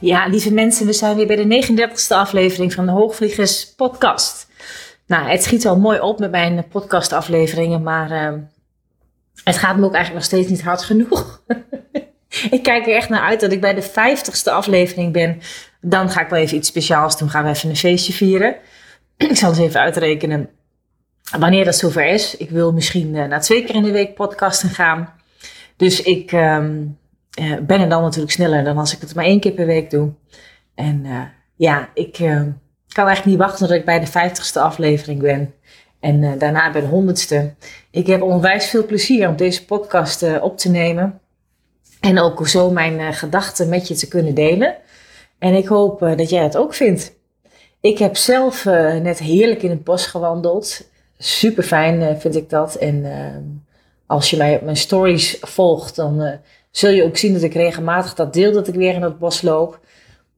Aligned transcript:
Ja, 0.00 0.26
lieve 0.26 0.52
mensen, 0.52 0.86
we 0.86 0.92
zijn 0.92 1.16
weer 1.16 1.26
bij 1.26 1.36
de 1.36 1.66
39e 1.66 2.08
aflevering 2.08 2.72
van 2.72 2.86
de 2.86 2.92
Hoogvliegers 2.92 3.74
Podcast. 3.74 4.48
Nou, 5.06 5.28
het 5.28 5.42
schiet 5.42 5.66
al 5.66 5.78
mooi 5.78 6.00
op 6.00 6.18
met 6.18 6.30
mijn 6.30 6.68
podcastafleveringen, 6.68 7.82
maar 7.82 8.10
uh, 8.10 8.38
het 9.44 9.56
gaat 9.56 9.76
me 9.76 9.84
ook 9.84 9.94
eigenlijk 9.94 10.14
nog 10.14 10.24
steeds 10.24 10.48
niet 10.48 10.62
hard 10.62 10.82
genoeg. 10.82 11.42
ik 12.50 12.62
kijk 12.62 12.86
er 12.86 12.94
echt 12.94 13.08
naar 13.08 13.20
uit 13.22 13.40
dat 13.40 13.52
ik 13.52 13.60
bij 13.60 13.74
de 13.74 13.90
50ste 13.90 14.52
aflevering 14.52 15.12
ben. 15.12 15.40
Dan 15.80 16.10
ga 16.10 16.20
ik 16.20 16.28
wel 16.28 16.38
even 16.38 16.56
iets 16.56 16.68
speciaals 16.68 17.18
doen. 17.18 17.30
Gaan 17.30 17.44
we 17.44 17.50
even 17.50 17.70
een 17.70 17.76
feestje 17.76 18.12
vieren. 18.12 18.56
ik 19.16 19.36
zal 19.36 19.48
eens 19.48 19.58
even 19.58 19.80
uitrekenen 19.80 20.48
wanneer 21.38 21.64
dat 21.64 21.76
zover 21.76 22.06
is. 22.06 22.36
Ik 22.36 22.50
wil 22.50 22.72
misschien 22.72 23.14
uh, 23.14 23.24
naar 23.24 23.40
twee 23.40 23.64
keer 23.64 23.74
in 23.74 23.82
de 23.82 23.90
week 23.90 24.14
podcasten 24.14 24.68
gaan. 24.68 25.12
Dus 25.76 26.02
ik 26.02 26.32
um, 26.32 26.98
uh, 27.40 27.58
ben 27.58 27.80
er 27.80 27.88
dan 27.88 28.02
natuurlijk 28.02 28.32
sneller 28.32 28.64
dan 28.64 28.78
als 28.78 28.94
ik 28.94 29.00
het 29.00 29.14
maar 29.14 29.24
één 29.24 29.40
keer 29.40 29.52
per 29.52 29.66
week 29.66 29.90
doe. 29.90 30.12
En 30.74 31.04
uh, 31.04 31.22
ja, 31.56 31.88
ik 31.94 32.12
kan 32.12 33.06
eigenlijk 33.06 33.24
niet 33.24 33.36
wachten 33.36 33.66
tot 33.66 33.76
ik 33.76 33.84
bij 33.84 34.00
de 34.00 34.08
50ste 34.08 34.60
aflevering 34.60 35.20
ben. 35.20 35.54
En 36.00 36.38
daarna 36.38 36.70
bij 36.72 36.80
de 36.80 37.14
100ste. 37.14 37.64
Ik 37.90 38.06
heb 38.06 38.22
onwijs 38.22 38.66
veel 38.66 38.86
plezier 38.86 39.28
om 39.28 39.36
deze 39.36 39.64
podcast 39.64 40.40
op 40.40 40.58
te 40.58 40.70
nemen. 40.70 41.20
En 42.00 42.18
ook 42.18 42.48
zo 42.48 42.70
mijn 42.70 43.14
gedachten 43.14 43.68
met 43.68 43.88
je 43.88 43.94
te 43.94 44.08
kunnen 44.08 44.34
delen. 44.34 44.76
En 45.38 45.54
ik 45.54 45.66
hoop 45.66 46.00
dat 46.00 46.30
jij 46.30 46.42
het 46.42 46.56
ook 46.56 46.74
vindt. 46.74 47.12
Ik 47.80 47.98
heb 47.98 48.16
zelf 48.16 48.64
net 49.02 49.18
heerlijk 49.18 49.62
in 49.62 49.70
het 49.70 49.84
bos 49.84 50.06
gewandeld. 50.06 50.89
Super 51.22 51.62
fijn 51.62 52.20
vind 52.20 52.36
ik 52.36 52.50
dat. 52.50 52.74
En 52.74 53.04
ehm, 53.04 53.42
als 54.06 54.30
je 54.30 54.36
mij 54.36 54.54
op 54.56 54.62
mijn 54.62 54.76
stories 54.76 55.38
volgt, 55.40 55.96
dan 55.96 56.22
uh, 56.22 56.32
zul 56.70 56.90
je 56.90 57.02
ook 57.02 57.16
zien 57.16 57.32
dat 57.32 57.42
ik 57.42 57.54
regelmatig 57.54 58.14
dat 58.14 58.32
deel 58.32 58.52
dat 58.52 58.68
ik 58.68 58.74
weer 58.74 58.94
in 58.94 59.02
het 59.02 59.18
bos 59.18 59.42
loop. 59.42 59.80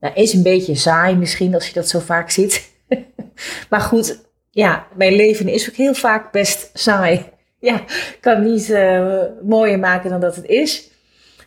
Nou, 0.00 0.14
is 0.14 0.32
een 0.32 0.42
beetje 0.42 0.74
saai 0.74 1.16
misschien 1.16 1.54
als 1.54 1.66
je 1.66 1.72
dat 1.72 1.88
zo 1.88 1.98
vaak 1.98 2.30
ziet. 2.30 2.72
maar 3.70 3.80
goed, 3.80 4.20
ja, 4.50 4.86
mijn 4.96 5.12
leven 5.12 5.48
is 5.48 5.68
ook 5.68 5.74
heel 5.74 5.94
vaak 5.94 6.32
best 6.32 6.70
saai. 6.74 7.24
Ja, 7.58 7.84
kan 8.20 8.42
niet 8.42 8.68
uh, 8.68 9.22
mooier 9.42 9.78
maken 9.78 10.10
dan 10.10 10.20
dat 10.20 10.36
het 10.36 10.46
is. 10.46 10.90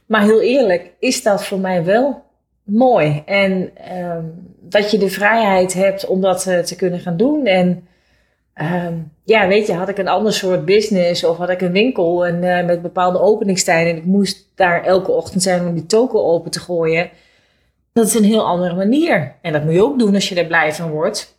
Maar 0.06 0.22
heel 0.22 0.41
eerlijk, 0.41 0.91
is 1.00 1.23
dat 1.23 1.45
voor 1.45 1.59
mij 1.59 1.83
wel 1.83 2.23
mooi. 2.63 3.23
En 3.25 3.72
um, 3.97 4.56
dat 4.61 4.91
je 4.91 4.97
de 4.97 5.09
vrijheid 5.09 5.73
hebt 5.73 6.06
om 6.06 6.22
dat 6.22 6.41
te 6.41 6.75
kunnen 6.75 7.00
gaan 7.00 7.17
doen. 7.17 7.45
En 7.45 7.88
um, 8.61 9.11
ja, 9.23 9.47
weet 9.47 9.67
je, 9.67 9.73
had 9.73 9.89
ik 9.89 9.97
een 9.97 10.07
ander 10.07 10.33
soort 10.33 10.65
business 10.65 11.23
of 11.23 11.37
had 11.37 11.49
ik 11.49 11.61
een 11.61 11.71
winkel 11.71 12.25
en, 12.25 12.43
uh, 12.43 12.65
met 12.65 12.81
bepaalde 12.81 13.19
openingstijden 13.19 13.91
en 13.91 13.97
ik 13.97 14.05
moest 14.05 14.47
daar 14.55 14.83
elke 14.83 15.11
ochtend 15.11 15.43
zijn 15.43 15.67
om 15.67 15.73
die 15.73 15.85
token 15.85 16.23
open 16.23 16.51
te 16.51 16.59
gooien. 16.59 17.09
Dat 17.94 18.07
is 18.07 18.13
een 18.13 18.23
heel 18.23 18.45
andere 18.45 18.75
manier. 18.75 19.35
En 19.41 19.53
dat 19.53 19.63
moet 19.63 19.73
je 19.73 19.83
ook 19.83 19.99
doen 19.99 20.13
als 20.13 20.29
je 20.29 20.35
er 20.35 20.45
blij 20.45 20.73
van 20.73 20.89
wordt. 20.89 21.35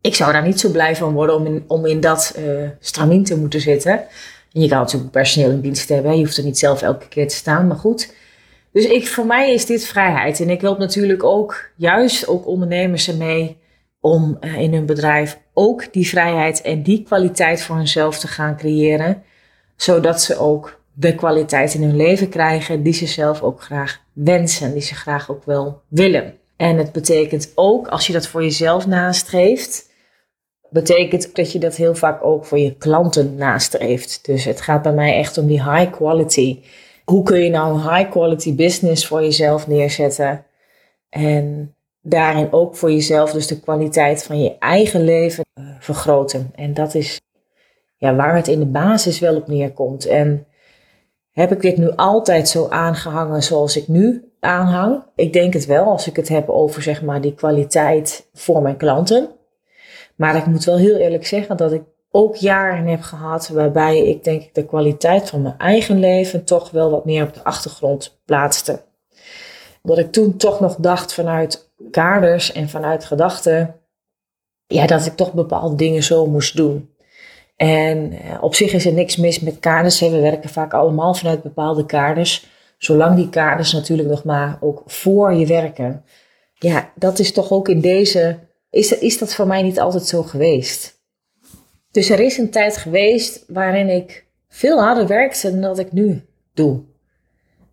Ik 0.00 0.14
zou 0.14 0.32
daar 0.32 0.46
niet 0.46 0.60
zo 0.60 0.70
blij 0.70 0.96
van 0.96 1.12
worden 1.12 1.36
om 1.36 1.46
in, 1.46 1.64
om 1.66 1.86
in 1.86 2.00
dat 2.00 2.36
uh, 2.38 2.68
stramien 2.80 3.24
te 3.24 3.38
moeten 3.38 3.60
zitten. 3.60 3.92
En 4.52 4.60
je 4.60 4.68
kan 4.68 4.78
natuurlijk 4.78 5.12
personeel 5.12 5.50
in 5.50 5.60
dienst 5.60 5.88
hebben. 5.88 6.16
Je 6.16 6.24
hoeft 6.24 6.36
er 6.36 6.44
niet 6.44 6.58
zelf 6.58 6.82
elke 6.82 7.08
keer 7.08 7.28
te 7.28 7.34
staan, 7.34 7.66
maar 7.66 7.76
goed. 7.76 8.14
Dus 8.72 8.84
ik, 8.84 9.08
voor 9.08 9.26
mij 9.26 9.54
is 9.54 9.66
dit 9.66 9.84
vrijheid. 9.84 10.40
En 10.40 10.50
ik 10.50 10.60
help 10.60 10.78
natuurlijk 10.78 11.24
ook 11.24 11.70
juist 11.76 12.28
ook 12.28 12.46
ondernemers 12.46 13.08
ermee 13.08 13.56
om 14.00 14.36
uh, 14.40 14.58
in 14.58 14.72
hun 14.72 14.86
bedrijf 14.86 15.38
ook 15.54 15.92
die 15.92 16.08
vrijheid 16.08 16.60
en 16.60 16.82
die 16.82 17.02
kwaliteit 17.02 17.62
voor 17.62 17.76
hunzelf 17.76 18.18
te 18.18 18.28
gaan 18.28 18.56
creëren, 18.56 19.22
zodat 19.76 20.22
ze 20.22 20.38
ook 20.38 20.80
de 20.92 21.14
kwaliteit 21.14 21.74
in 21.74 21.82
hun 21.82 21.96
leven 21.96 22.28
krijgen 22.28 22.82
die 22.82 22.92
ze 22.92 23.06
zelf 23.06 23.42
ook 23.42 23.62
graag 23.62 24.00
wensen, 24.12 24.72
die 24.72 24.82
ze 24.82 24.94
graag 24.94 25.30
ook 25.30 25.44
wel 25.44 25.80
willen. 25.88 26.34
En 26.56 26.76
het 26.76 26.92
betekent 26.92 27.52
ook, 27.54 27.88
als 27.88 28.06
je 28.06 28.12
dat 28.12 28.26
voor 28.26 28.42
jezelf 28.42 28.86
nastreeft, 28.86 29.90
betekent 30.70 31.34
dat 31.34 31.52
je 31.52 31.58
dat 31.58 31.76
heel 31.76 31.94
vaak 31.94 32.24
ook 32.24 32.44
voor 32.44 32.58
je 32.58 32.76
klanten 32.76 33.34
nastreeft. 33.34 34.24
Dus 34.26 34.44
het 34.44 34.60
gaat 34.60 34.82
bij 34.82 34.92
mij 34.92 35.16
echt 35.16 35.38
om 35.38 35.46
die 35.46 35.70
high 35.70 35.90
quality. 35.90 36.60
Hoe 37.04 37.22
kun 37.22 37.38
je 37.38 37.50
nou 37.50 37.74
een 37.74 37.94
high 37.94 38.10
quality 38.10 38.54
business 38.54 39.06
voor 39.06 39.22
jezelf 39.22 39.66
neerzetten? 39.66 40.44
En 41.08 41.74
daarin 42.02 42.52
ook 42.52 42.76
voor 42.76 42.90
jezelf 42.90 43.32
dus 43.32 43.46
de 43.46 43.60
kwaliteit 43.60 44.24
van 44.24 44.42
je 44.42 44.58
eigen 44.58 45.04
leven 45.04 45.44
uh, 45.54 45.66
vergroten. 45.78 46.50
En 46.54 46.74
dat 46.74 46.94
is 46.94 47.20
ja, 47.96 48.14
waar 48.14 48.36
het 48.36 48.48
in 48.48 48.58
de 48.58 48.66
basis 48.66 49.18
wel 49.18 49.36
op 49.36 49.46
neerkomt. 49.46 50.06
En 50.06 50.46
heb 51.30 51.52
ik 51.52 51.60
dit 51.60 51.76
nu 51.76 51.90
altijd 51.96 52.48
zo 52.48 52.68
aangehangen 52.68 53.42
zoals 53.42 53.76
ik 53.76 53.88
nu 53.88 54.32
aanhang? 54.40 55.02
Ik 55.14 55.32
denk 55.32 55.52
het 55.52 55.66
wel, 55.66 55.84
als 55.84 56.06
ik 56.06 56.16
het 56.16 56.28
heb 56.28 56.48
over 56.48 56.82
zeg 56.82 57.02
maar 57.02 57.20
die 57.20 57.34
kwaliteit 57.34 58.28
voor 58.32 58.62
mijn 58.62 58.76
klanten. 58.76 59.28
Maar 60.16 60.36
ik 60.36 60.46
moet 60.46 60.64
wel 60.64 60.76
heel 60.76 60.96
eerlijk 60.96 61.26
zeggen 61.26 61.56
dat 61.56 61.72
ik 61.72 61.82
ook 62.10 62.36
jaren 62.36 62.86
heb 62.86 63.00
gehad 63.00 63.48
waarbij 63.48 63.98
ik 63.98 64.24
denk 64.24 64.42
ik 64.42 64.54
de 64.54 64.64
kwaliteit 64.64 65.28
van 65.28 65.42
mijn 65.42 65.58
eigen 65.58 65.98
leven 65.98 66.44
toch 66.44 66.70
wel 66.70 66.90
wat 66.90 67.04
meer 67.04 67.22
op 67.22 67.34
de 67.34 67.44
achtergrond 67.44 68.20
plaatste. 68.24 68.80
Dat 69.82 69.98
ik 69.98 70.12
toen 70.12 70.36
toch 70.36 70.60
nog 70.60 70.76
dacht 70.76 71.14
vanuit 71.14 71.71
kaders 71.92 72.52
en 72.52 72.68
vanuit 72.68 73.04
gedachten, 73.04 73.74
ja, 74.66 74.86
dat 74.86 75.06
ik 75.06 75.16
toch 75.16 75.32
bepaalde 75.32 75.76
dingen 75.76 76.02
zo 76.02 76.26
moest 76.26 76.56
doen. 76.56 76.90
En 77.56 78.12
eh, 78.12 78.42
op 78.42 78.54
zich 78.54 78.72
is 78.72 78.86
er 78.86 78.92
niks 78.92 79.16
mis 79.16 79.40
met 79.40 79.60
kaders. 79.60 80.00
We 80.00 80.20
werken 80.20 80.50
vaak 80.50 80.72
allemaal 80.72 81.14
vanuit 81.14 81.42
bepaalde 81.42 81.86
kaders. 81.86 82.46
Zolang 82.78 83.16
die 83.16 83.28
kaders 83.28 83.72
natuurlijk 83.72 84.08
nog 84.08 84.24
maar 84.24 84.58
ook 84.60 84.82
voor 84.86 85.32
je 85.32 85.46
werken. 85.46 86.04
Ja, 86.54 86.92
dat 86.94 87.18
is 87.18 87.32
toch 87.32 87.50
ook 87.50 87.68
in 87.68 87.80
deze. 87.80 88.38
Is, 88.70 88.98
is 88.98 89.18
dat 89.18 89.34
voor 89.34 89.46
mij 89.46 89.62
niet 89.62 89.80
altijd 89.80 90.06
zo 90.06 90.22
geweest? 90.22 91.00
Dus 91.90 92.10
er 92.10 92.20
is 92.20 92.38
een 92.38 92.50
tijd 92.50 92.76
geweest 92.76 93.44
waarin 93.48 93.88
ik 93.88 94.26
veel 94.48 94.82
harder 94.82 95.06
werkte 95.06 95.50
dan 95.50 95.60
dat 95.60 95.78
ik 95.78 95.92
nu 95.92 96.24
doe. 96.54 96.80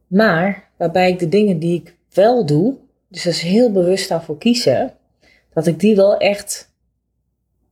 Maar 0.08 0.69
waarbij 0.78 1.09
ik 1.09 1.19
de 1.19 1.29
dingen 1.29 1.59
die 1.59 1.81
ik 1.81 1.96
wel 2.13 2.46
doe, 2.46 2.75
dus 3.09 3.24
dat 3.24 3.34
is 3.34 3.42
heel 3.42 3.72
bewust 3.72 4.09
daarvoor 4.09 4.38
kiezen, 4.38 4.94
dat 5.53 5.68
ik 5.68 5.80
die 5.80 5.96
wel 5.96 6.18
echt 6.18 6.72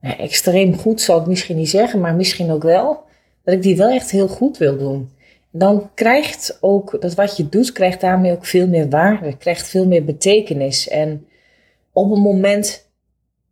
nou, 0.00 0.16
extreem 0.16 0.78
goed 0.78 1.00
zal 1.00 1.20
ik 1.20 1.26
misschien 1.26 1.56
niet 1.56 1.70
zeggen, 1.70 2.00
maar 2.00 2.14
misschien 2.14 2.50
ook 2.50 2.62
wel, 2.62 3.02
dat 3.44 3.54
ik 3.54 3.62
die 3.62 3.76
wel 3.76 3.90
echt 3.90 4.10
heel 4.10 4.28
goed 4.28 4.58
wil 4.58 4.78
doen. 4.78 5.10
Dan 5.50 5.90
krijgt 5.94 6.58
ook 6.60 7.00
dat 7.00 7.14
wat 7.14 7.36
je 7.36 7.48
doet, 7.48 7.72
krijgt 7.72 8.00
daarmee 8.00 8.32
ook 8.32 8.46
veel 8.46 8.66
meer 8.66 8.88
waarde, 8.88 9.36
krijgt 9.36 9.68
veel 9.68 9.86
meer 9.86 10.04
betekenis. 10.04 10.88
En 10.88 11.26
op 11.92 12.10
het 12.10 12.20
moment 12.20 12.88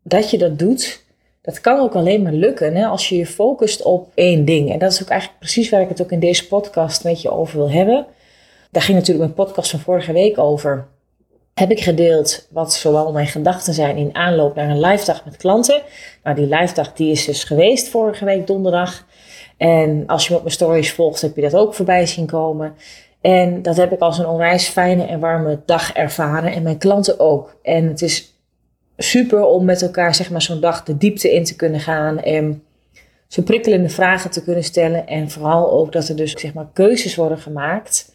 dat 0.03 0.31
je 0.31 0.39
dat 0.39 0.59
doet, 0.59 1.05
dat 1.43 1.61
kan 1.61 1.81
ook 1.81 1.95
alleen 1.95 2.23
maar 2.23 2.33
lukken 2.33 2.75
hè, 2.75 2.87
als 2.87 3.09
je 3.09 3.17
je 3.17 3.27
focust 3.27 3.83
op 3.83 4.11
één 4.15 4.45
ding. 4.45 4.73
En 4.73 4.79
dat 4.79 4.93
is 4.93 5.03
ook 5.03 5.09
eigenlijk 5.09 5.41
precies 5.41 5.71
waar 5.71 5.81
ik 5.81 5.89
het 5.89 6.03
ook 6.03 6.13
in 6.13 6.21
deze 6.21 6.47
podcast 6.47 7.05
met 7.05 7.23
je 7.23 7.31
over 7.31 7.59
wil 7.59 7.71
hebben. 7.71 8.07
Daar 8.71 8.83
ging 8.83 8.99
natuurlijk 8.99 9.25
mijn 9.25 9.47
podcast 9.47 9.71
van 9.71 9.81
vorige 9.81 10.13
week 10.13 10.39
over 10.39 10.89
heb 11.61 11.71
ik 11.71 11.81
gedeeld 11.81 12.49
wat 12.51 12.75
zowel 12.75 13.13
mijn 13.13 13.27
gedachten 13.27 13.75
zijn 13.75 13.97
in 13.97 14.15
aanloop 14.15 14.55
naar 14.55 14.71
een 14.71 14.81
live 14.81 15.05
dag 15.05 15.25
met 15.25 15.37
klanten. 15.37 15.83
Nou, 16.23 16.37
die 16.37 16.47
live 16.47 16.75
dag 16.75 16.93
die 16.93 17.11
is 17.11 17.25
dus 17.25 17.45
geweest 17.45 17.89
vorige 17.89 18.25
week 18.25 18.47
donderdag. 18.47 19.07
En 19.57 20.07
als 20.07 20.29
je 20.29 20.35
op 20.35 20.41
mijn 20.41 20.55
stories 20.55 20.93
volgt, 20.93 21.21
heb 21.21 21.37
je 21.37 21.43
dat 21.43 21.55
ook 21.55 21.75
voorbij 21.75 22.07
zien 22.07 22.27
komen. 22.27 22.75
En 23.21 23.63
dat 23.63 23.77
heb 23.77 23.93
ik 23.93 24.01
als 24.01 24.19
een 24.19 24.27
onwijs 24.27 24.69
fijne 24.69 25.05
en 25.05 25.21
warme 25.21 25.61
dag 25.67 25.93
ervaren. 25.93 26.53
En 26.53 26.63
mijn 26.63 26.79
klanten 26.79 27.21
ook. 27.21 27.57
En 27.63 27.89
het 27.89 28.03
is 28.03 28.35
super 28.97 29.45
om 29.45 29.65
met 29.65 29.83
elkaar 29.83 30.15
zeg 30.15 30.31
maar, 30.31 30.43
zo'n 30.43 30.61
dag 30.61 30.83
de 30.83 30.97
diepte 30.97 31.33
in 31.35 31.45
te 31.45 31.57
kunnen 31.57 31.81
gaan. 31.81 32.21
En 32.23 32.63
zo 33.29 33.43
prikkelende 33.43 33.89
vragen 33.89 34.31
te 34.31 34.45
kunnen 34.45 34.65
stellen. 34.65 35.07
En 35.07 35.31
vooral 35.31 35.71
ook 35.71 35.93
dat 35.93 36.09
er 36.09 36.17
dus 36.17 36.33
zeg 36.33 36.55
maar, 36.55 36.69
keuzes 36.73 37.15
worden 37.15 37.39
gemaakt 37.39 38.15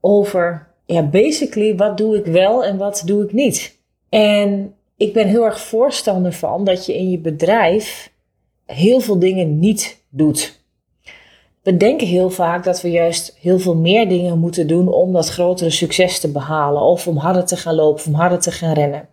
over 0.00 0.70
ja, 0.86 1.02
basically, 1.02 1.76
wat 1.76 1.96
doe 1.96 2.16
ik 2.16 2.24
wel 2.24 2.64
en 2.64 2.76
wat 2.76 3.02
doe 3.06 3.24
ik 3.24 3.32
niet? 3.32 3.80
En 4.08 4.74
ik 4.96 5.12
ben 5.12 5.28
heel 5.28 5.44
erg 5.44 5.60
voorstander 5.60 6.32
van 6.32 6.64
dat 6.64 6.86
je 6.86 6.96
in 6.96 7.10
je 7.10 7.18
bedrijf 7.18 8.12
heel 8.66 9.00
veel 9.00 9.18
dingen 9.18 9.58
niet 9.58 10.04
doet. 10.08 10.60
we 11.62 11.76
denken 11.76 12.06
heel 12.06 12.30
vaak 12.30 12.64
dat 12.64 12.80
we 12.80 12.90
juist 12.90 13.36
heel 13.40 13.58
veel 13.58 13.76
meer 13.76 14.08
dingen 14.08 14.38
moeten 14.38 14.66
doen 14.66 14.88
om 14.88 15.12
dat 15.12 15.28
grotere 15.28 15.70
succes 15.70 16.20
te 16.20 16.30
behalen. 16.30 16.82
Of 16.82 17.06
om 17.06 17.16
harder 17.16 17.44
te 17.44 17.56
gaan 17.56 17.74
lopen, 17.74 17.94
of 18.00 18.06
om 18.06 18.14
harder 18.14 18.40
te 18.40 18.50
gaan 18.50 18.74
rennen. 18.74 19.08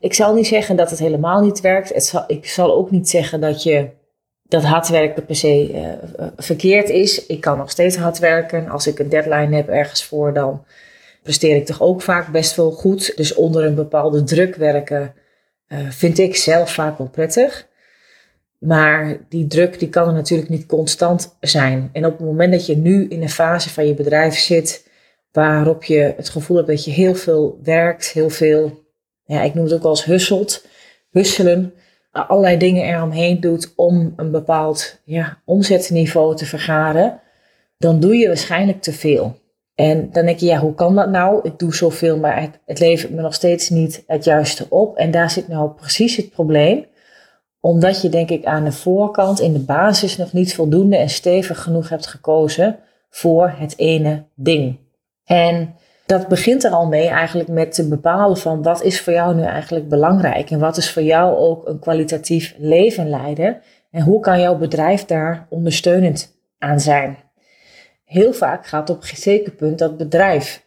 Ik 0.00 0.14
zal 0.14 0.34
niet 0.34 0.46
zeggen 0.46 0.76
dat 0.76 0.90
het 0.90 0.98
helemaal 0.98 1.40
niet 1.40 1.60
werkt. 1.60 2.04
Zal, 2.04 2.24
ik 2.26 2.46
zal 2.46 2.74
ook 2.74 2.90
niet 2.90 3.08
zeggen 3.08 3.40
dat 3.40 3.62
je 3.62 3.88
dat 4.42 4.62
hard 4.62 4.88
werken 4.88 5.24
per 5.24 5.36
se 5.36 5.70
uh, 5.72 6.26
verkeerd 6.36 6.88
is. 6.88 7.26
Ik 7.26 7.40
kan 7.40 7.58
nog 7.58 7.70
steeds 7.70 7.96
hard 7.96 8.18
werken. 8.18 8.68
Als 8.68 8.86
ik 8.86 8.98
een 8.98 9.08
deadline 9.08 9.56
heb 9.56 9.68
ergens 9.68 10.04
voor, 10.04 10.34
dan 10.34 10.64
presteer 11.26 11.56
ik 11.56 11.66
toch 11.66 11.82
ook 11.82 12.02
vaak 12.02 12.28
best 12.28 12.56
wel 12.56 12.70
goed. 12.70 13.16
Dus 13.16 13.34
onder 13.34 13.64
een 13.64 13.74
bepaalde 13.74 14.24
druk 14.24 14.54
werken 14.54 15.14
uh, 15.68 15.78
vind 15.90 16.18
ik 16.18 16.36
zelf 16.36 16.72
vaak 16.72 16.98
wel 16.98 17.08
prettig. 17.08 17.66
Maar 18.58 19.16
die 19.28 19.46
druk 19.46 19.78
die 19.78 19.88
kan 19.88 20.08
er 20.08 20.14
natuurlijk 20.14 20.48
niet 20.48 20.66
constant 20.66 21.36
zijn. 21.40 21.90
En 21.92 22.06
op 22.06 22.18
het 22.18 22.26
moment 22.26 22.52
dat 22.52 22.66
je 22.66 22.76
nu 22.76 23.08
in 23.08 23.22
een 23.22 23.30
fase 23.30 23.70
van 23.70 23.86
je 23.86 23.94
bedrijf 23.94 24.34
zit 24.34 24.88
waarop 25.32 25.84
je 25.84 26.14
het 26.16 26.28
gevoel 26.28 26.56
hebt 26.56 26.68
dat 26.68 26.84
je 26.84 26.90
heel 26.90 27.14
veel 27.14 27.58
werkt, 27.62 28.06
heel 28.06 28.30
veel, 28.30 28.84
ja, 29.24 29.42
ik 29.42 29.54
noem 29.54 29.64
het 29.64 29.74
ook 29.74 29.82
wel 29.82 29.90
eens 29.90 30.04
husselt, 30.04 30.66
husselen, 31.10 31.74
allerlei 32.10 32.56
dingen 32.56 32.84
eromheen 32.84 33.40
doet 33.40 33.72
om 33.76 34.12
een 34.16 34.30
bepaald 34.30 35.00
ja, 35.04 35.42
omzetniveau 35.44 36.36
te 36.36 36.46
vergaren, 36.46 37.20
dan 37.78 38.00
doe 38.00 38.16
je 38.16 38.26
waarschijnlijk 38.26 38.82
te 38.82 38.92
veel. 38.92 39.44
En 39.76 40.10
dan 40.12 40.24
denk 40.24 40.38
je, 40.38 40.46
ja, 40.46 40.58
hoe 40.58 40.74
kan 40.74 40.94
dat 40.94 41.10
nou? 41.10 41.40
Ik 41.42 41.58
doe 41.58 41.74
zoveel, 41.74 42.18
maar 42.18 42.40
het, 42.40 42.58
het 42.66 42.78
levert 42.78 43.12
me 43.12 43.22
nog 43.22 43.34
steeds 43.34 43.68
niet 43.68 44.04
het 44.06 44.24
juiste 44.24 44.66
op. 44.68 44.96
En 44.96 45.10
daar 45.10 45.30
zit 45.30 45.48
nou 45.48 45.70
precies 45.70 46.16
het 46.16 46.30
probleem 46.30 46.84
omdat 47.60 48.02
je 48.02 48.08
denk 48.08 48.30
ik 48.30 48.44
aan 48.44 48.64
de 48.64 48.72
voorkant 48.72 49.40
in 49.40 49.52
de 49.52 49.58
basis 49.58 50.16
nog 50.16 50.32
niet 50.32 50.54
voldoende 50.54 50.96
en 50.96 51.08
stevig 51.08 51.62
genoeg 51.62 51.88
hebt 51.88 52.06
gekozen 52.06 52.78
voor 53.10 53.54
het 53.56 53.78
ene 53.78 54.24
ding. 54.34 54.78
En 55.24 55.74
dat 56.06 56.28
begint 56.28 56.64
er 56.64 56.70
al 56.70 56.86
mee 56.86 57.08
eigenlijk 57.08 57.48
met 57.48 57.74
te 57.74 57.88
bepalen 57.88 58.36
van 58.36 58.62
wat 58.62 58.82
is 58.82 59.00
voor 59.00 59.12
jou 59.12 59.34
nu 59.34 59.42
eigenlijk 59.42 59.88
belangrijk 59.88 60.50
en 60.50 60.58
wat 60.58 60.76
is 60.76 60.92
voor 60.92 61.02
jou 61.02 61.36
ook 61.36 61.68
een 61.68 61.78
kwalitatief 61.78 62.54
leven 62.58 63.08
leiden 63.08 63.60
en 63.90 64.02
hoe 64.02 64.20
kan 64.20 64.40
jouw 64.40 64.58
bedrijf 64.58 65.04
daar 65.04 65.46
ondersteunend 65.50 66.36
aan 66.58 66.80
zijn. 66.80 67.16
Heel 68.06 68.32
vaak 68.32 68.66
gaat 68.66 68.90
op 68.90 69.02
een 69.02 69.16
zeker 69.16 69.52
punt 69.52 69.78
dat 69.78 69.96
bedrijf 69.96 70.64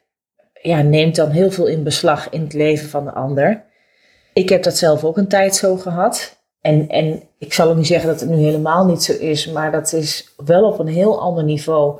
ja, 0.61 0.81
neemt 0.81 1.15
dan 1.15 1.29
heel 1.29 1.51
veel 1.51 1.67
in 1.67 1.83
beslag 1.83 2.29
in 2.29 2.41
het 2.41 2.53
leven 2.53 2.89
van 2.89 3.05
de 3.05 3.11
ander. 3.11 3.63
Ik 4.33 4.49
heb 4.49 4.63
dat 4.63 4.77
zelf 4.77 5.03
ook 5.03 5.17
een 5.17 5.27
tijd 5.27 5.55
zo 5.55 5.75
gehad. 5.75 6.37
En, 6.61 6.87
en 6.87 7.23
ik 7.37 7.53
zal 7.53 7.69
ook 7.69 7.75
niet 7.75 7.87
zeggen 7.87 8.09
dat 8.09 8.19
het 8.19 8.29
nu 8.29 8.35
helemaal 8.35 8.85
niet 8.85 9.03
zo 9.03 9.13
is, 9.13 9.47
maar 9.47 9.71
dat 9.71 9.93
is 9.93 10.33
wel 10.45 10.63
op 10.63 10.79
een 10.79 10.87
heel 10.87 11.21
ander 11.21 11.43
niveau 11.43 11.99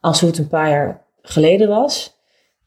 als 0.00 0.20
hoe 0.20 0.28
het 0.28 0.38
een 0.38 0.48
paar 0.48 0.70
jaar 0.70 1.02
geleden 1.22 1.68
was. 1.68 2.16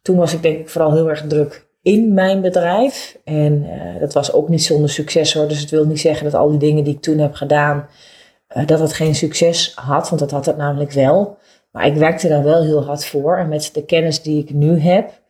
Toen 0.01 0.17
was 0.17 0.33
ik 0.33 0.41
denk 0.41 0.59
ik 0.59 0.69
vooral 0.69 0.93
heel 0.93 1.09
erg 1.09 1.27
druk 1.27 1.67
in 1.81 2.13
mijn 2.13 2.41
bedrijf. 2.41 3.17
En 3.23 3.63
uh, 3.63 3.99
dat 3.99 4.13
was 4.13 4.33
ook 4.33 4.49
niet 4.49 4.63
zonder 4.63 4.89
succes 4.89 5.33
hoor. 5.33 5.47
Dus 5.47 5.59
het 5.59 5.69
wil 5.69 5.85
niet 5.85 5.99
zeggen 5.99 6.23
dat 6.23 6.33
al 6.33 6.49
die 6.49 6.59
dingen 6.59 6.83
die 6.83 6.93
ik 6.93 7.01
toen 7.01 7.17
heb 7.17 7.33
gedaan, 7.33 7.87
uh, 8.57 8.65
dat 8.65 8.93
geen 8.93 9.15
succes 9.15 9.71
had. 9.75 10.09
Want 10.09 10.21
dat 10.21 10.31
had 10.31 10.45
het 10.45 10.57
namelijk 10.57 10.91
wel. 10.91 11.37
Maar 11.77 11.87
ik 11.87 11.95
werkte 11.95 12.27
daar 12.27 12.43
wel 12.43 12.63
heel 12.63 12.85
hard 12.85 13.05
voor. 13.05 13.37
En 13.37 13.47
met 13.47 13.69
de 13.73 13.85
kennis 13.85 14.21
die 14.21 14.43
ik 14.43 14.49
nu 14.53 14.79
heb 14.79 15.21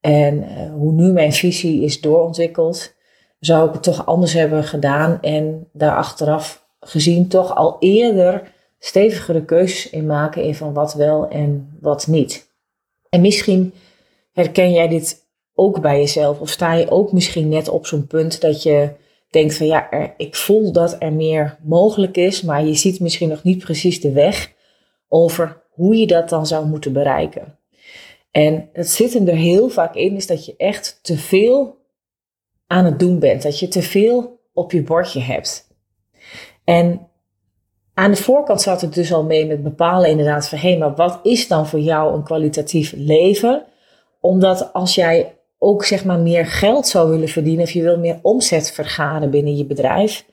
en 0.00 0.36
uh, 0.36 0.72
hoe 0.72 0.92
nu 0.92 1.12
mijn 1.12 1.32
visie 1.32 1.82
is 1.82 2.00
doorontwikkeld, 2.00 2.94
zou 3.40 3.68
ik 3.68 3.72
het 3.72 3.82
toch 3.82 4.06
anders 4.06 4.32
hebben 4.32 4.64
gedaan 4.64 5.18
en 5.20 5.68
daar 5.72 5.96
achteraf 5.96 6.66
gezien 6.80 7.28
toch 7.28 7.54
al 7.56 7.76
eerder 7.78 8.42
stevigere 8.78 9.44
keuzes 9.44 9.90
in 9.90 10.06
maken 10.06 10.42
in 10.42 10.54
van 10.54 10.72
wat 10.72 10.94
wel 10.94 11.28
en 11.28 11.76
wat 11.80 12.06
niet. 12.06 12.50
En 13.08 13.20
misschien 13.20 13.74
herken 14.32 14.72
jij 14.72 14.88
dit 14.88 15.24
ook 15.54 15.80
bij 15.80 15.98
jezelf 15.98 16.40
of 16.40 16.48
sta 16.48 16.72
je 16.72 16.90
ook 16.90 17.12
misschien 17.12 17.48
net 17.48 17.68
op 17.68 17.86
zo'n 17.86 18.06
punt 18.06 18.40
dat 18.40 18.62
je 18.62 18.90
denkt 19.30 19.56
van 19.56 19.66
ja, 19.66 19.88
ik 20.16 20.36
voel 20.36 20.72
dat 20.72 20.96
er 20.98 21.12
meer 21.12 21.58
mogelijk 21.62 22.16
is, 22.16 22.42
maar 22.42 22.64
je 22.64 22.74
ziet 22.74 23.00
misschien 23.00 23.28
nog 23.28 23.42
niet 23.42 23.58
precies 23.58 24.00
de 24.00 24.12
weg 24.12 24.52
over 25.08 25.61
hoe 25.82 25.96
je 25.96 26.06
dat 26.06 26.28
dan 26.28 26.46
zou 26.46 26.66
moeten 26.66 26.92
bereiken. 26.92 27.58
En 28.30 28.68
het 28.72 28.90
zit 28.90 29.14
er 29.14 29.34
heel 29.34 29.68
vaak 29.68 29.94
in, 29.94 30.16
is 30.16 30.26
dat 30.26 30.44
je 30.44 30.54
echt 30.56 30.98
te 31.02 31.16
veel 31.16 31.76
aan 32.66 32.84
het 32.84 32.98
doen 32.98 33.18
bent. 33.18 33.42
Dat 33.42 33.58
je 33.58 33.68
te 33.68 33.82
veel 33.82 34.40
op 34.52 34.72
je 34.72 34.82
bordje 34.82 35.20
hebt. 35.20 35.68
En 36.64 37.08
aan 37.94 38.10
de 38.10 38.16
voorkant 38.16 38.60
zat 38.60 38.80
het 38.80 38.94
dus 38.94 39.12
al 39.12 39.24
mee 39.24 39.46
met 39.46 39.62
bepalen 39.62 40.10
inderdaad 40.10 40.48
van 40.48 40.58
hé, 40.58 40.68
hey, 40.68 40.78
maar 40.78 40.94
wat 40.94 41.20
is 41.22 41.48
dan 41.48 41.66
voor 41.66 41.80
jou 41.80 42.14
een 42.14 42.24
kwalitatief 42.24 42.92
leven? 42.96 43.64
Omdat 44.20 44.72
als 44.72 44.94
jij 44.94 45.38
ook 45.58 45.84
zeg 45.84 46.04
maar 46.04 46.18
meer 46.18 46.46
geld 46.46 46.86
zou 46.86 47.10
willen 47.10 47.28
verdienen 47.28 47.64
of 47.64 47.70
je 47.70 47.82
wil 47.82 47.98
meer 47.98 48.18
omzet 48.22 48.72
vergaren 48.72 49.30
binnen 49.30 49.56
je 49.56 49.64
bedrijf, 49.64 50.26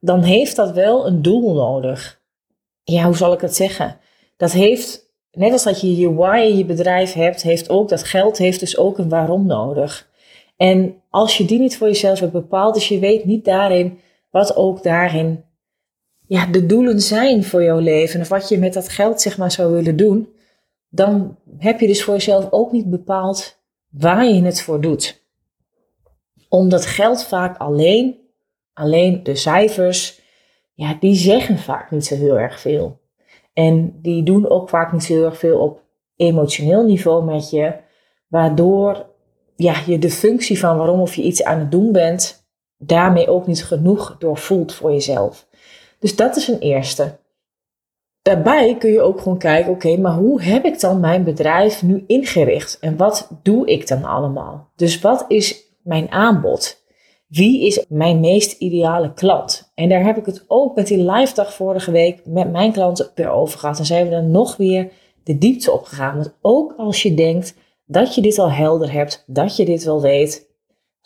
dan 0.00 0.22
heeft 0.22 0.56
dat 0.56 0.70
wel 0.70 1.06
een 1.06 1.22
doel 1.22 1.54
nodig. 1.54 2.20
Ja, 2.82 3.04
hoe 3.04 3.16
zal 3.16 3.32
ik 3.32 3.40
het 3.40 3.56
zeggen? 3.56 3.98
Dat 4.36 4.52
heeft, 4.52 5.10
net 5.32 5.52
als 5.52 5.62
dat 5.62 5.80
je 5.80 5.96
je 5.96 6.14
why 6.14 6.38
in 6.48 6.56
je 6.56 6.64
bedrijf 6.64 7.12
hebt, 7.12 7.42
heeft 7.42 7.68
ook 7.68 7.88
dat 7.88 8.04
geld 8.04 8.38
heeft 8.38 8.60
dus 8.60 8.76
ook 8.76 8.98
een 8.98 9.08
waarom 9.08 9.46
nodig. 9.46 10.08
En 10.56 11.02
als 11.10 11.36
je 11.36 11.44
die 11.44 11.58
niet 11.58 11.76
voor 11.76 11.86
jezelf 11.86 12.20
hebt 12.20 12.32
bepaald, 12.32 12.74
dus 12.74 12.88
je 12.88 12.98
weet 12.98 13.24
niet 13.24 13.44
daarin 13.44 13.98
wat 14.30 14.56
ook 14.56 14.82
daarin 14.82 15.44
ja, 16.26 16.46
de 16.46 16.66
doelen 16.66 17.00
zijn 17.00 17.44
voor 17.44 17.62
jouw 17.62 17.78
leven 17.78 18.20
of 18.20 18.28
wat 18.28 18.48
je 18.48 18.58
met 18.58 18.72
dat 18.72 18.88
geld 18.88 19.20
zeg 19.20 19.38
maar 19.38 19.52
zou 19.52 19.72
willen 19.72 19.96
doen, 19.96 20.28
dan 20.88 21.36
heb 21.58 21.80
je 21.80 21.86
dus 21.86 22.02
voor 22.02 22.14
jezelf 22.14 22.46
ook 22.50 22.72
niet 22.72 22.90
bepaald 22.90 23.58
waar 23.90 24.24
je 24.24 24.44
het 24.44 24.62
voor 24.62 24.80
doet. 24.80 25.24
Omdat 26.48 26.86
geld 26.86 27.24
vaak 27.24 27.58
alleen, 27.58 28.16
alleen 28.72 29.22
de 29.22 29.34
cijfers, 29.34 30.20
ja, 30.74 30.96
die 31.00 31.14
zeggen 31.14 31.58
vaak 31.58 31.90
niet 31.90 32.04
zo 32.04 32.14
heel 32.14 32.38
erg 32.38 32.60
veel. 32.60 33.00
En 33.56 33.98
die 34.02 34.22
doen 34.22 34.48
ook 34.48 34.68
vaak 34.68 34.92
niet 34.92 35.06
heel 35.06 35.24
erg 35.24 35.38
veel 35.38 35.58
op 35.58 35.80
emotioneel 36.16 36.84
niveau 36.84 37.24
met 37.24 37.50
je, 37.50 37.72
waardoor 38.28 39.06
ja, 39.54 39.74
je 39.86 39.98
de 39.98 40.10
functie 40.10 40.58
van 40.58 40.76
waarom 40.76 41.00
of 41.00 41.14
je 41.14 41.22
iets 41.22 41.44
aan 41.44 41.58
het 41.58 41.70
doen 41.70 41.92
bent, 41.92 42.48
daarmee 42.78 43.28
ook 43.28 43.46
niet 43.46 43.64
genoeg 43.64 44.16
doorvoelt 44.18 44.74
voor 44.74 44.92
jezelf. 44.92 45.48
Dus 45.98 46.16
dat 46.16 46.36
is 46.36 46.48
een 46.48 46.58
eerste. 46.58 47.18
Daarbij 48.22 48.76
kun 48.78 48.90
je 48.90 49.00
ook 49.00 49.20
gewoon 49.20 49.38
kijken, 49.38 49.72
oké, 49.72 49.96
maar 49.96 50.14
hoe 50.14 50.42
heb 50.42 50.64
ik 50.64 50.80
dan 50.80 51.00
mijn 51.00 51.24
bedrijf 51.24 51.82
nu 51.82 52.04
ingericht? 52.06 52.78
En 52.80 52.96
wat 52.96 53.30
doe 53.42 53.66
ik 53.66 53.88
dan 53.88 54.04
allemaal? 54.04 54.70
Dus 54.74 55.00
wat 55.00 55.24
is 55.28 55.64
mijn 55.82 56.10
aanbod? 56.10 56.84
Wie 57.26 57.66
is 57.66 57.84
mijn 57.88 58.20
meest 58.20 58.60
ideale 58.60 59.12
klant? 59.12 59.65
En 59.76 59.88
daar 59.88 60.04
heb 60.04 60.16
ik 60.16 60.26
het 60.26 60.44
ook 60.46 60.74
met 60.74 60.86
die 60.86 61.10
live 61.12 61.34
dag 61.34 61.54
vorige 61.54 61.90
week 61.90 62.20
met 62.24 62.52
mijn 62.52 62.72
klanten 62.72 63.10
weer 63.14 63.30
over 63.30 63.58
gehad. 63.58 63.78
En 63.78 63.86
zijn 63.86 64.04
we 64.04 64.10
dan 64.10 64.30
nog 64.30 64.56
weer 64.56 64.90
de 65.24 65.38
diepte 65.38 65.72
op 65.72 65.84
gegaan. 65.84 66.14
Want 66.14 66.36
ook 66.40 66.74
als 66.76 67.02
je 67.02 67.14
denkt, 67.14 67.54
dat 67.86 68.14
je 68.14 68.20
dit 68.20 68.38
al 68.38 68.50
helder 68.50 68.92
hebt, 68.92 69.24
dat 69.26 69.56
je 69.56 69.64
dit 69.64 69.84
wel 69.84 70.00
weet. 70.00 70.48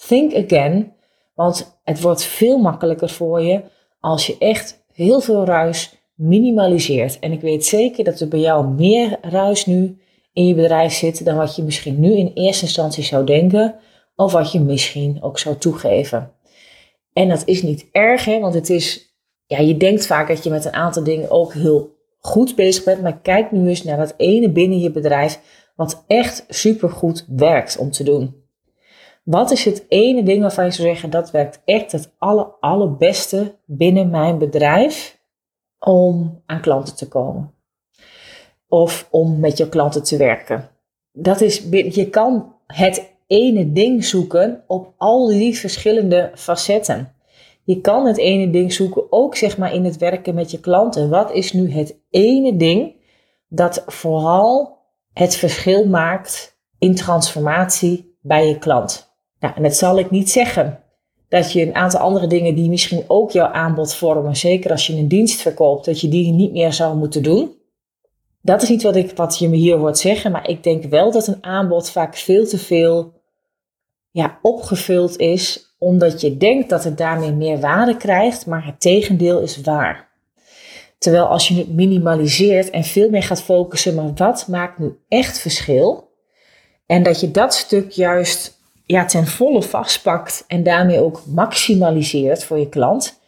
Think 0.09 0.35
again, 0.35 0.93
want 1.35 1.81
het 1.85 2.01
wordt 2.01 2.23
veel 2.23 2.59
makkelijker 2.59 3.09
voor 3.09 3.41
je 3.41 3.63
als 4.01 4.27
je 4.27 4.37
echt 4.39 4.85
heel 4.93 5.21
veel 5.21 5.45
ruis 5.45 5.95
minimaliseert. 6.15 7.19
En 7.19 7.33
ik 7.33 7.41
weet 7.41 7.65
zeker 7.65 8.05
dat 8.05 8.21
er 8.21 8.29
bij 8.29 8.41
jou 8.41 8.69
meer 8.69 9.19
ruis 9.23 9.67
nu 9.67 9.99
in 10.33 10.47
je 10.47 10.55
bedrijf 10.55 10.93
zit 10.93 11.25
dan 11.25 11.37
wat 11.37 11.57
je 11.57 11.63
misschien 11.63 12.01
nu 12.01 12.13
in 12.13 12.31
eerste 12.35 12.65
instantie 12.65 13.05
zou 13.05 13.25
denken 13.25 13.75
of 14.17 14.33
wat 14.33 14.53
je 14.53 14.61
misschien 14.61 15.23
ook 15.23 15.39
zou 15.39 15.57
toegeven. 15.57 16.33
En 17.13 17.29
dat 17.29 17.43
is 17.47 17.63
niet 17.63 17.89
erg, 17.93 18.25
hè, 18.25 18.41
want 18.41 18.55
het 18.55 18.71
is, 18.71 19.15
ja, 19.47 19.59
je 19.59 19.77
denkt 19.77 20.07
vaak 20.07 20.29
dat 20.29 20.45
je 20.45 20.51
met 20.51 20.65
een 20.65 20.73
aantal 20.73 21.05
dingen 21.05 21.31
ook 21.31 21.53
heel 21.53 21.99
goed 22.19 22.55
bezig 22.55 22.85
bent, 22.85 23.03
maar 23.03 23.21
kijk 23.21 23.51
nu 23.51 23.69
eens 23.69 23.85
naar 23.85 23.97
dat 23.97 24.15
ene 24.17 24.51
binnen 24.51 24.79
je 24.79 24.91
bedrijf 24.91 25.41
wat 25.77 26.05
echt 26.07 26.45
supergoed 26.49 27.25
werkt 27.29 27.79
om 27.79 27.91
te 27.91 28.05
doen. 28.05 28.41
Wat 29.25 29.51
is 29.51 29.65
het 29.65 29.85
ene 29.89 30.23
ding 30.23 30.41
waarvan 30.41 30.65
je 30.65 30.71
zou 30.71 30.89
zeggen 30.89 31.11
dat 31.11 31.31
werkt 31.31 31.63
echt 31.65 31.93
het 31.93 32.15
aller, 32.19 32.47
allerbeste 32.61 33.55
binnen 33.65 34.11
mijn 34.11 34.39
bedrijf 34.39 35.19
om 35.79 36.43
aan 36.47 36.61
klanten 36.61 36.97
te 36.97 37.09
komen? 37.09 37.55
Of 38.69 39.09
om 39.11 39.41
met 39.41 39.57
je 39.57 39.69
klanten 39.69 40.03
te 40.03 40.17
werken? 40.17 40.69
Dat 41.13 41.41
is, 41.41 41.63
je 41.71 42.09
kan 42.11 42.55
het 42.67 43.10
ene 43.31 43.73
ding 43.73 44.05
zoeken 44.05 44.65
op 44.67 44.95
al 44.97 45.27
die 45.27 45.59
verschillende 45.59 46.31
facetten. 46.35 47.13
Je 47.65 47.81
kan 47.81 48.07
het 48.07 48.19
ene 48.19 48.51
ding 48.51 48.73
zoeken 48.73 49.13
ook 49.13 49.37
zeg 49.37 49.59
maar 49.59 49.75
in 49.75 49.85
het 49.85 49.97
werken 49.97 50.35
met 50.35 50.51
je 50.51 50.61
klanten. 50.61 51.09
Wat 51.09 51.33
is 51.33 51.53
nu 51.53 51.73
het 51.73 52.01
ene 52.11 52.57
ding 52.57 52.95
dat 53.49 53.83
vooral 53.87 54.79
het 55.13 55.37
verschil 55.37 55.87
maakt 55.87 56.59
in 56.79 56.95
transformatie 56.95 58.17
bij 58.21 58.47
je 58.47 58.59
klant. 58.59 59.15
Nou, 59.39 59.55
en 59.55 59.63
dat 59.63 59.75
zal 59.75 59.99
ik 59.99 60.11
niet 60.11 60.31
zeggen 60.31 60.83
dat 61.29 61.53
je 61.53 61.67
een 61.67 61.75
aantal 61.75 62.01
andere 62.01 62.27
dingen 62.27 62.55
die 62.55 62.69
misschien 62.69 63.05
ook 63.07 63.31
jouw 63.31 63.53
aanbod 63.53 63.95
vormen, 63.95 64.37
zeker 64.37 64.71
als 64.71 64.87
je 64.87 64.97
een 64.97 65.09
dienst 65.09 65.41
verkoopt, 65.41 65.85
dat 65.85 66.01
je 66.01 66.09
die 66.09 66.33
niet 66.33 66.53
meer 66.53 66.73
zou 66.73 66.97
moeten 66.97 67.23
doen. 67.23 67.59
Dat 68.43 68.63
is 68.63 68.69
niet 68.69 68.83
wat, 68.83 68.97
ik, 68.97 69.17
wat 69.17 69.39
je 69.39 69.49
me 69.49 69.57
hier 69.57 69.77
hoort 69.77 69.99
zeggen, 69.99 70.33
maar 70.33 70.49
ik 70.49 70.63
denk 70.63 70.85
wel 70.85 71.13
dat 71.13 71.27
een 71.27 71.45
aanbod 71.45 71.91
vaak 71.91 72.17
veel 72.17 72.47
te 72.47 72.59
veel 72.59 73.20
ja, 74.11 74.39
opgevuld 74.43 75.19
is, 75.19 75.75
omdat 75.79 76.21
je 76.21 76.37
denkt 76.37 76.69
dat 76.69 76.85
het 76.85 76.99
daarmee 76.99 77.33
meer 77.33 77.61
waarde 77.61 77.97
krijgt, 77.97 78.47
maar 78.47 78.67
het 78.67 78.81
tegendeel 78.81 79.41
is 79.41 79.61
waar. 79.61 80.09
Terwijl 80.99 81.27
als 81.27 81.49
je 81.49 81.55
het 81.55 81.73
minimaliseert 81.73 82.71
en 82.71 82.85
veel 82.85 83.11
meer 83.11 83.23
gaat 83.23 83.43
focussen, 83.43 83.95
maar 83.95 84.15
wat 84.15 84.49
maakt 84.49 84.79
nu 84.79 84.99
echt 85.09 85.39
verschil? 85.39 86.09
En 86.87 87.03
dat 87.03 87.21
je 87.21 87.31
dat 87.31 87.55
stuk 87.55 87.91
juist 87.91 88.59
ja, 88.87 89.05
ten 89.05 89.27
volle 89.27 89.63
vastpakt 89.63 90.45
en 90.47 90.63
daarmee 90.63 91.01
ook 91.01 91.23
maximaliseert 91.27 92.45
voor 92.45 92.59
je 92.59 92.69
klant, 92.69 93.21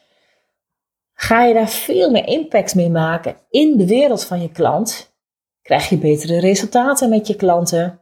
ga 1.14 1.44
je 1.44 1.54
daar 1.54 1.68
veel 1.68 2.10
meer 2.10 2.26
impact 2.26 2.74
mee 2.74 2.90
maken 2.90 3.36
in 3.50 3.76
de 3.76 3.86
wereld 3.86 4.24
van 4.24 4.42
je 4.42 4.50
klant. 4.50 5.14
Krijg 5.62 5.88
je 5.88 5.98
betere 5.98 6.40
resultaten 6.40 7.08
met 7.08 7.26
je 7.26 7.36
klanten 7.36 8.00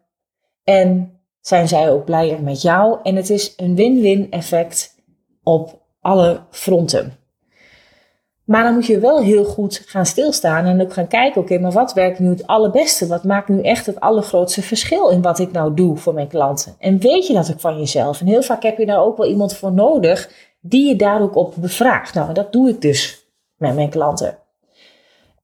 en 0.65 1.20
zijn 1.41 1.69
zij 1.69 1.91
ook 1.91 2.05
blijer 2.05 2.43
met 2.43 2.63
jou. 2.63 2.99
En 3.03 3.17
het 3.17 3.31
is 3.31 3.53
een 3.57 3.75
win-win 3.75 4.31
effect 4.31 4.95
op 5.43 5.81
alle 6.01 6.41
fronten. 6.51 7.19
Maar 8.51 8.65
dan 8.65 8.75
moet 8.75 8.87
je 8.87 8.99
wel 8.99 9.23
heel 9.23 9.45
goed 9.45 9.83
gaan 9.87 10.07
stilstaan 10.07 10.65
en 10.65 10.81
ook 10.81 10.93
gaan 10.93 11.09
kijken, 11.09 11.41
oké, 11.41 11.59
maar 11.59 11.73
wat 11.73 11.93
werkt 11.93 12.19
nu 12.19 12.29
het 12.29 12.47
allerbeste? 12.47 13.07
Wat 13.07 13.25
maakt 13.25 13.49
nu 13.49 13.63
echt 13.63 13.87
het 13.87 14.01
allergrootste 14.01 14.63
verschil 14.63 15.09
in 15.09 15.23
wat 15.23 15.39
ik 15.39 15.53
nou 15.53 15.75
doe 15.75 15.97
voor 15.97 16.15
mijn 16.15 16.29
klanten? 16.29 16.75
En 16.79 16.99
weet 16.99 17.27
je 17.27 17.33
dat 17.33 17.51
ook 17.53 17.61
van 17.61 17.79
jezelf? 17.79 18.21
En 18.21 18.27
heel 18.27 18.43
vaak 18.43 18.63
heb 18.63 18.79
je 18.79 18.87
daar 18.87 19.03
ook 19.03 19.17
wel 19.17 19.27
iemand 19.27 19.55
voor 19.55 19.73
nodig 19.73 20.31
die 20.61 20.89
je 20.89 20.97
daar 20.97 21.23
ook 21.23 21.35
op 21.35 21.55
bevraagt. 21.57 22.15
Nou, 22.15 22.33
dat 22.33 22.53
doe 22.53 22.69
ik 22.69 22.81
dus 22.81 23.27
met 23.57 23.75
mijn 23.75 23.91
klanten. 23.91 24.39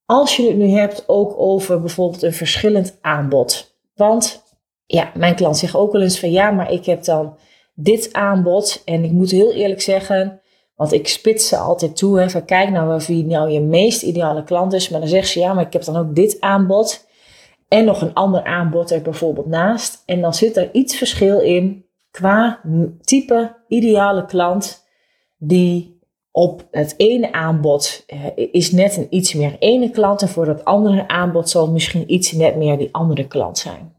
Als 0.07 0.37
je 0.37 0.47
het 0.47 0.57
nu 0.57 0.69
hebt 0.69 1.05
ook 1.07 1.35
over 1.39 1.81
bijvoorbeeld 1.81 2.23
een 2.23 2.33
verschillend 2.33 2.99
aanbod. 3.01 3.75
Want 3.95 4.43
ja, 4.87 5.11
mijn 5.15 5.35
klant 5.35 5.57
zegt 5.57 5.75
ook 5.75 5.93
wel 5.93 6.03
eens 6.03 6.21
van 6.21 6.31
ja, 6.31 6.51
maar 6.51 6.73
ik 6.73 6.87
heb 6.87 7.05
dan 7.05 7.37
dit 7.75 8.13
aanbod. 8.13 8.83
En 8.85 9.05
ik 9.05 9.11
moet 9.11 9.31
heel 9.31 9.53
eerlijk 9.53 9.83
zeggen, 9.83 10.41
want 10.75 10.93
ik 10.93 11.09
spits 11.09 11.49
ze 11.49 11.57
altijd 11.57 11.97
toe. 11.97 12.21
Hè, 12.21 12.31
van 12.31 12.45
kijk 12.45 12.71
nou 12.71 13.03
wie 13.07 13.25
nou 13.25 13.51
je 13.51 13.61
meest 13.61 14.03
ideale 14.03 14.45
klant 14.45 14.73
is. 14.73 14.89
Maar 14.89 15.01
dan 15.01 15.09
zegt 15.09 15.29
ze 15.29 15.41
ja, 15.41 15.55
maar 15.55 15.67
ik 15.67 15.73
heb 15.73 15.85
dan 15.85 15.97
ook 15.97 16.15
dit 16.15 16.41
aanbod. 16.41 17.07
En 17.69 17.85
nog 17.85 18.01
een 18.01 18.15
ander 18.15 18.45
aanbod 18.45 18.91
er 18.91 19.03
bijvoorbeeld 19.03 19.47
naast. 19.47 20.03
En 20.07 20.21
dan 20.21 20.35
zit 20.35 20.57
er 20.57 20.69
iets 20.73 20.97
verschil 20.97 21.41
in 21.41 21.85
qua 22.11 22.61
type 23.01 23.57
ideale 23.69 24.25
klant. 24.25 24.85
Die 25.39 26.01
op 26.31 26.67
het 26.71 26.95
ene 26.97 27.33
aanbod 27.33 28.05
eh, 28.07 28.19
is 28.53 28.73
net 28.73 28.97
een 28.97 29.07
iets 29.11 29.35
meer 29.35 29.57
ene 29.59 29.91
klant. 29.91 30.23
En 30.23 30.29
voor 30.29 30.45
dat 30.45 30.65
andere 30.65 31.09
aanbod 31.09 31.49
zal 31.49 31.71
misschien 31.71 32.13
iets 32.13 32.33
net 32.33 32.57
meer 32.57 32.79
die 32.79 32.89
andere 32.93 33.27
klant 33.27 33.59
zijn. 33.59 33.96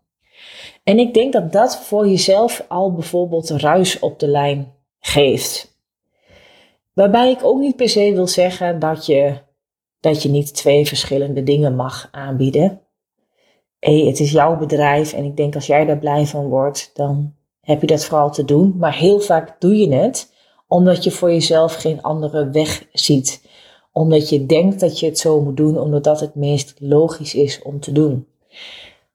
En 0.87 0.99
ik 0.99 1.13
denk 1.13 1.33
dat 1.33 1.51
dat 1.51 1.77
voor 1.77 2.07
jezelf 2.07 2.65
al 2.67 2.93
bijvoorbeeld 2.93 3.49
ruis 3.49 3.99
op 3.99 4.19
de 4.19 4.27
lijn 4.27 4.73
geeft. 4.99 5.77
Waarbij 6.93 7.31
ik 7.31 7.43
ook 7.43 7.59
niet 7.59 7.75
per 7.75 7.89
se 7.89 8.13
wil 8.13 8.27
zeggen 8.27 8.79
dat 8.79 9.05
je, 9.05 9.37
dat 9.99 10.23
je 10.23 10.29
niet 10.29 10.53
twee 10.53 10.85
verschillende 10.85 11.43
dingen 11.43 11.75
mag 11.75 12.07
aanbieden. 12.11 12.81
Hey, 13.79 13.99
het 13.99 14.19
is 14.19 14.31
jouw 14.31 14.57
bedrijf 14.57 15.13
en 15.13 15.23
ik 15.23 15.37
denk 15.37 15.55
als 15.55 15.67
jij 15.67 15.85
daar 15.85 15.97
blij 15.97 16.25
van 16.25 16.47
wordt, 16.47 16.91
dan 16.93 17.33
heb 17.61 17.81
je 17.81 17.87
dat 17.87 18.05
vooral 18.05 18.31
te 18.31 18.45
doen. 18.45 18.75
Maar 18.77 18.95
heel 18.95 19.19
vaak 19.19 19.61
doe 19.61 19.75
je 19.75 19.93
het 19.93 20.33
omdat 20.67 21.03
je 21.03 21.11
voor 21.11 21.31
jezelf 21.31 21.75
geen 21.75 22.01
andere 22.01 22.49
weg 22.49 22.87
ziet. 22.91 23.41
Omdat 23.91 24.29
je 24.29 24.45
denkt 24.45 24.79
dat 24.79 24.99
je 24.99 25.05
het 25.05 25.19
zo 25.19 25.41
moet 25.41 25.57
doen, 25.57 25.79
omdat 25.79 26.03
dat 26.03 26.19
het 26.19 26.35
meest 26.35 26.75
logisch 26.79 27.35
is 27.35 27.61
om 27.61 27.79
te 27.79 27.91
doen. 27.91 28.27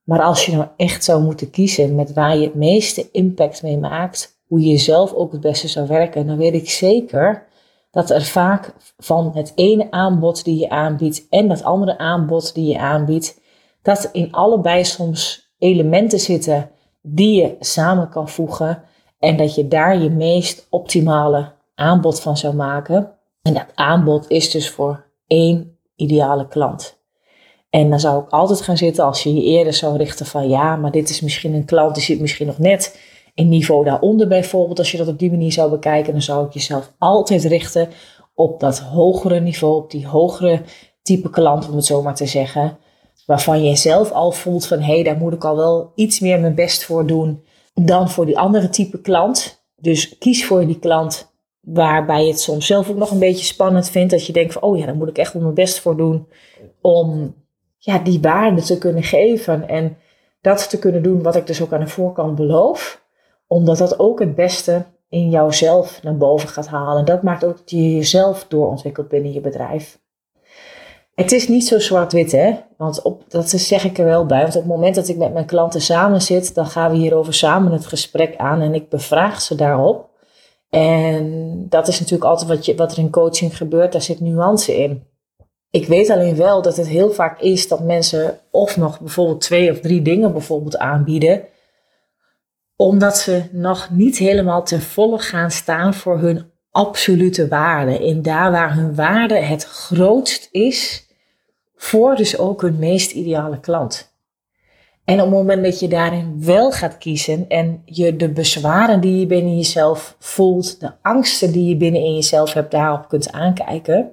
Maar 0.03 0.23
als 0.23 0.47
je 0.47 0.53
nou 0.53 0.67
echt 0.77 1.05
zou 1.05 1.23
moeten 1.23 1.51
kiezen 1.51 1.95
met 1.95 2.13
waar 2.13 2.37
je 2.37 2.45
het 2.45 2.55
meeste 2.55 3.11
impact 3.11 3.63
mee 3.63 3.79
maakt, 3.79 4.41
hoe 4.47 4.61
je 4.61 4.77
zelf 4.77 5.13
ook 5.13 5.33
het 5.33 5.41
beste 5.41 5.69
zou 5.69 5.87
werken, 5.87 6.27
dan 6.27 6.37
weet 6.37 6.55
ik 6.55 6.71
zeker 6.71 7.47
dat 7.91 8.11
er 8.11 8.23
vaak 8.23 8.75
van 8.99 9.31
het 9.35 9.53
ene 9.55 9.91
aanbod 9.91 10.45
die 10.45 10.59
je 10.59 10.69
aanbiedt 10.69 11.27
en 11.29 11.49
dat 11.49 11.63
andere 11.63 11.99
aanbod 11.99 12.55
die 12.55 12.67
je 12.67 12.79
aanbiedt, 12.79 13.41
dat 13.83 14.09
in 14.13 14.33
allebei 14.33 14.85
soms 14.85 15.51
elementen 15.59 16.21
zitten 16.21 16.71
die 17.03 17.41
je 17.43 17.57
samen 17.61 18.09
kan 18.09 18.29
voegen 18.29 18.83
en 19.19 19.37
dat 19.37 19.55
je 19.55 19.69
daar 19.69 19.99
je 19.99 20.11
meest 20.11 20.67
optimale 20.71 21.53
aanbod 21.75 22.21
van 22.21 22.37
zou 22.37 22.55
maken. 22.55 23.13
En 23.43 23.55
dat 23.55 23.67
aanbod 23.75 24.31
is 24.31 24.51
dus 24.51 24.71
voor 24.71 25.05
één 25.27 25.79
ideale 25.97 26.49
klant. 26.49 27.02
En 27.73 27.91
dan 27.91 28.01
zou 28.01 28.23
ik 28.23 28.31
altijd 28.31 28.61
gaan 28.61 28.77
zitten 28.77 29.05
als 29.05 29.23
je 29.23 29.35
je 29.35 29.43
eerder 29.43 29.73
zou 29.73 29.97
richten 29.97 30.27
van 30.27 30.49
ja, 30.49 30.77
maar 30.77 30.91
dit 30.91 31.09
is 31.09 31.21
misschien 31.21 31.55
een 31.55 31.65
klant 31.65 31.95
die 31.95 32.05
zit 32.05 32.21
misschien 32.21 32.47
nog 32.47 32.59
net 32.59 32.99
een 33.35 33.49
niveau 33.49 33.85
daaronder 33.85 34.29
bijvoorbeeld. 34.29 34.79
Als 34.79 34.91
je 34.91 34.99
dat 34.99 35.09
op 35.09 35.19
die 35.19 35.31
manier 35.31 35.53
zou 35.53 35.71
bekijken, 35.71 36.13
dan 36.13 36.23
zou 36.23 36.47
ik 36.47 36.53
jezelf 36.53 36.93
altijd 36.99 37.45
richten 37.45 37.89
op 38.35 38.61
dat 38.61 38.79
hogere 38.79 39.41
niveau, 39.41 39.77
op 39.77 39.91
die 39.91 40.07
hogere 40.07 40.63
type 41.03 41.31
klant, 41.31 41.69
om 41.69 41.77
het 41.77 41.85
zo 41.85 42.03
maar 42.03 42.15
te 42.15 42.27
zeggen. 42.27 42.79
Waarvan 43.27 43.65
je 43.65 43.77
zelf 43.77 44.11
al 44.11 44.33
voelt 44.33 44.67
van 44.67 44.79
hé, 44.79 44.95
hey, 44.95 45.03
daar 45.03 45.17
moet 45.17 45.33
ik 45.33 45.45
al 45.45 45.57
wel 45.57 45.93
iets 45.95 46.21
meer 46.21 46.41
mijn 46.41 46.55
best 46.55 46.85
voor 46.85 47.07
doen 47.07 47.45
dan 47.75 48.11
voor 48.11 48.27
die 48.27 48.39
andere 48.39 48.69
type 48.69 49.01
klant. 49.01 49.65
Dus 49.77 50.19
kies 50.19 50.47
voor 50.47 50.67
die 50.67 50.79
klant 50.79 51.33
waarbij 51.61 52.25
je 52.25 52.31
het 52.31 52.41
soms 52.41 52.67
zelf 52.67 52.91
ook 52.91 52.97
nog 52.97 53.11
een 53.11 53.19
beetje 53.19 53.45
spannend 53.45 53.91
vindt. 53.91 54.11
Dat 54.11 54.27
je 54.27 54.33
denkt 54.33 54.53
van 54.53 54.63
oh 54.63 54.79
ja, 54.79 54.87
daar 54.87 54.97
moet 54.97 55.09
ik 55.09 55.19
echt 55.19 55.33
wel 55.33 55.43
mijn 55.43 55.55
best 55.55 55.81
voor 55.81 55.97
doen 55.97 56.29
om 56.81 57.35
ja, 57.85 57.99
die 57.99 58.21
waarde 58.21 58.63
te 58.63 58.79
kunnen 58.79 59.03
geven. 59.03 59.69
En 59.69 59.97
dat 60.41 60.71
te 60.71 60.79
kunnen 60.79 61.03
doen 61.03 61.23
wat 61.23 61.37
ik 61.37 61.47
dus 61.47 61.63
ook 61.63 61.73
aan 61.73 61.81
de 61.81 61.87
voorkant 61.87 62.35
beloof. 62.35 63.03
Omdat 63.47 63.79
dat 63.79 63.99
ook 63.99 64.21
het 64.21 64.35
beste 64.35 64.85
in 65.09 65.31
jouzelf 65.31 66.03
naar 66.03 66.17
boven 66.17 66.49
gaat 66.49 66.67
halen. 66.67 67.05
Dat 67.05 67.23
maakt 67.23 67.45
ook 67.45 67.57
dat 67.57 67.71
je 67.71 67.95
jezelf 67.95 68.47
doorontwikkelt 68.49 69.09
binnen 69.09 69.33
je 69.33 69.41
bedrijf. 69.41 70.01
Het 71.15 71.33
is 71.33 71.49
niet 71.49 71.67
zo 71.67 71.79
zwart-wit, 71.79 72.33
hè? 72.33 72.55
Want 72.77 73.03
op, 73.03 73.25
dat 73.29 73.49
zeg 73.51 73.85
ik 73.85 73.99
er 73.99 74.05
wel 74.05 74.27
bij. 74.27 74.43
Want 74.43 74.57
op 74.57 74.63
het 74.63 74.71
moment 74.71 74.95
dat 74.95 75.09
ik 75.09 75.17
met 75.17 75.33
mijn 75.33 75.47
klanten 75.47 75.81
samen 75.81 76.23
zit, 76.23 76.55
dan 76.55 76.67
gaan 76.67 76.91
we 76.91 76.97
hierover 76.97 77.35
samen 77.35 77.73
het 77.73 77.87
gesprek 77.87 78.37
aan 78.37 78.61
en 78.61 78.75
ik 78.75 78.89
bevraag 78.89 79.41
ze 79.41 79.55
daarop. 79.55 80.11
En 80.71 81.67
dat 81.69 81.89
is 81.89 82.01
natuurlijk 82.01 82.31
altijd 82.31 82.49
wat, 82.49 82.67
je, 82.67 82.75
wat 82.75 82.93
er 82.93 82.99
in 82.99 83.11
coaching 83.11 83.57
gebeurt, 83.57 83.93
daar 83.93 84.03
zit 84.03 84.21
nuance 84.21 84.77
in. 84.77 85.07
Ik 85.73 85.87
weet 85.87 86.11
alleen 86.11 86.37
wel 86.37 86.63
dat 86.63 86.77
het 86.77 86.89
heel 86.89 87.11
vaak 87.11 87.41
is 87.41 87.69
dat 87.69 87.81
mensen 87.81 88.39
of 88.51 88.77
nog 88.77 89.01
bijvoorbeeld 89.01 89.41
twee 89.41 89.71
of 89.71 89.81
drie 89.81 90.03
dingen 90.03 90.33
bijvoorbeeld 90.33 90.79
aanbieden, 90.79 91.45
omdat 92.77 93.19
ze 93.19 93.43
nog 93.53 93.91
niet 93.91 94.19
helemaal 94.19 94.65
ten 94.65 94.81
volle 94.81 95.19
gaan 95.19 95.51
staan 95.51 95.95
voor 95.95 96.19
hun 96.19 96.51
absolute 96.71 97.49
waarde. 97.49 97.99
En 97.99 98.23
daar 98.23 98.51
waar 98.51 98.75
hun 98.75 98.95
waarde 98.95 99.35
het 99.35 99.65
grootst 99.65 100.49
is, 100.51 101.07
voor 101.77 102.17
dus 102.17 102.39
ook 102.39 102.63
hun 102.63 102.79
meest 102.79 103.13
ideale 103.13 103.61
klant. 103.61 104.15
En 105.05 105.15
op 105.15 105.27
het 105.27 105.35
moment 105.35 105.65
dat 105.65 105.81
je 105.81 105.89
daarin 105.89 106.45
wel 106.45 106.73
gaat 106.73 106.99
kiezen 106.99 107.49
en 107.49 107.83
je 107.85 108.17
de 108.17 108.29
bezwaren 108.29 109.01
die 109.01 109.19
je 109.19 109.27
binnen 109.27 109.57
jezelf 109.57 110.17
voelt, 110.19 110.81
de 110.81 110.93
angsten 111.03 111.53
die 111.53 111.69
je 111.69 111.77
binnen 111.77 112.01
in 112.01 112.15
jezelf 112.15 112.53
hebt, 112.53 112.71
daarop 112.71 113.09
kunt 113.09 113.33
aankijken, 113.33 114.13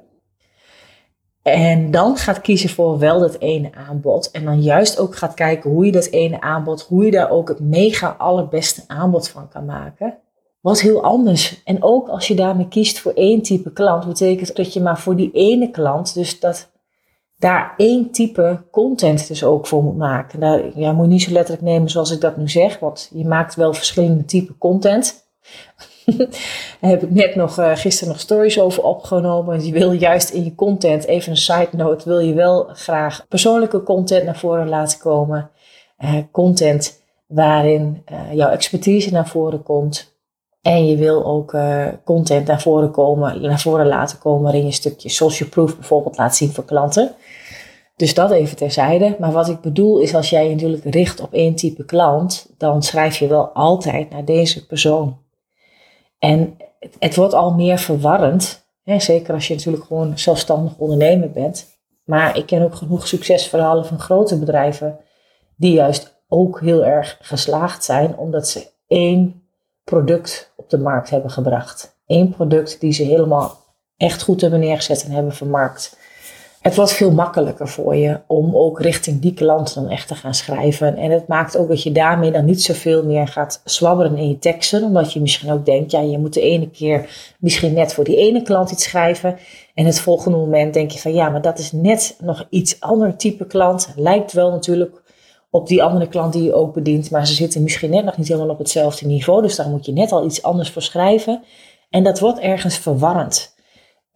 en 1.41 1.91
dan 1.91 2.17
gaat 2.17 2.41
kiezen 2.41 2.69
voor 2.69 3.00
wel 3.00 3.19
dat 3.19 3.39
ene 3.39 3.69
aanbod. 3.88 4.31
En 4.31 4.46
dan 4.46 4.62
juist 4.62 5.00
ook 5.00 5.15
gaat 5.15 5.34
kijken 5.34 5.69
hoe 5.69 5.86
je 5.86 5.91
dat 5.91 6.05
ene 6.05 6.41
aanbod, 6.41 6.81
hoe 6.81 7.05
je 7.05 7.12
daar 7.12 7.29
ook 7.29 7.48
het 7.48 7.60
mega 7.60 8.15
allerbeste 8.17 8.84
aanbod 8.88 9.29
van 9.29 9.50
kan 9.50 9.65
maken. 9.65 10.17
Wat 10.62 10.81
heel 10.81 11.03
anders. 11.03 11.62
En 11.63 11.84
ook 11.84 12.08
als 12.08 12.27
je 12.27 12.36
daarmee 12.36 12.67
kiest 12.67 13.00
voor 13.00 13.13
één 13.13 13.41
type 13.41 13.74
klant, 13.74 14.05
betekent 14.05 14.55
dat 14.55 14.74
je 14.74 14.81
maar 14.81 15.00
voor 15.00 15.15
die 15.15 15.31
ene 15.31 15.72
klant, 15.72 16.13
dus 16.13 16.39
dat 16.39 16.72
daar 17.38 17.74
één 17.77 18.12
type 18.12 18.63
content 18.72 19.27
dus 19.27 19.43
ook 19.43 19.67
voor 19.67 19.84
moet 19.84 19.98
maken. 19.98 20.39
Daar 20.39 20.79
ja, 20.79 20.91
moet 20.91 21.05
je 21.05 21.12
niet 21.12 21.22
zo 21.22 21.31
letterlijk 21.31 21.65
nemen 21.65 21.89
zoals 21.89 22.12
ik 22.12 22.22
dat 22.22 22.38
nu 22.38 22.50
zeg, 22.50 22.79
want 22.79 23.10
je 23.13 23.25
maakt 23.25 23.55
wel 23.55 23.74
verschillende 23.74 24.25
type 24.25 24.58
content. 24.58 25.27
Daar 26.81 26.89
heb 26.91 27.03
ik 27.03 27.11
net 27.11 27.35
nog 27.35 27.59
uh, 27.59 27.75
gisteren 27.75 28.13
nog 28.13 28.21
stories 28.21 28.59
over 28.59 28.83
opgenomen. 28.83 29.65
Je 29.65 29.71
wil 29.71 29.91
juist 29.91 30.29
in 30.29 30.43
je 30.43 30.55
content, 30.55 31.05
even 31.05 31.31
een 31.31 31.37
side 31.37 31.69
note, 31.71 32.09
wil 32.09 32.19
je 32.19 32.33
wel 32.33 32.69
graag 32.73 33.25
persoonlijke 33.29 33.83
content 33.83 34.23
naar 34.25 34.37
voren 34.37 34.69
laten 34.69 34.99
komen. 34.99 35.49
Uh, 35.99 36.15
content 36.31 37.01
waarin 37.27 38.03
uh, 38.11 38.33
jouw 38.33 38.49
expertise 38.49 39.11
naar 39.11 39.27
voren 39.27 39.63
komt. 39.63 40.17
En 40.61 40.87
je 40.87 40.95
wil 40.95 41.25
ook 41.25 41.55
content 42.03 42.47
naar 42.47 42.61
voren, 42.61 42.91
komen, 42.91 43.41
naar 43.41 43.59
voren 43.59 43.87
laten 43.87 44.17
komen 44.17 44.41
waarin 44.41 44.61
je 44.61 44.67
een 44.67 44.73
stukje 44.73 45.09
social 45.09 45.49
proof 45.49 45.75
bijvoorbeeld 45.75 46.17
laat 46.17 46.35
zien 46.35 46.51
voor 46.51 46.65
klanten. 46.65 47.15
Dus 47.99 48.13
dat 48.13 48.31
even 48.31 48.57
terzijde. 48.57 49.15
Maar 49.19 49.31
wat 49.31 49.49
ik 49.49 49.61
bedoel 49.61 49.99
is 49.99 50.15
als 50.15 50.29
jij 50.29 50.43
je 50.43 50.55
natuurlijk 50.55 50.83
richt 50.83 51.21
op 51.21 51.33
één 51.33 51.55
type 51.55 51.85
klant, 51.85 52.49
dan 52.57 52.83
schrijf 52.83 53.17
je 53.17 53.27
wel 53.27 53.47
altijd 53.47 54.09
naar 54.09 54.25
deze 54.25 54.65
persoon. 54.65 55.17
En 56.19 56.57
het, 56.99 57.15
wordt 57.15 57.33
al 57.33 57.53
meer 57.53 57.77
verwarrend. 57.77 58.67
Hè, 58.83 58.99
zeker 58.99 59.33
als 59.33 59.47
je 59.47 59.55
natuurlijk 59.55 59.85
gewoon 59.85 60.17
zelfstandig 60.17 60.77
ondernemer 60.77 61.31
bent. 61.31 61.77
Maar 62.03 62.38
ik 62.38 62.45
ken 62.45 62.61
ook 62.61 62.75
genoeg 62.75 63.07
succesverhalen 63.07 63.85
van 63.85 63.99
grote 63.99 64.39
bedrijven 64.39 64.99
die 65.55 65.73
juist 65.73 66.21
ook 66.27 66.59
heel 66.59 66.85
erg 66.85 67.17
geslaagd 67.21 67.83
zijn 67.83 68.17
omdat 68.17 68.47
ze 68.47 68.67
één 68.88 69.43
product 69.83 70.53
op 70.55 70.69
de 70.69 70.77
markt 70.77 71.09
hebben 71.09 71.31
gebracht. 71.31 71.97
Eén 72.07 72.29
product 72.29 72.79
die 72.79 72.91
ze 72.91 73.03
helemaal 73.03 73.57
echt 73.97 74.21
goed 74.21 74.41
hebben 74.41 74.59
neergezet 74.59 75.03
en 75.03 75.11
hebben 75.11 75.33
vermarkt. 75.33 75.97
Het 76.69 76.77
wordt 76.77 76.93
veel 76.93 77.11
makkelijker 77.11 77.67
voor 77.67 77.95
je 77.95 78.19
om 78.27 78.55
ook 78.55 78.81
richting 78.81 79.21
die 79.21 79.33
klant 79.33 79.73
dan 79.73 79.89
echt 79.89 80.07
te 80.07 80.15
gaan 80.15 80.33
schrijven. 80.33 80.97
En 80.97 81.11
het 81.11 81.27
maakt 81.27 81.57
ook 81.57 81.67
dat 81.67 81.83
je 81.83 81.91
daarmee 81.91 82.31
dan 82.31 82.45
niet 82.45 82.63
zoveel 82.63 83.05
meer 83.05 83.27
gaat 83.27 83.61
zwabberen 83.65 84.17
in 84.17 84.29
je 84.29 84.39
teksten. 84.39 84.83
Omdat 84.83 85.13
je 85.13 85.21
misschien 85.21 85.51
ook 85.51 85.65
denkt, 85.65 85.91
ja, 85.91 86.01
je 86.01 86.17
moet 86.17 86.33
de 86.33 86.41
ene 86.41 86.69
keer 86.69 87.09
misschien 87.39 87.73
net 87.73 87.93
voor 87.93 88.03
die 88.03 88.17
ene 88.17 88.41
klant 88.41 88.71
iets 88.71 88.83
schrijven. 88.83 89.38
En 89.73 89.85
het 89.85 89.99
volgende 89.99 90.38
moment 90.38 90.73
denk 90.73 90.91
je 90.91 90.99
van, 90.99 91.13
ja, 91.13 91.29
maar 91.29 91.41
dat 91.41 91.59
is 91.59 91.71
net 91.71 92.15
nog 92.21 92.45
iets 92.49 92.79
ander 92.79 93.15
type 93.15 93.47
klant. 93.47 93.93
Lijkt 93.95 94.33
wel 94.33 94.51
natuurlijk 94.51 95.01
op 95.49 95.67
die 95.67 95.83
andere 95.83 96.07
klant 96.07 96.33
die 96.33 96.43
je 96.43 96.53
ook 96.53 96.73
bedient. 96.73 97.11
Maar 97.11 97.27
ze 97.27 97.33
zitten 97.33 97.63
misschien 97.63 97.89
net 97.89 98.05
nog 98.05 98.17
niet 98.17 98.27
helemaal 98.27 98.49
op 98.49 98.57
hetzelfde 98.59 99.05
niveau. 99.05 99.41
Dus 99.41 99.55
daar 99.55 99.69
moet 99.69 99.85
je 99.85 99.91
net 99.91 100.11
al 100.11 100.25
iets 100.25 100.43
anders 100.43 100.71
voor 100.71 100.81
schrijven. 100.81 101.43
En 101.89 102.03
dat 102.03 102.19
wordt 102.19 102.39
ergens 102.39 102.77
verwarrend. 102.77 103.57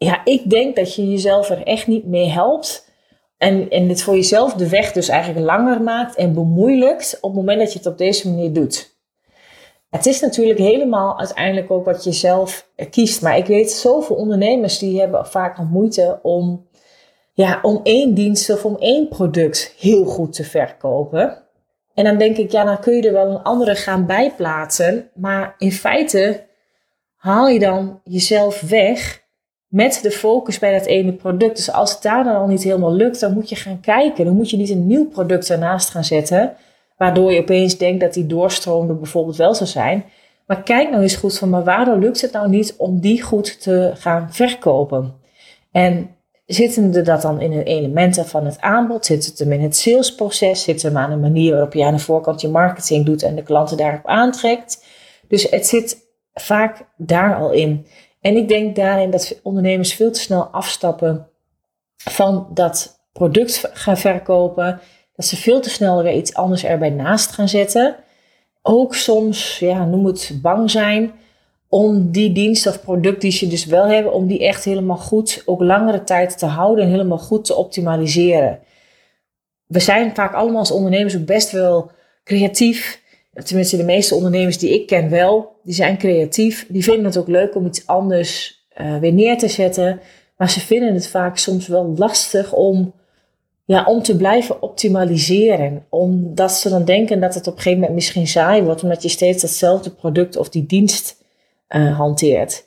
Ja, 0.03 0.21
ik 0.23 0.49
denk 0.49 0.75
dat 0.75 0.95
je 0.95 1.09
jezelf 1.09 1.49
er 1.49 1.63
echt 1.63 1.87
niet 1.87 2.05
mee 2.05 2.27
helpt. 2.27 2.91
En, 3.37 3.69
en 3.69 3.87
dit 3.87 4.01
voor 4.01 4.15
jezelf 4.15 4.53
de 4.53 4.69
weg 4.69 4.91
dus 4.91 5.07
eigenlijk 5.09 5.45
langer 5.45 5.81
maakt 5.81 6.15
en 6.15 6.33
bemoeilijkt 6.33 7.17
op 7.21 7.29
het 7.29 7.39
moment 7.39 7.59
dat 7.59 7.71
je 7.71 7.77
het 7.77 7.87
op 7.87 7.97
deze 7.97 8.29
manier 8.29 8.53
doet. 8.53 8.91
Het 9.89 10.05
is 10.05 10.19
natuurlijk 10.19 10.59
helemaal 10.59 11.19
uiteindelijk 11.19 11.71
ook 11.71 11.85
wat 11.85 12.03
je 12.03 12.11
zelf 12.11 12.69
kiest. 12.89 13.21
Maar 13.21 13.37
ik 13.37 13.45
weet 13.45 13.71
zoveel 13.71 14.15
ondernemers 14.15 14.79
die 14.79 14.99
hebben 14.99 15.27
vaak 15.27 15.57
nog 15.57 15.69
moeite 15.69 16.19
om, 16.21 16.67
ja, 17.33 17.59
om 17.61 17.79
één 17.83 18.13
dienst 18.13 18.49
of 18.49 18.65
om 18.65 18.75
één 18.79 19.07
product 19.07 19.75
heel 19.79 20.05
goed 20.05 20.33
te 20.33 20.43
verkopen. 20.43 21.43
En 21.93 22.03
dan 22.03 22.17
denk 22.17 22.37
ik, 22.37 22.51
ja, 22.51 22.63
dan 22.63 22.79
kun 22.79 22.95
je 22.95 23.07
er 23.07 23.13
wel 23.13 23.29
een 23.29 23.43
andere 23.43 23.75
gaan 23.75 24.05
bijplaatsen. 24.05 25.09
Maar 25.13 25.55
in 25.57 25.71
feite 25.71 26.45
haal 27.15 27.47
je 27.47 27.59
dan 27.59 28.01
jezelf 28.03 28.61
weg 28.61 29.22
met 29.73 29.99
de 30.01 30.11
focus 30.11 30.59
bij 30.59 30.77
dat 30.77 30.85
ene 30.85 31.13
product. 31.13 31.55
Dus 31.55 31.71
als 31.71 31.91
het 31.91 32.01
daar 32.01 32.23
dan 32.23 32.35
al 32.35 32.47
niet 32.47 32.63
helemaal 32.63 32.93
lukt, 32.93 33.19
dan 33.19 33.33
moet 33.33 33.49
je 33.49 33.55
gaan 33.55 33.79
kijken. 33.79 34.25
Dan 34.25 34.35
moet 34.35 34.49
je 34.49 34.57
niet 34.57 34.69
een 34.69 34.87
nieuw 34.87 35.07
product 35.07 35.49
ernaast 35.49 35.89
gaan 35.89 36.03
zetten, 36.03 36.53
waardoor 36.97 37.33
je 37.33 37.39
opeens 37.39 37.77
denkt 37.77 38.01
dat 38.01 38.13
die 38.13 38.25
doorstroom 38.25 38.87
bijvoorbeeld 38.99 39.35
wel 39.35 39.55
zou 39.55 39.69
zijn. 39.69 40.05
Maar 40.47 40.63
kijk 40.63 40.89
nou 40.89 41.01
eens 41.01 41.15
goed 41.15 41.37
van, 41.37 41.49
maar 41.49 41.63
waarom 41.63 41.99
lukt 41.99 42.21
het 42.21 42.31
nou 42.31 42.49
niet 42.49 42.75
om 42.77 42.99
die 42.99 43.21
goed 43.21 43.61
te 43.61 43.91
gaan 43.93 44.27
verkopen? 44.31 45.13
En 45.71 46.09
zitten 46.45 46.95
er 46.95 47.03
dat 47.03 47.21
dan 47.21 47.41
in 47.41 47.51
de 47.51 47.63
elementen 47.63 48.25
van 48.25 48.45
het 48.45 48.61
aanbod? 48.61 49.05
Zit 49.05 49.25
het 49.25 49.39
hem 49.39 49.51
in 49.51 49.61
het 49.61 49.75
salesproces? 49.75 50.63
Zit 50.63 50.73
het 50.73 50.83
hem 50.83 50.97
aan 50.97 51.09
de 51.09 51.15
manier 51.15 51.51
waarop 51.51 51.73
je 51.73 51.85
aan 51.85 51.95
de 51.95 51.99
voorkant 51.99 52.41
je 52.41 52.47
marketing 52.47 53.05
doet 53.05 53.23
en 53.23 53.35
de 53.35 53.43
klanten 53.43 53.77
daarop 53.77 54.07
aantrekt? 54.07 54.85
Dus 55.27 55.49
het 55.49 55.67
zit 55.67 55.97
vaak 56.33 56.85
daar 56.97 57.35
al 57.35 57.51
in. 57.51 57.85
En 58.23 58.37
ik 58.37 58.47
denk 58.47 58.75
daarin 58.75 59.09
dat 59.09 59.39
ondernemers 59.41 59.93
veel 59.93 60.11
te 60.11 60.19
snel 60.19 60.43
afstappen 60.43 61.27
van 61.95 62.47
dat 62.53 62.99
product 63.11 63.69
gaan 63.73 63.97
verkopen. 63.97 64.79
Dat 65.15 65.25
ze 65.25 65.35
veel 65.35 65.61
te 65.61 65.69
snel 65.69 66.03
weer 66.03 66.13
iets 66.13 66.33
anders 66.33 66.63
erbij 66.63 66.89
naast 66.89 67.31
gaan 67.31 67.49
zetten. 67.49 67.95
Ook 68.61 68.95
soms, 68.95 69.59
ja, 69.59 69.85
noem 69.85 70.05
het 70.05 70.39
bang 70.41 70.71
zijn 70.71 71.11
om 71.67 72.11
die 72.11 72.31
dienst 72.31 72.67
of 72.67 72.81
product 72.81 73.21
die 73.21 73.31
ze 73.31 73.47
dus 73.47 73.65
wel 73.65 73.85
hebben, 73.85 74.13
om 74.13 74.27
die 74.27 74.45
echt 74.45 74.63
helemaal 74.63 74.97
goed, 74.97 75.43
ook 75.45 75.61
langere 75.61 76.03
tijd 76.03 76.37
te 76.37 76.45
houden 76.45 76.85
en 76.85 76.91
helemaal 76.91 77.17
goed 77.17 77.45
te 77.45 77.55
optimaliseren. 77.55 78.59
We 79.67 79.79
zijn 79.79 80.15
vaak 80.15 80.33
allemaal 80.33 80.59
als 80.59 80.71
ondernemers 80.71 81.15
ook 81.15 81.25
best 81.25 81.51
wel 81.51 81.91
creatief 82.23 83.02
tenminste 83.33 83.77
de 83.77 83.83
meeste 83.83 84.15
ondernemers 84.15 84.57
die 84.57 84.73
ik 84.73 84.87
ken 84.87 85.09
wel, 85.09 85.55
die 85.63 85.73
zijn 85.73 85.97
creatief. 85.97 86.65
Die 86.69 86.83
vinden 86.83 87.05
het 87.05 87.17
ook 87.17 87.27
leuk 87.27 87.55
om 87.55 87.65
iets 87.65 87.87
anders 87.87 88.61
uh, 88.81 88.97
weer 88.97 89.13
neer 89.13 89.37
te 89.37 89.47
zetten. 89.47 89.99
Maar 90.37 90.49
ze 90.49 90.59
vinden 90.59 90.93
het 90.93 91.07
vaak 91.07 91.37
soms 91.37 91.67
wel 91.67 91.93
lastig 91.97 92.53
om, 92.53 92.93
ja, 93.65 93.85
om 93.85 94.01
te 94.01 94.15
blijven 94.15 94.61
optimaliseren. 94.61 95.85
Omdat 95.89 96.51
ze 96.51 96.69
dan 96.69 96.85
denken 96.85 97.19
dat 97.19 97.33
het 97.33 97.47
op 97.47 97.53
een 97.53 97.61
gegeven 97.61 97.79
moment 97.79 97.95
misschien 97.95 98.27
saai 98.27 98.61
wordt, 98.61 98.83
omdat 98.83 99.03
je 99.03 99.09
steeds 99.09 99.41
hetzelfde 99.41 99.89
product 99.89 100.37
of 100.37 100.49
die 100.49 100.65
dienst 100.65 101.23
uh, 101.69 101.97
hanteert. 101.97 102.65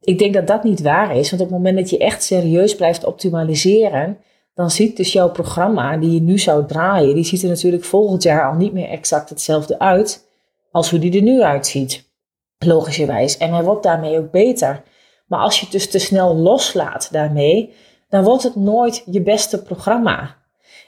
Ik 0.00 0.18
denk 0.18 0.34
dat 0.34 0.46
dat 0.46 0.64
niet 0.64 0.82
waar 0.82 1.16
is, 1.16 1.30
want 1.30 1.42
op 1.42 1.48
het 1.48 1.56
moment 1.56 1.76
dat 1.76 1.90
je 1.90 1.98
echt 1.98 2.22
serieus 2.22 2.74
blijft 2.74 3.04
optimaliseren, 3.04 4.18
dan 4.54 4.70
ziet 4.70 4.96
dus 4.96 5.12
jouw 5.12 5.30
programma 5.30 5.96
die 5.96 6.10
je 6.10 6.20
nu 6.20 6.38
zou 6.38 6.66
draaien, 6.66 7.14
die 7.14 7.24
ziet 7.24 7.42
er 7.42 7.48
natuurlijk 7.48 7.84
volgend 7.84 8.22
jaar 8.22 8.48
al 8.48 8.56
niet 8.56 8.72
meer 8.72 8.88
exact 8.88 9.28
hetzelfde 9.28 9.78
uit 9.78 10.26
als 10.70 10.90
hoe 10.90 10.98
die 10.98 11.16
er 11.16 11.22
nu 11.22 11.42
uitziet. 11.42 12.12
Logischerwijs. 12.58 13.36
En 13.36 13.52
hij 13.52 13.62
wordt 13.62 13.82
daarmee 13.82 14.18
ook 14.18 14.30
beter. 14.30 14.82
Maar 15.26 15.40
als 15.40 15.58
je 15.58 15.64
het 15.64 15.72
dus 15.72 15.90
te 15.90 15.98
snel 15.98 16.36
loslaat 16.36 17.08
daarmee, 17.12 17.74
dan 18.08 18.24
wordt 18.24 18.42
het 18.42 18.56
nooit 18.56 19.02
je 19.10 19.20
beste 19.20 19.62
programma. 19.62 20.36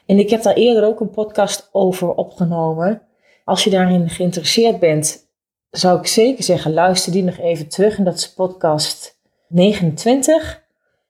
En 0.06 0.18
ik 0.18 0.30
heb 0.30 0.42
daar 0.42 0.54
eerder 0.54 0.84
ook 0.84 1.00
een 1.00 1.10
podcast 1.10 1.68
over 1.72 2.14
opgenomen. 2.14 3.02
Als 3.44 3.64
je 3.64 3.70
daarin 3.70 4.08
geïnteresseerd 4.08 4.78
bent, 4.78 5.28
zou 5.70 5.98
ik 5.98 6.06
zeker 6.06 6.44
zeggen, 6.44 6.72
luister 6.72 7.12
die 7.12 7.22
nog 7.22 7.38
even 7.38 7.68
terug. 7.68 7.98
En 7.98 8.04
dat 8.04 8.16
is 8.16 8.32
podcast 8.32 9.18
29 9.48 10.64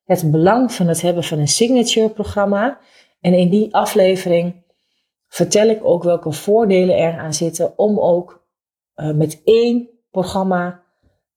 het 0.06 0.30
belang 0.30 0.72
van 0.72 0.86
het 0.86 1.00
hebben 1.00 1.24
van 1.24 1.38
een 1.38 1.48
signature 1.48 2.10
programma. 2.10 2.78
En 3.20 3.34
in 3.34 3.48
die 3.48 3.74
aflevering 3.74 4.64
vertel 5.28 5.68
ik 5.68 5.80
ook 5.82 6.02
welke 6.02 6.32
voordelen 6.32 6.98
er 6.98 7.18
aan 7.18 7.34
zitten 7.34 7.78
om 7.78 7.98
ook 7.98 8.44
uh, 8.96 9.10
met 9.10 9.40
één 9.44 9.88
programma 10.10 10.82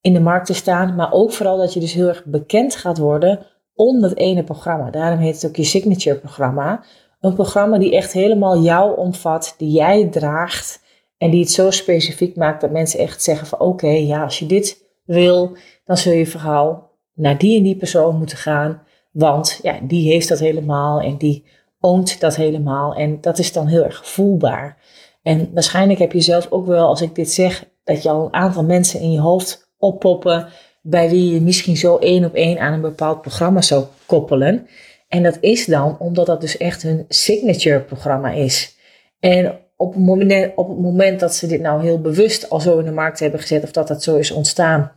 in 0.01 0.13
de 0.13 0.19
markt 0.19 0.45
te 0.45 0.53
staan. 0.53 0.95
Maar 0.95 1.11
ook 1.11 1.31
vooral 1.31 1.57
dat 1.57 1.73
je 1.73 1.79
dus 1.79 1.93
heel 1.93 2.07
erg 2.07 2.25
bekend 2.25 2.75
gaat 2.75 2.97
worden 2.97 3.45
om 3.73 4.01
dat 4.01 4.15
ene 4.15 4.43
programma. 4.43 4.89
Daarom 4.89 5.19
heet 5.19 5.41
het 5.41 5.45
ook 5.45 5.55
je 5.55 5.63
signature 5.63 6.19
programma. 6.19 6.83
Een 7.19 7.33
programma 7.33 7.77
die 7.77 7.95
echt 7.95 8.13
helemaal 8.13 8.61
jou 8.61 8.97
omvat, 8.97 9.55
die 9.57 9.71
jij 9.71 10.07
draagt. 10.07 10.81
En 11.17 11.29
die 11.29 11.39
het 11.39 11.51
zo 11.51 11.71
specifiek 11.71 12.35
maakt 12.35 12.61
dat 12.61 12.71
mensen 12.71 12.99
echt 12.99 13.23
zeggen 13.23 13.47
van 13.47 13.59
oké, 13.59 13.87
ja, 13.87 14.23
als 14.23 14.39
je 14.39 14.45
dit 14.45 14.85
wil, 15.05 15.57
dan 15.85 15.97
zul 15.97 16.13
je 16.13 16.25
verhaal 16.25 16.88
naar 17.19 17.37
die 17.37 17.57
en 17.57 17.63
die 17.63 17.75
persoon 17.75 18.17
moeten 18.17 18.37
gaan. 18.37 18.81
Want 19.11 19.59
ja, 19.61 19.79
die 19.81 20.11
heeft 20.11 20.27
dat 20.27 20.39
helemaal 20.39 21.01
en 21.01 21.17
die 21.17 21.45
oont 21.79 22.19
dat 22.19 22.35
helemaal. 22.35 22.93
En 22.93 23.21
dat 23.21 23.39
is 23.39 23.53
dan 23.53 23.67
heel 23.67 23.83
erg 23.83 24.07
voelbaar. 24.07 24.77
En 25.21 25.49
waarschijnlijk 25.53 25.99
heb 25.99 26.11
je 26.11 26.21
zelf 26.21 26.47
ook 26.49 26.65
wel, 26.65 26.87
als 26.87 27.01
ik 27.01 27.15
dit 27.15 27.31
zeg, 27.31 27.65
dat 27.83 28.03
je 28.03 28.09
al 28.09 28.25
een 28.25 28.33
aantal 28.33 28.63
mensen 28.63 28.99
in 28.99 29.11
je 29.11 29.19
hoofd 29.19 29.71
oppoppen. 29.77 30.47
bij 30.81 31.09
wie 31.09 31.33
je 31.33 31.41
misschien 31.41 31.77
zo 31.77 31.97
één 31.97 32.25
op 32.25 32.33
één 32.33 32.59
aan 32.59 32.73
een 32.73 32.81
bepaald 32.81 33.21
programma 33.21 33.61
zou 33.61 33.85
koppelen. 34.05 34.67
En 35.07 35.23
dat 35.23 35.37
is 35.39 35.65
dan 35.65 35.97
omdat 35.99 36.25
dat 36.25 36.41
dus 36.41 36.57
echt 36.57 36.81
hun 36.81 37.05
signature 37.07 37.79
programma 37.79 38.31
is. 38.31 38.77
En 39.19 39.59
op 39.75 39.93
het, 39.93 40.03
moment, 40.03 40.51
op 40.55 40.69
het 40.69 40.79
moment 40.79 41.19
dat 41.19 41.35
ze 41.35 41.47
dit 41.47 41.61
nou 41.61 41.81
heel 41.83 42.01
bewust 42.01 42.49
al 42.49 42.59
zo 42.59 42.79
in 42.79 42.85
de 42.85 42.91
markt 42.91 43.19
hebben 43.19 43.39
gezet, 43.39 43.63
of 43.63 43.71
dat 43.71 43.87
dat 43.87 44.03
zo 44.03 44.15
is 44.15 44.31
ontstaan, 44.31 44.91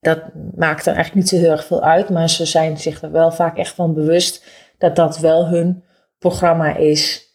dat 0.00 0.18
maakt 0.56 0.86
er 0.86 0.94
eigenlijk 0.94 1.14
niet 1.14 1.28
zo 1.28 1.36
heel 1.36 1.50
erg 1.50 1.64
veel 1.64 1.82
uit, 1.82 2.08
maar 2.08 2.30
ze 2.30 2.44
zijn 2.44 2.78
zich 2.78 3.02
er 3.02 3.10
wel 3.10 3.32
vaak 3.32 3.56
echt 3.56 3.74
van 3.74 3.94
bewust 3.94 4.44
dat 4.78 4.96
dat 4.96 5.18
wel 5.18 5.48
hun 5.48 5.84
programma 6.18 6.76
is, 6.76 7.26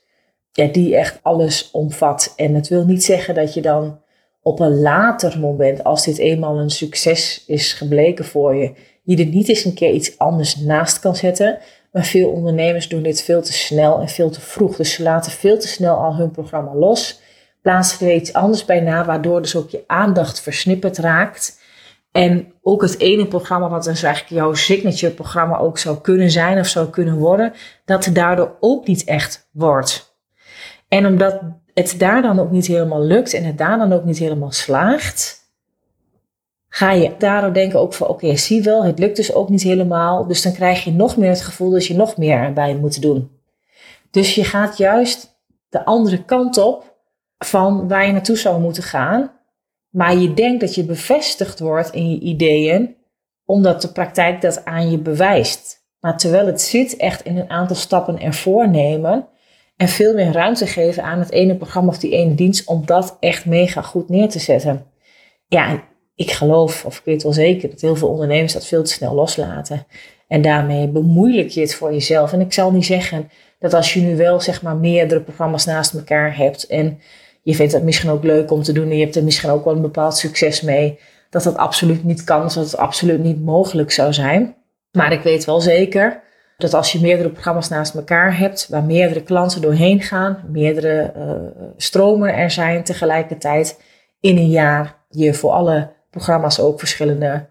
ja, 0.52 0.67
die 0.67 0.95
echt 0.95 1.19
alles 1.21 1.71
omvat. 1.71 2.34
En 2.36 2.54
het 2.56 2.67
wil 2.67 2.86
niet 2.86 3.04
zeggen 3.04 3.36
dat 3.36 3.54
je 3.54 3.62
dan 3.62 4.02
op 4.41 4.60
een 4.60 4.80
later 4.80 5.39
moment, 5.39 5.84
als 5.84 6.06
dit 6.06 6.17
eenmaal 6.17 6.60
een 6.60 6.69
succes 6.69 7.43
is 7.47 7.73
gebleken 7.73 8.26
voor 8.26 8.56
je, 8.56 8.73
je 9.04 9.17
er 9.17 9.26
niet 9.26 9.49
eens 9.49 9.65
een 9.65 9.73
keer 9.73 9.91
iets 9.91 10.17
anders 10.17 10.56
naast 10.56 10.99
kan 10.99 11.15
zetten. 11.15 11.60
Maar 11.91 12.04
veel 12.06 12.30
ondernemers 12.30 12.88
doen 12.88 13.04
dit 13.04 13.21
veel 13.21 13.41
te 13.41 13.54
snel 13.54 13.99
en 13.99 14.08
veel 14.08 14.30
te 14.30 14.41
vroeg. 14.41 14.76
Dus 14.76 14.93
ze 14.93 15.04
laten 15.04 15.32
veel 15.32 15.60
te 15.60 15.67
snel 15.67 15.95
al 15.95 16.15
hun 16.15 16.32
programma 16.32 16.76
los, 16.76 17.19
plaatsen 17.62 18.08
er 18.08 18.15
iets 18.15 18.34
anders 18.34 18.65
bij 18.65 18.80
na, 18.80 19.06
waardoor 19.06 19.41
dus 19.41 19.56
ook 19.56 19.69
je 19.69 19.84
aandacht 19.88 20.41
versnipperd 20.41 20.97
raakt. 20.97 21.62
En 22.13 22.54
ook 22.62 22.82
het 22.82 22.99
ene 22.99 23.28
programma, 23.28 23.69
wat 23.69 23.84
dus 23.84 24.04
eigenlijk 24.04 24.36
jouw 24.36 24.54
signature 24.54 25.13
programma 25.13 25.58
ook 25.58 25.78
zou 25.78 25.97
kunnen 26.02 26.32
zijn 26.32 26.60
of 26.60 26.67
zou 26.67 26.89
kunnen 26.89 27.17
worden, 27.17 27.54
dat 27.86 28.06
het 28.06 28.15
daardoor 28.15 28.58
ook 28.60 28.88
niet 28.88 29.04
echt 29.04 29.49
wordt. 29.52 30.17
En 30.88 31.06
omdat 31.06 31.41
het 31.73 31.95
daar 31.97 32.21
dan 32.21 32.39
ook 32.39 32.52
niet 32.52 32.67
helemaal 32.67 33.02
lukt 33.02 33.34
en 33.34 33.43
het 33.43 33.58
daar 33.58 33.78
dan 33.78 33.93
ook 33.93 34.04
niet 34.04 34.17
helemaal 34.17 34.52
slaagt, 34.52 35.41
ga 36.69 36.91
je 36.91 37.15
daardoor 37.17 37.54
denken 37.54 37.80
ook 37.80 37.93
van 37.93 38.08
oké, 38.08 38.36
zie 38.36 38.63
wel, 38.63 38.84
het 38.84 38.99
lukt 38.99 39.15
dus 39.15 39.34
ook 39.34 39.49
niet 39.49 39.63
helemaal. 39.63 40.28
Dus 40.28 40.41
dan 40.41 40.54
krijg 40.54 40.84
je 40.84 40.91
nog 40.91 41.17
meer 41.17 41.30
het 41.30 41.41
gevoel 41.41 41.69
dat 41.69 41.86
je 41.86 41.95
nog 41.95 42.17
meer 42.17 42.38
erbij 42.38 42.76
moet 42.76 43.02
doen. 43.02 43.32
Dus 44.12 44.36
je 44.36 44.43
gaat 44.43 44.78
juist 44.78 45.39
de 45.69 45.86
andere 45.86 46.23
kant 46.23 46.58
op 46.58 46.95
van 47.38 47.88
waar 47.88 48.06
je 48.06 48.12
naartoe 48.12 48.38
zou 48.38 48.62
moeten 48.62 48.84
gaan. 48.84 49.32
Maar 49.93 50.17
je 50.17 50.34
denkt 50.34 50.62
dat 50.62 50.75
je 50.75 50.84
bevestigd 50.84 51.60
wordt 51.60 51.91
in 51.91 52.12
je 52.12 52.19
ideeën, 52.19 52.95
omdat 53.45 53.82
de 53.82 53.91
praktijk 53.91 54.41
dat 54.41 54.65
aan 54.65 54.91
je 54.91 54.97
bewijst. 54.97 55.86
Maar 55.99 56.17
terwijl 56.17 56.45
het 56.45 56.62
zit 56.62 56.95
echt 56.95 57.23
in 57.23 57.38
een 57.38 57.49
aantal 57.49 57.75
stappen 57.75 58.19
ervoor 58.19 58.69
nemen. 58.69 59.27
En 59.77 59.88
veel 59.88 60.13
meer 60.13 60.32
ruimte 60.32 60.67
geven 60.67 61.03
aan 61.03 61.19
het 61.19 61.32
ene 61.32 61.56
programma 61.56 61.89
of 61.89 61.97
die 61.97 62.12
ene 62.12 62.36
dienst 62.36 62.67
om 62.67 62.86
dat 62.86 63.17
echt 63.19 63.45
mega 63.45 63.82
goed 63.82 64.10
neer 64.10 64.29
te 64.29 64.39
zetten. 64.39 64.86
Ja, 65.47 65.84
ik 66.15 66.32
geloof, 66.32 66.86
of 66.86 66.97
ik 66.97 67.06
weet 67.06 67.23
wel 67.23 67.34
zeker, 67.34 67.69
dat 67.69 67.82
heel 67.82 67.95
veel 67.95 68.10
ondernemers 68.10 68.53
dat 68.53 68.65
veel 68.65 68.84
te 68.84 68.91
snel 68.91 69.13
loslaten. 69.13 69.86
En 70.27 70.41
daarmee 70.41 70.88
bemoeilijk 70.88 71.49
je 71.49 71.62
het 71.62 71.75
voor 71.75 71.93
jezelf. 71.93 72.34
En 72.34 72.41
ik 72.41 72.53
zal 72.53 72.71
niet 72.71 72.86
zeggen 72.86 73.29
dat 73.60 73.73
als 73.73 73.93
je 73.93 74.01
nu 74.01 74.15
wel 74.15 74.39
zeg 74.39 74.62
maar 74.62 74.75
meerdere 74.75 75.21
programma's 75.21 75.65
naast 75.65 75.93
elkaar 75.93 76.38
hebt 76.38 76.67
en 76.67 76.99
je 77.43 77.56
vindt 77.56 77.73
het 77.73 77.84
misschien 77.84 78.10
ook 78.10 78.23
leuk 78.23 78.51
om 78.51 78.63
te 78.63 78.71
doen 78.71 78.89
en 78.89 78.95
je 78.95 79.03
hebt 79.03 79.15
er 79.15 79.23
misschien 79.23 79.49
ook 79.49 79.65
wel 79.65 79.75
een 79.75 79.82
bepaald 79.82 80.17
succes 80.17 80.62
mee, 80.62 80.99
dat 81.29 81.43
dat 81.43 81.58
absoluut 81.58 82.03
niet 82.03 82.23
kan, 82.23 82.41
dat 82.41 82.53
het 82.53 82.77
absoluut 82.77 83.23
niet 83.23 83.43
mogelijk 83.43 83.91
zou 83.91 84.13
zijn. 84.13 84.56
Maar 84.91 85.12
ik 85.12 85.21
weet 85.21 85.45
wel 85.45 85.62
zeker 85.62 86.21
dat 86.58 86.73
als 86.73 86.91
je 86.91 87.01
meerdere 87.01 87.29
programma's 87.29 87.69
naast 87.69 87.95
elkaar 87.95 88.38
hebt, 88.38 88.67
waar 88.69 88.84
meerdere 88.84 89.23
klanten 89.23 89.62
doorheen 89.62 90.01
gaan, 90.01 90.43
meerdere 90.47 91.13
uh, 91.17 91.65
stromen 91.77 92.36
er 92.36 92.51
zijn 92.51 92.84
tegelijkertijd 92.84 93.82
in 94.19 94.38
een 94.38 94.49
jaar, 94.49 94.95
je 95.10 95.34
voor 95.34 95.51
alle 95.51 95.89
programma's 96.10 96.60
ook 96.60 96.79
verschillende 96.79 97.49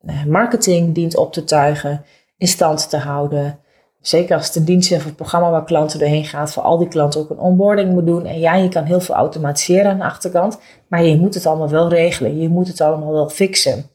eh, 0.00 0.24
marketing 0.24 0.94
dient 0.94 1.16
op 1.16 1.32
te 1.32 1.44
tuigen, 1.44 2.04
in 2.36 2.48
stand 2.48 2.90
te 2.90 2.96
houden. 2.96 3.59
Zeker 4.00 4.36
als 4.36 4.46
het 4.46 4.56
een 4.56 4.64
dienst 4.64 4.92
of 4.92 5.04
een 5.04 5.14
programma 5.14 5.50
waar 5.50 5.64
klanten 5.64 5.98
doorheen 5.98 6.24
gaat, 6.24 6.52
voor 6.52 6.62
al 6.62 6.78
die 6.78 6.88
klanten 6.88 7.20
ook 7.20 7.30
een 7.30 7.38
onboarding 7.38 7.90
moet 7.90 8.06
doen. 8.06 8.26
En 8.26 8.38
ja, 8.40 8.54
je 8.54 8.68
kan 8.68 8.84
heel 8.84 9.00
veel 9.00 9.14
automatiseren 9.14 9.90
aan 9.90 9.98
de 9.98 10.04
achterkant, 10.04 10.58
maar 10.88 11.04
je 11.04 11.16
moet 11.16 11.34
het 11.34 11.46
allemaal 11.46 11.68
wel 11.68 11.88
regelen. 11.88 12.40
Je 12.40 12.48
moet 12.48 12.68
het 12.68 12.80
allemaal 12.80 13.12
wel 13.12 13.28
fixen. 13.28 13.90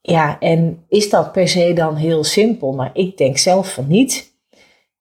Ja, 0.00 0.38
en 0.40 0.84
is 0.88 1.10
dat 1.10 1.32
per 1.32 1.48
se 1.48 1.72
dan 1.72 1.96
heel 1.96 2.24
simpel? 2.24 2.72
Maar 2.72 2.90
nou, 2.94 3.06
ik 3.06 3.16
denk 3.16 3.38
zelf 3.38 3.72
van 3.72 3.86
niet. 3.86 4.34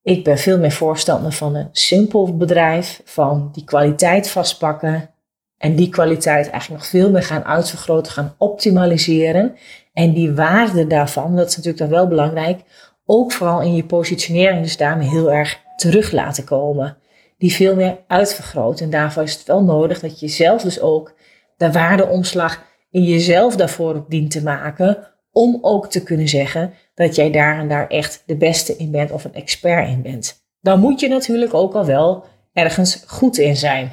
Ik 0.01 0.23
ben 0.23 0.37
veel 0.37 0.59
meer 0.59 0.71
voorstander 0.71 1.31
van 1.31 1.55
een 1.55 1.69
simpel 1.71 2.37
bedrijf, 2.37 3.01
van 3.05 3.49
die 3.51 3.63
kwaliteit 3.63 4.29
vastpakken 4.29 5.09
en 5.57 5.75
die 5.75 5.89
kwaliteit 5.89 6.49
eigenlijk 6.49 6.81
nog 6.81 6.89
veel 6.89 7.11
meer 7.11 7.23
gaan 7.23 7.43
uitvergroten, 7.43 8.11
gaan 8.11 8.35
optimaliseren. 8.37 9.55
En 9.93 10.13
die 10.13 10.33
waarde 10.33 10.87
daarvan, 10.87 11.35
dat 11.35 11.47
is 11.47 11.55
natuurlijk 11.55 11.83
dan 11.83 11.97
wel 11.97 12.07
belangrijk, 12.07 12.59
ook 13.05 13.31
vooral 13.31 13.61
in 13.61 13.75
je 13.75 13.85
positionering 13.85 14.61
dus 14.61 14.77
daarmee 14.77 15.09
heel 15.09 15.31
erg 15.31 15.59
terug 15.75 16.11
laten 16.11 16.43
komen. 16.43 16.97
Die 17.37 17.53
veel 17.53 17.75
meer 17.75 17.97
uitvergroten. 18.07 18.85
En 18.85 18.91
daarvoor 18.91 19.23
is 19.23 19.33
het 19.33 19.47
wel 19.47 19.63
nodig 19.63 19.99
dat 19.99 20.19
je 20.19 20.27
zelf 20.27 20.61
dus 20.61 20.79
ook 20.79 21.13
de 21.57 21.71
waardeomslag 21.71 22.63
in 22.89 23.03
jezelf 23.03 23.55
daarvoor 23.55 23.95
op 23.95 24.09
dient 24.09 24.31
te 24.31 24.43
maken. 24.43 25.07
Om 25.31 25.57
ook 25.61 25.89
te 25.89 26.03
kunnen 26.03 26.27
zeggen 26.27 26.73
dat 26.93 27.15
jij 27.15 27.31
daar 27.31 27.59
en 27.59 27.67
daar 27.67 27.87
echt 27.87 28.23
de 28.25 28.37
beste 28.37 28.75
in 28.75 28.91
bent 28.91 29.11
of 29.11 29.23
een 29.23 29.33
expert 29.33 29.87
in 29.87 30.01
bent. 30.01 30.43
Dan 30.61 30.79
moet 30.79 30.99
je 30.99 31.07
natuurlijk 31.07 31.53
ook 31.53 31.73
al 31.73 31.85
wel 31.85 32.23
ergens 32.53 33.03
goed 33.07 33.37
in 33.37 33.55
zijn. 33.55 33.91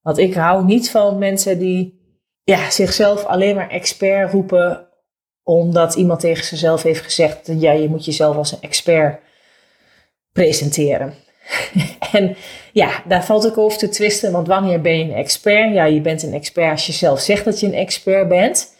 Want 0.00 0.18
ik 0.18 0.34
hou 0.34 0.64
niet 0.64 0.90
van 0.90 1.18
mensen 1.18 1.58
die 1.58 2.02
ja, 2.44 2.70
zichzelf 2.70 3.24
alleen 3.24 3.54
maar 3.54 3.70
expert 3.70 4.32
roepen 4.32 4.88
omdat 5.44 5.94
iemand 5.94 6.20
tegen 6.20 6.44
zichzelf 6.44 6.82
heeft 6.82 7.02
gezegd, 7.02 7.50
ja, 7.58 7.72
je 7.72 7.88
moet 7.88 8.04
jezelf 8.04 8.36
als 8.36 8.52
een 8.52 8.60
expert 8.60 9.20
presenteren. 10.32 11.14
en 12.12 12.36
ja, 12.72 13.02
daar 13.08 13.24
valt 13.24 13.46
ook 13.46 13.58
over 13.58 13.78
te 13.78 13.88
twisten, 13.88 14.32
want 14.32 14.46
wanneer 14.46 14.80
ben 14.80 14.98
je 14.98 15.04
een 15.04 15.14
expert? 15.14 15.74
Ja, 15.74 15.84
je 15.84 16.00
bent 16.00 16.22
een 16.22 16.34
expert 16.34 16.70
als 16.70 16.86
je 16.86 16.92
zelf 16.92 17.20
zegt 17.20 17.44
dat 17.44 17.60
je 17.60 17.66
een 17.66 17.74
expert 17.74 18.28
bent. 18.28 18.76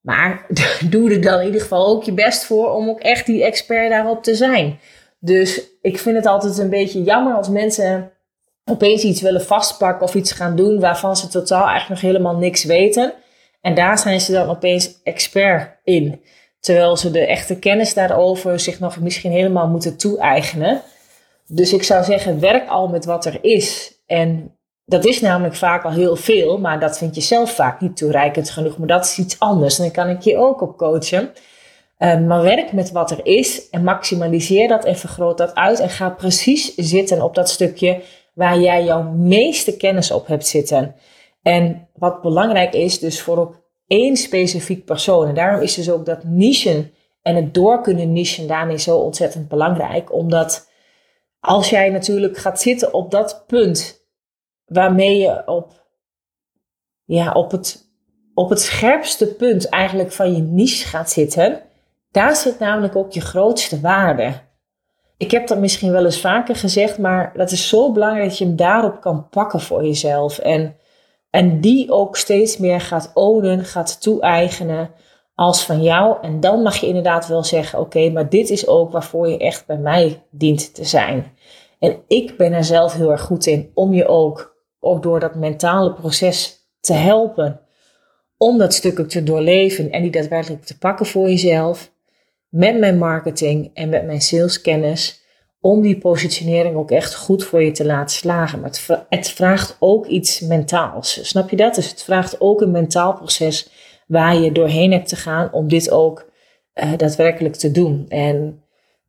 Maar 0.00 0.46
doe 0.90 1.10
er 1.10 1.22
dan 1.22 1.40
in 1.40 1.46
ieder 1.46 1.60
geval 1.60 1.86
ook 1.86 2.04
je 2.04 2.12
best 2.12 2.44
voor 2.44 2.70
om 2.70 2.88
ook 2.88 3.00
echt 3.00 3.26
die 3.26 3.44
expert 3.44 3.90
daarop 3.90 4.22
te 4.22 4.34
zijn. 4.34 4.78
Dus 5.18 5.62
ik 5.82 5.98
vind 5.98 6.16
het 6.16 6.26
altijd 6.26 6.58
een 6.58 6.70
beetje 6.70 7.02
jammer 7.02 7.34
als 7.34 7.48
mensen 7.48 8.12
opeens 8.64 9.02
iets 9.02 9.20
willen 9.20 9.44
vastpakken 9.44 10.06
of 10.06 10.14
iets 10.14 10.32
gaan 10.32 10.56
doen 10.56 10.80
waarvan 10.80 11.16
ze 11.16 11.28
totaal 11.28 11.66
eigenlijk 11.66 12.02
nog 12.02 12.10
helemaal 12.10 12.36
niks 12.36 12.64
weten. 12.64 13.14
En 13.66 13.74
daar 13.74 13.98
zijn 13.98 14.20
ze 14.20 14.32
dan 14.32 14.48
opeens 14.48 15.00
expert 15.02 15.70
in. 15.84 16.20
Terwijl 16.60 16.96
ze 16.96 17.10
de 17.10 17.26
echte 17.26 17.58
kennis 17.58 17.94
daarover 17.94 18.60
zich 18.60 18.80
nog 18.80 19.00
misschien 19.00 19.30
helemaal 19.30 19.68
moeten 19.68 19.96
toe-eigenen. 19.96 20.82
Dus 21.46 21.72
ik 21.72 21.82
zou 21.82 22.04
zeggen, 22.04 22.40
werk 22.40 22.68
al 22.68 22.88
met 22.88 23.04
wat 23.04 23.24
er 23.24 23.38
is. 23.40 23.94
En 24.06 24.56
dat 24.84 25.04
is 25.04 25.20
namelijk 25.20 25.54
vaak 25.54 25.84
al 25.84 25.90
heel 25.90 26.16
veel, 26.16 26.58
maar 26.58 26.80
dat 26.80 26.98
vind 26.98 27.14
je 27.14 27.20
zelf 27.20 27.50
vaak 27.50 27.80
niet 27.80 27.96
toereikend 27.96 28.50
genoeg. 28.50 28.78
Maar 28.78 28.88
dat 28.88 29.04
is 29.04 29.18
iets 29.18 29.38
anders. 29.38 29.78
En 29.78 29.84
dan 29.84 29.92
kan 29.92 30.08
ik 30.08 30.20
je 30.22 30.36
ook 30.36 30.60
op 30.60 30.76
coachen. 30.76 31.30
Um, 31.98 32.26
maar 32.26 32.42
werk 32.42 32.72
met 32.72 32.90
wat 32.90 33.10
er 33.10 33.26
is 33.26 33.70
en 33.70 33.84
maximaliseer 33.84 34.68
dat 34.68 34.84
en 34.84 34.96
vergroot 34.96 35.38
dat 35.38 35.54
uit. 35.54 35.80
En 35.80 35.90
ga 35.90 36.10
precies 36.10 36.74
zitten 36.74 37.22
op 37.22 37.34
dat 37.34 37.50
stukje 37.50 38.02
waar 38.32 38.58
jij 38.58 38.84
jouw 38.84 39.02
meeste 39.02 39.76
kennis 39.76 40.10
op 40.10 40.26
hebt 40.26 40.46
zitten. 40.46 40.94
En 41.46 41.88
wat 41.94 42.22
belangrijk 42.22 42.74
is, 42.74 42.98
dus 42.98 43.22
voor 43.22 43.38
ook 43.38 43.62
één 43.86 44.16
specifiek 44.16 44.84
persoon. 44.84 45.28
En 45.28 45.34
daarom 45.34 45.60
is 45.62 45.74
dus 45.74 45.90
ook 45.90 46.06
dat 46.06 46.24
nichen 46.24 46.92
en 47.22 47.36
het 47.36 47.54
door 47.54 47.80
kunnen 47.80 48.12
nichen 48.12 48.46
daarmee 48.46 48.78
zo 48.78 48.98
ontzettend 48.98 49.48
belangrijk. 49.48 50.12
Omdat 50.12 50.70
als 51.40 51.70
jij 51.70 51.90
natuurlijk 51.90 52.36
gaat 52.36 52.60
zitten 52.60 52.94
op 52.94 53.10
dat 53.10 53.44
punt 53.46 54.06
waarmee 54.64 55.18
je 55.18 55.42
op, 55.46 55.86
ja, 57.04 57.32
op, 57.32 57.50
het, 57.50 57.90
op 58.34 58.50
het 58.50 58.60
scherpste 58.60 59.26
punt 59.26 59.68
eigenlijk 59.68 60.12
van 60.12 60.34
je 60.34 60.42
niche 60.42 60.86
gaat 60.86 61.10
zitten, 61.10 61.62
daar 62.10 62.36
zit 62.36 62.58
namelijk 62.58 62.96
ook 62.96 63.12
je 63.12 63.20
grootste 63.20 63.80
waarde. 63.80 64.32
Ik 65.16 65.30
heb 65.30 65.46
dat 65.46 65.58
misschien 65.58 65.92
wel 65.92 66.04
eens 66.04 66.20
vaker 66.20 66.56
gezegd, 66.56 66.98
maar 66.98 67.32
dat 67.36 67.50
is 67.50 67.68
zo 67.68 67.92
belangrijk 67.92 68.28
dat 68.28 68.38
je 68.38 68.44
hem 68.44 68.56
daarop 68.56 69.00
kan 69.00 69.28
pakken 69.28 69.60
voor 69.60 69.84
jezelf. 69.84 70.38
En 70.38 70.76
en 71.36 71.60
die 71.60 71.90
ook 71.90 72.16
steeds 72.16 72.56
meer 72.56 72.80
gaat 72.80 73.10
ownen, 73.14 73.64
gaat 73.64 74.00
toe-eigenen 74.00 74.90
als 75.34 75.64
van 75.64 75.82
jou. 75.82 76.16
En 76.22 76.40
dan 76.40 76.62
mag 76.62 76.76
je 76.76 76.86
inderdaad 76.86 77.26
wel 77.26 77.44
zeggen: 77.44 77.78
oké, 77.78 78.10
maar 78.10 78.28
dit 78.28 78.50
is 78.50 78.66
ook 78.66 78.92
waarvoor 78.92 79.28
je 79.28 79.38
echt 79.38 79.66
bij 79.66 79.78
mij 79.78 80.22
dient 80.30 80.74
te 80.74 80.84
zijn. 80.84 81.32
En 81.78 81.96
ik 82.06 82.36
ben 82.36 82.52
er 82.52 82.64
zelf 82.64 82.94
heel 82.94 83.10
erg 83.10 83.20
goed 83.20 83.46
in 83.46 83.70
om 83.74 83.94
je 83.94 84.06
ook, 84.06 84.56
ook 84.80 85.02
door 85.02 85.20
dat 85.20 85.34
mentale 85.34 85.92
proces 85.92 86.68
te 86.80 86.92
helpen. 86.92 87.60
Om 88.36 88.58
dat 88.58 88.74
stuk 88.74 89.00
ook 89.00 89.08
te 89.08 89.22
doorleven 89.22 89.90
en 89.90 90.02
die 90.02 90.10
daadwerkelijk 90.10 90.64
te 90.64 90.78
pakken 90.78 91.06
voor 91.06 91.28
jezelf. 91.28 91.92
Met 92.48 92.78
mijn 92.78 92.98
marketing 92.98 93.70
en 93.74 93.88
met 93.88 94.04
mijn 94.04 94.20
saleskennis 94.20 95.25
om 95.60 95.82
die 95.82 95.98
positionering 95.98 96.76
ook 96.76 96.90
echt 96.90 97.14
goed 97.14 97.44
voor 97.44 97.62
je 97.62 97.70
te 97.70 97.84
laten 97.84 98.16
slagen. 98.16 98.60
Maar 98.60 98.70
het, 98.70 99.06
het 99.08 99.30
vraagt 99.30 99.76
ook 99.78 100.06
iets 100.06 100.40
mentaals. 100.40 101.28
Snap 101.28 101.50
je 101.50 101.56
dat? 101.56 101.74
Dus 101.74 101.90
het 101.90 102.02
vraagt 102.02 102.40
ook 102.40 102.60
een 102.60 102.70
mentaal 102.70 103.14
proces 103.14 103.70
waar 104.06 104.36
je 104.36 104.52
doorheen 104.52 104.92
hebt 104.92 105.08
te 105.08 105.16
gaan 105.16 105.52
om 105.52 105.68
dit 105.68 105.90
ook 105.90 106.30
uh, 106.74 106.92
daadwerkelijk 106.96 107.54
te 107.54 107.70
doen. 107.70 108.04
En 108.08 108.62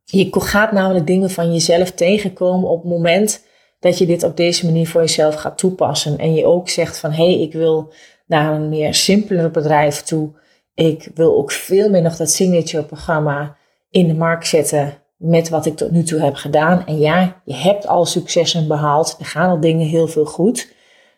je 0.04 0.28
gaat 0.30 0.72
namelijk 0.72 1.06
dingen 1.06 1.30
van 1.30 1.52
jezelf 1.52 1.90
tegenkomen 1.90 2.68
op 2.68 2.82
het 2.82 2.90
moment 2.90 3.46
dat 3.80 3.98
je 3.98 4.06
dit 4.06 4.22
op 4.22 4.36
deze 4.36 4.66
manier 4.66 4.88
voor 4.88 5.00
jezelf 5.00 5.34
gaat 5.34 5.58
toepassen. 5.58 6.18
En 6.18 6.34
je 6.34 6.44
ook 6.44 6.68
zegt 6.68 6.98
van 6.98 7.10
hé, 7.10 7.24
hey, 7.24 7.40
ik 7.40 7.52
wil 7.52 7.92
naar 8.26 8.52
een 8.52 8.68
meer 8.68 8.94
simpeler 8.94 9.50
bedrijf 9.50 10.02
toe. 10.02 10.30
Ik 10.74 11.10
wil 11.14 11.36
ook 11.36 11.52
veel 11.52 11.90
meer 11.90 12.02
nog 12.02 12.16
dat 12.16 12.30
signature 12.30 12.84
programma 12.84 13.56
in 13.90 14.06
de 14.06 14.14
markt 14.14 14.46
zetten 14.46 15.02
met 15.18 15.48
wat 15.48 15.66
ik 15.66 15.76
tot 15.76 15.90
nu 15.90 16.02
toe 16.02 16.20
heb 16.20 16.34
gedaan. 16.34 16.86
En 16.86 16.98
ja, 16.98 17.40
je 17.44 17.54
hebt 17.54 17.86
al 17.86 18.06
successen 18.06 18.68
behaald. 18.68 19.16
Er 19.18 19.26
gaan 19.26 19.50
al 19.50 19.60
dingen 19.60 19.86
heel 19.86 20.06
veel 20.06 20.24
goed. 20.24 20.72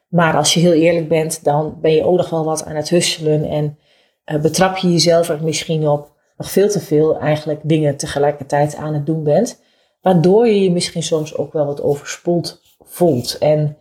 Maar 0.09 0.37
als 0.37 0.55
je 0.55 0.61
heel 0.61 0.73
eerlijk 0.73 1.09
bent, 1.09 1.45
dan 1.45 1.79
ben 1.81 1.93
je 1.93 2.05
ook 2.05 2.17
nog 2.17 2.31
wel 2.31 2.45
wat 2.45 2.65
aan 2.65 2.77
het 2.77 2.89
husselen. 2.89 3.45
En 3.45 3.79
uh, 4.27 4.41
betrap 4.41 4.77
je 4.77 4.93
jezelf 4.93 5.29
er 5.29 5.45
misschien 5.45 5.89
op 5.89 6.13
nog 6.37 6.51
veel 6.51 6.69
te 6.69 6.81
veel 6.81 7.19
eigenlijk 7.19 7.61
dingen 7.63 7.97
tegelijkertijd 7.97 8.77
aan 8.77 8.95
het 8.95 9.07
doen 9.07 9.23
bent. 9.23 9.61
Waardoor 10.01 10.47
je 10.47 10.63
je 10.63 10.71
misschien 10.71 11.03
soms 11.03 11.37
ook 11.37 11.53
wel 11.53 11.67
wat 11.67 11.83
overspoeld 11.83 12.61
voelt. 12.85 13.39
En 13.39 13.77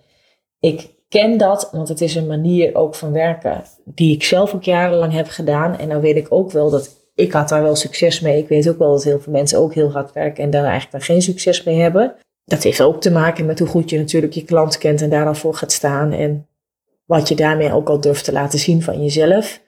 ik 0.60 0.90
ken 1.10 1.38
dat, 1.38 1.70
want 1.72 1.88
het 1.88 2.02
is 2.02 2.16
een 2.16 2.28
manier 2.28 2.76
ook 2.76 2.96
van 2.96 3.12
werken 3.12 3.64
die 3.86 4.14
ik 4.14 4.24
zelf 4.24 4.54
ook 4.54 4.64
jarenlang 4.64 5.14
heb 5.14 5.28
gedaan. 5.28 5.78
En 5.78 5.90
dan 5.90 6.02
weet 6.02 6.16
ik 6.16 6.28
ook 6.30 6.52
wel 6.52 6.70
dat 6.70 6.99
ik 7.20 7.32
had 7.32 7.50
daar 7.50 7.64
wel 7.64 7.76
succes 7.76 8.20
mee. 8.20 8.38
Ik 8.38 8.48
weet 8.48 8.70
ook 8.70 8.78
wel 8.78 8.92
dat 8.92 9.04
heel 9.04 9.20
veel 9.20 9.34
mensen 9.34 9.60
ook 9.60 9.74
heel 9.74 9.92
hard 9.92 10.14
werken 10.14 10.44
en 10.44 10.50
daar 10.50 10.64
eigenlijk 10.64 10.92
dan 10.92 11.02
geen 11.02 11.22
succes 11.22 11.64
mee 11.64 11.80
hebben. 11.80 12.16
Dat 12.46 12.64
heeft 12.64 12.82
ook 12.82 13.02
te 13.02 13.12
maken 13.12 13.46
met 13.46 13.60
hoe 13.60 13.68
goed 13.68 13.90
je 13.90 13.98
natuurlijk 13.98 14.34
je 14.34 14.44
klant 14.44 14.78
kent 14.78 15.02
en 15.02 15.10
daar 15.10 15.28
al 15.28 15.36
voor 15.36 15.54
gaat 15.54 15.72
staan. 15.72 16.12
En 16.12 16.48
wat 17.06 17.28
je 17.28 17.36
daarmee 17.36 17.74
ook 17.74 17.90
al 17.90 18.00
durft 18.00 18.24
te 18.24 18.32
laten 18.32 18.60
zien 18.60 18.84
van 18.84 19.04
jezelf. 19.04 19.62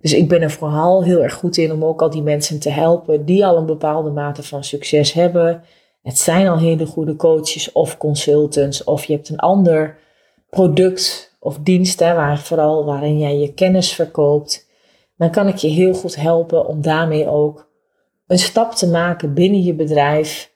Dus 0.00 0.12
ik 0.12 0.28
ben 0.28 0.42
er 0.42 0.50
vooral 0.50 1.04
heel 1.04 1.22
erg 1.22 1.34
goed 1.34 1.56
in 1.56 1.72
om 1.72 1.84
ook 1.84 2.02
al 2.02 2.10
die 2.10 2.22
mensen 2.22 2.58
te 2.58 2.70
helpen 2.70 3.24
die 3.24 3.46
al 3.46 3.56
een 3.56 3.66
bepaalde 3.66 4.10
mate 4.10 4.42
van 4.42 4.64
succes 4.64 5.12
hebben. 5.12 5.64
Het 6.02 6.18
zijn 6.18 6.48
al 6.48 6.58
hele 6.58 6.86
goede 6.86 7.16
coaches 7.16 7.72
of 7.72 7.96
consultants 7.96 8.84
of 8.84 9.04
je 9.04 9.12
hebt 9.12 9.28
een 9.28 9.38
ander 9.38 9.98
product 10.50 11.36
of 11.38 11.58
dienst 11.58 12.00
hè, 12.00 12.14
waar, 12.14 12.38
vooral 12.38 12.84
waarin 12.84 13.18
jij 13.18 13.36
je 13.36 13.54
kennis 13.54 13.92
verkoopt 13.94 14.68
dan 15.20 15.30
kan 15.30 15.48
ik 15.48 15.56
je 15.56 15.68
heel 15.68 15.94
goed 15.94 16.16
helpen 16.16 16.66
om 16.66 16.82
daarmee 16.82 17.28
ook 17.28 17.68
een 18.26 18.38
stap 18.38 18.72
te 18.72 18.88
maken 18.88 19.34
binnen 19.34 19.62
je 19.62 19.74
bedrijf 19.74 20.52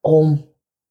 om 0.00 0.46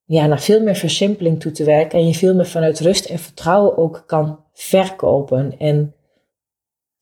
ja, 0.05 0.25
naar 0.25 0.39
veel 0.39 0.61
meer 0.61 0.75
versimpeling 0.75 1.39
toe 1.39 1.51
te 1.51 1.63
werken 1.63 1.99
en 1.99 2.07
je 2.07 2.13
veel 2.13 2.35
meer 2.35 2.45
vanuit 2.45 2.79
rust 2.79 3.05
en 3.05 3.19
vertrouwen 3.19 3.77
ook 3.77 4.03
kan 4.05 4.43
verkopen 4.53 5.57
en 5.57 5.95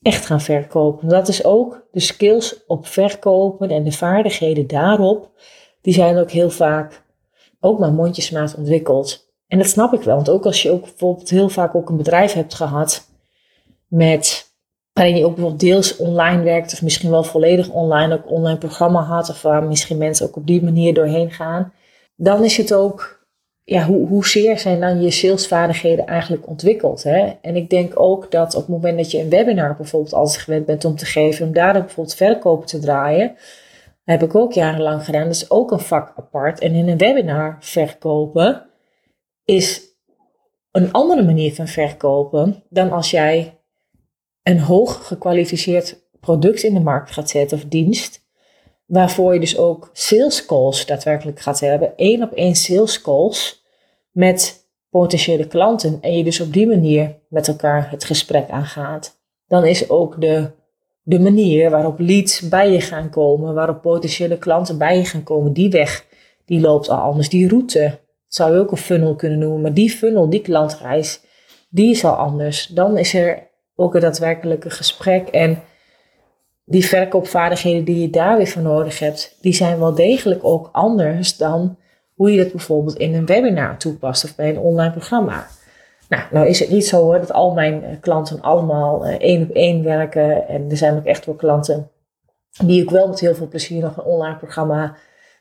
echt 0.01 0.25
gaan 0.25 0.41
verkopen. 0.41 1.07
Dat 1.07 1.27
is 1.27 1.43
ook 1.43 1.87
de 1.91 1.99
skills 1.99 2.65
op 2.67 2.87
verkopen 2.87 3.69
en 3.69 3.83
de 3.83 3.91
vaardigheden 3.91 4.67
daarop, 4.67 5.29
die 5.81 5.93
zijn 5.93 6.17
ook 6.17 6.31
heel 6.31 6.49
vaak 6.49 7.03
ook 7.59 7.79
maar 7.79 7.93
mondjesmaat 7.93 8.55
ontwikkeld. 8.55 9.33
En 9.47 9.57
dat 9.57 9.67
snap 9.67 9.93
ik 9.93 10.01
wel, 10.01 10.15
want 10.15 10.29
ook 10.29 10.45
als 10.45 10.61
je 10.61 10.71
ook 10.71 10.81
bijvoorbeeld 10.81 11.29
heel 11.29 11.49
vaak 11.49 11.75
ook 11.75 11.89
een 11.89 11.97
bedrijf 11.97 12.33
hebt 12.33 12.53
gehad 12.53 13.09
met 13.87 14.44
waarin 14.95 15.17
je 15.17 15.25
ook 15.25 15.35
bijvoorbeeld 15.35 15.61
deels 15.61 15.97
online 15.97 16.43
werkt 16.43 16.73
of 16.73 16.81
misschien 16.81 17.09
wel 17.09 17.23
volledig 17.23 17.69
online 17.69 18.13
ook 18.13 18.31
online 18.31 18.57
programma 18.57 19.01
had 19.01 19.29
of 19.29 19.41
waar 19.41 19.63
misschien 19.63 19.97
mensen 19.97 20.27
ook 20.27 20.35
op 20.35 20.47
die 20.47 20.63
manier 20.63 20.93
doorheen 20.93 21.31
gaan, 21.31 21.73
dan 22.15 22.43
is 22.43 22.57
het 22.57 22.73
ook, 22.73 23.25
ja, 23.63 23.85
hoe, 23.85 24.07
hoezeer 24.07 24.59
zijn 24.59 24.79
dan 24.79 25.01
je 25.01 25.11
salesvaardigheden 25.11 26.05
eigenlijk 26.05 26.47
ontwikkeld? 26.47 27.03
Hè? 27.03 27.33
En 27.41 27.55
ik 27.55 27.69
denk 27.69 27.99
ook 27.99 28.31
dat 28.31 28.55
op 28.55 28.61
het 28.61 28.69
moment 28.69 28.97
dat 28.97 29.11
je 29.11 29.19
een 29.19 29.29
webinar 29.29 29.75
bijvoorbeeld 29.75 30.13
altijd 30.13 30.37
gewend 30.37 30.65
bent 30.65 30.85
om 30.85 30.95
te 30.95 31.05
geven, 31.05 31.45
om 31.45 31.53
daar 31.53 31.73
bijvoorbeeld 31.73 32.15
verkopen 32.15 32.67
te 32.67 32.79
draaien, 32.79 33.35
heb 34.03 34.23
ik 34.23 34.35
ook 34.35 34.53
jarenlang 34.53 35.05
gedaan. 35.05 35.23
Dat 35.23 35.35
is 35.35 35.49
ook 35.49 35.71
een 35.71 35.79
vak 35.79 36.13
apart. 36.15 36.59
En 36.59 36.73
in 36.73 36.87
een 36.87 36.97
webinar 36.97 37.57
verkopen 37.59 38.65
is 39.45 39.81
een 40.71 40.91
andere 40.91 41.23
manier 41.23 41.53
van 41.53 41.67
verkopen 41.67 42.63
dan 42.69 42.91
als 42.91 43.11
jij 43.11 43.54
een 44.45 44.59
hoog 44.59 45.07
gekwalificeerd 45.07 46.03
product 46.19 46.63
in 46.63 46.73
de 46.73 46.79
markt 46.79 47.11
gaat 47.11 47.29
zetten 47.29 47.57
of 47.57 47.63
dienst. 47.63 48.23
Waarvoor 48.85 49.33
je 49.33 49.39
dus 49.39 49.57
ook 49.57 49.89
sales 49.93 50.45
calls 50.45 50.85
daadwerkelijk 50.85 51.39
gaat 51.39 51.59
hebben. 51.59 51.97
één 51.97 52.23
op 52.23 52.31
één 52.31 52.55
sales 52.55 53.01
calls 53.01 53.65
met 54.11 54.67
potentiële 54.89 55.47
klanten. 55.47 55.97
En 56.01 56.17
je 56.17 56.23
dus 56.23 56.39
op 56.39 56.53
die 56.53 56.67
manier 56.67 57.15
met 57.29 57.47
elkaar 57.47 57.91
het 57.91 58.03
gesprek 58.03 58.49
aangaat. 58.49 59.19
Dan 59.47 59.65
is 59.65 59.89
ook 59.89 60.21
de, 60.21 60.51
de 61.01 61.19
manier 61.19 61.69
waarop 61.69 61.99
leads 61.99 62.49
bij 62.49 62.71
je 62.71 62.81
gaan 62.81 63.09
komen. 63.09 63.53
Waarop 63.53 63.81
potentiële 63.81 64.37
klanten 64.37 64.77
bij 64.77 64.97
je 64.97 65.05
gaan 65.05 65.23
komen. 65.23 65.53
Die 65.53 65.69
weg, 65.69 66.05
die 66.45 66.59
loopt 66.59 66.89
al 66.89 66.97
anders. 66.97 67.29
Die 67.29 67.47
route 67.47 67.99
zou 68.27 68.53
je 68.53 68.59
ook 68.59 68.71
een 68.71 68.77
funnel 68.77 69.15
kunnen 69.15 69.39
noemen. 69.39 69.61
Maar 69.61 69.73
die 69.73 69.89
funnel, 69.89 70.29
die 70.29 70.41
klantreis, 70.41 71.21
die 71.69 71.89
is 71.89 72.05
al 72.05 72.15
anders. 72.15 72.67
Dan 72.67 72.97
is 72.97 73.13
er 73.13 73.53
ook 73.75 73.95
een 73.95 74.01
daadwerkelijke 74.01 74.69
gesprek. 74.69 75.27
En 75.27 75.61
die 76.65 76.85
verkoopvaardigheden 76.85 77.83
die 77.83 78.01
je 78.01 78.09
daar 78.09 78.37
weer 78.37 78.47
voor 78.47 78.61
nodig 78.61 78.99
hebt, 78.99 79.37
die 79.41 79.53
zijn 79.53 79.79
wel 79.79 79.95
degelijk 79.95 80.43
ook 80.43 80.69
anders 80.71 81.37
dan 81.37 81.77
hoe 82.13 82.31
je 82.31 82.43
dat 82.43 82.51
bijvoorbeeld 82.51 82.97
in 82.97 83.13
een 83.13 83.25
webinar 83.25 83.77
toepast 83.77 84.23
of 84.23 84.35
bij 84.35 84.49
een 84.49 84.59
online 84.59 84.91
programma. 84.91 85.47
Nou, 86.09 86.23
nou 86.31 86.47
is 86.47 86.59
het 86.59 86.69
niet 86.69 86.87
zo 86.87 87.01
hoor, 87.01 87.19
dat 87.19 87.31
al 87.31 87.53
mijn 87.53 87.83
eh, 87.83 87.95
klanten 88.01 88.41
allemaal 88.41 89.07
uh, 89.07 89.13
één 89.13 89.43
op 89.43 89.49
één 89.49 89.83
werken. 89.83 90.47
En 90.47 90.69
er 90.69 90.77
zijn 90.77 90.97
ook 90.97 91.05
echt 91.05 91.25
wel 91.25 91.35
klanten 91.35 91.89
die 92.63 92.83
ook 92.83 92.89
wel 92.89 93.07
met 93.07 93.19
heel 93.19 93.35
veel 93.35 93.47
plezier 93.47 93.81
nog 93.81 93.97
een 93.97 94.03
online 94.03 94.37
programma 94.37 94.95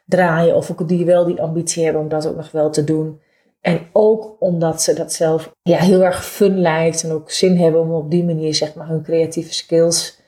draaien. 0.06 0.56
Of 0.56 0.70
ook 0.70 0.88
die 0.88 1.04
wel 1.04 1.24
die 1.24 1.42
ambitie 1.42 1.84
hebben 1.84 2.02
om 2.02 2.08
dat 2.08 2.26
ook 2.26 2.36
nog 2.36 2.50
wel 2.50 2.70
te 2.70 2.84
doen. 2.84 3.20
En 3.64 3.80
ook 3.92 4.36
omdat 4.38 4.82
ze 4.82 4.94
dat 4.94 5.12
zelf 5.12 5.54
ja, 5.62 5.78
heel 5.78 6.04
erg 6.04 6.24
fun 6.24 6.60
lijkt 6.60 7.02
en 7.02 7.12
ook 7.12 7.30
zin 7.30 7.56
hebben 7.56 7.80
om 7.80 7.92
op 7.92 8.10
die 8.10 8.24
manier 8.24 8.54
zeg 8.54 8.74
maar 8.74 8.88
hun 8.88 9.02
creatieve 9.02 9.54
skills 9.54 10.20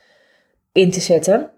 in 0.72 0.90
te 0.90 1.00
zetten. 1.00 1.50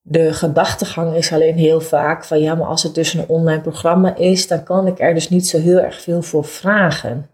De 0.00 0.32
gedachtegang 0.32 1.14
is 1.14 1.32
alleen 1.32 1.56
heel 1.56 1.80
vaak 1.80 2.24
van 2.24 2.40
ja, 2.40 2.54
maar 2.54 2.66
als 2.66 2.82
het 2.82 2.94
dus 2.94 3.14
een 3.14 3.28
online 3.28 3.60
programma 3.60 4.16
is, 4.16 4.46
dan 4.46 4.62
kan 4.62 4.86
ik 4.86 5.00
er 5.00 5.14
dus 5.14 5.28
niet 5.28 5.48
zo 5.48 5.58
heel 5.58 5.78
erg 5.78 6.00
veel 6.00 6.22
voor 6.22 6.44
vragen. 6.44 7.30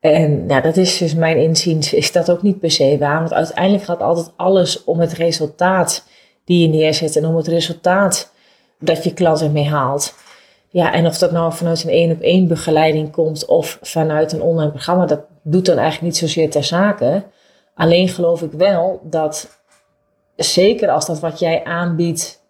En 0.00 0.44
ja, 0.48 0.60
dat 0.60 0.76
is 0.76 0.98
dus 0.98 1.14
mijn 1.14 1.36
inziens, 1.36 1.92
is 1.92 2.12
dat 2.12 2.30
ook 2.30 2.42
niet 2.42 2.58
per 2.58 2.70
se 2.70 2.96
waar. 2.98 3.18
Want 3.18 3.32
uiteindelijk 3.32 3.84
gaat 3.84 4.00
altijd 4.00 4.32
alles 4.36 4.84
om 4.84 5.00
het 5.00 5.12
resultaat 5.12 6.04
die 6.44 6.62
je 6.62 6.68
neerzet 6.78 7.16
en 7.16 7.26
om 7.26 7.36
het 7.36 7.46
resultaat 7.46 8.32
dat 8.78 9.04
je 9.04 9.14
klant 9.14 9.40
ermee 9.40 9.68
haalt. 9.68 10.14
Ja, 10.72 10.92
en 10.92 11.06
of 11.06 11.18
dat 11.18 11.32
nou 11.32 11.52
vanuit 11.52 11.84
een 11.84 11.90
één 11.90 12.10
op 12.10 12.20
één 12.20 12.48
begeleiding 12.48 13.10
komt 13.10 13.44
of 13.44 13.78
vanuit 13.82 14.32
een 14.32 14.42
online 14.42 14.70
programma, 14.70 15.06
dat 15.06 15.20
doet 15.42 15.66
dan 15.66 15.76
eigenlijk 15.76 16.06
niet 16.12 16.16
zozeer 16.16 16.50
ter 16.50 16.64
zake. 16.64 17.22
Alleen 17.74 18.08
geloof 18.08 18.42
ik 18.42 18.52
wel 18.52 19.00
dat 19.04 19.58
zeker 20.36 20.88
als 20.88 21.06
dat 21.06 21.20
wat 21.20 21.38
jij 21.38 21.64
aanbiedt, 21.64 22.40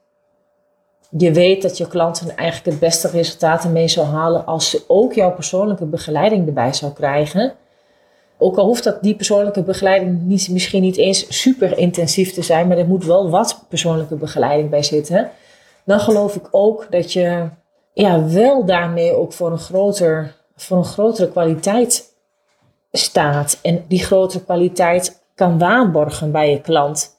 je 1.11 1.33
weet 1.33 1.63
dat 1.63 1.79
je 1.79 1.89
klanten 1.89 2.37
eigenlijk 2.37 2.71
het 2.71 2.79
beste 2.79 3.09
resultaten 3.09 3.73
mee 3.73 3.89
zou 3.89 4.07
halen 4.07 4.47
als 4.47 4.71
ze 4.71 4.85
ook 4.87 5.13
jouw 5.13 5.33
persoonlijke 5.33 5.85
begeleiding 5.85 6.47
erbij 6.47 6.73
zou 6.73 6.93
krijgen. 6.93 7.53
Ook 8.39 8.57
al 8.57 8.67
hoeft 8.67 8.85
dat 8.85 9.03
die 9.03 9.17
persoonlijke 9.17 9.63
begeleiding 9.63 10.21
niet, 10.23 10.49
misschien 10.49 10.83
niet 10.83 10.97
eens 10.97 11.43
super 11.43 11.79
intensief 11.79 12.33
te 12.33 12.43
zijn, 12.43 12.69
maar 12.69 12.79
er 12.79 12.87
moet 12.87 13.05
wel 13.05 13.31
wat 13.31 13.65
persoonlijke 13.69 14.15
begeleiding 14.15 14.71
bij 14.71 14.83
zitten. 14.83 15.31
Dan 15.85 16.01
geloof 16.01 16.37
ik 16.37 16.49
ook 16.51 16.87
dat 16.91 17.13
je 17.13 17.49
ja, 17.93 18.29
wel 18.29 18.65
daarmee 18.65 19.13
ook 19.13 19.33
voor 19.33 19.51
een, 19.51 19.59
groter, 19.59 20.37
voor 20.57 20.77
een 20.77 20.85
grotere 20.85 21.29
kwaliteit 21.29 22.15
staat. 22.93 23.59
En 23.63 23.85
die 23.89 24.05
grotere 24.05 24.45
kwaliteit 24.45 25.23
kan 25.35 25.59
waarborgen 25.59 26.33
bij 26.33 26.51
je 26.51 26.61
klant. 26.61 27.17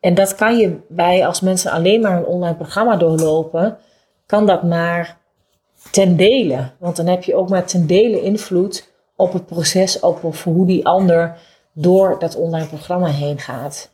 En 0.00 0.14
dat 0.14 0.34
kan 0.34 0.58
je 0.58 0.76
bij, 0.88 1.26
als 1.26 1.40
mensen 1.40 1.70
alleen 1.70 2.00
maar 2.00 2.16
een 2.16 2.24
online 2.24 2.56
programma 2.56 2.96
doorlopen, 2.96 3.78
kan 4.26 4.46
dat 4.46 4.62
maar 4.62 5.18
ten 5.90 6.16
dele. 6.16 6.70
Want 6.78 6.96
dan 6.96 7.06
heb 7.06 7.22
je 7.22 7.34
ook 7.34 7.48
maar 7.48 7.64
ten 7.64 7.86
dele 7.86 8.22
invloed 8.22 8.88
op 9.16 9.32
het 9.32 9.46
proces, 9.46 10.00
op 10.00 10.34
hoe 10.44 10.66
die 10.66 10.86
ander 10.86 11.38
door 11.72 12.16
dat 12.18 12.36
online 12.36 12.66
programma 12.66 13.06
heen 13.06 13.38
gaat. 13.38 13.90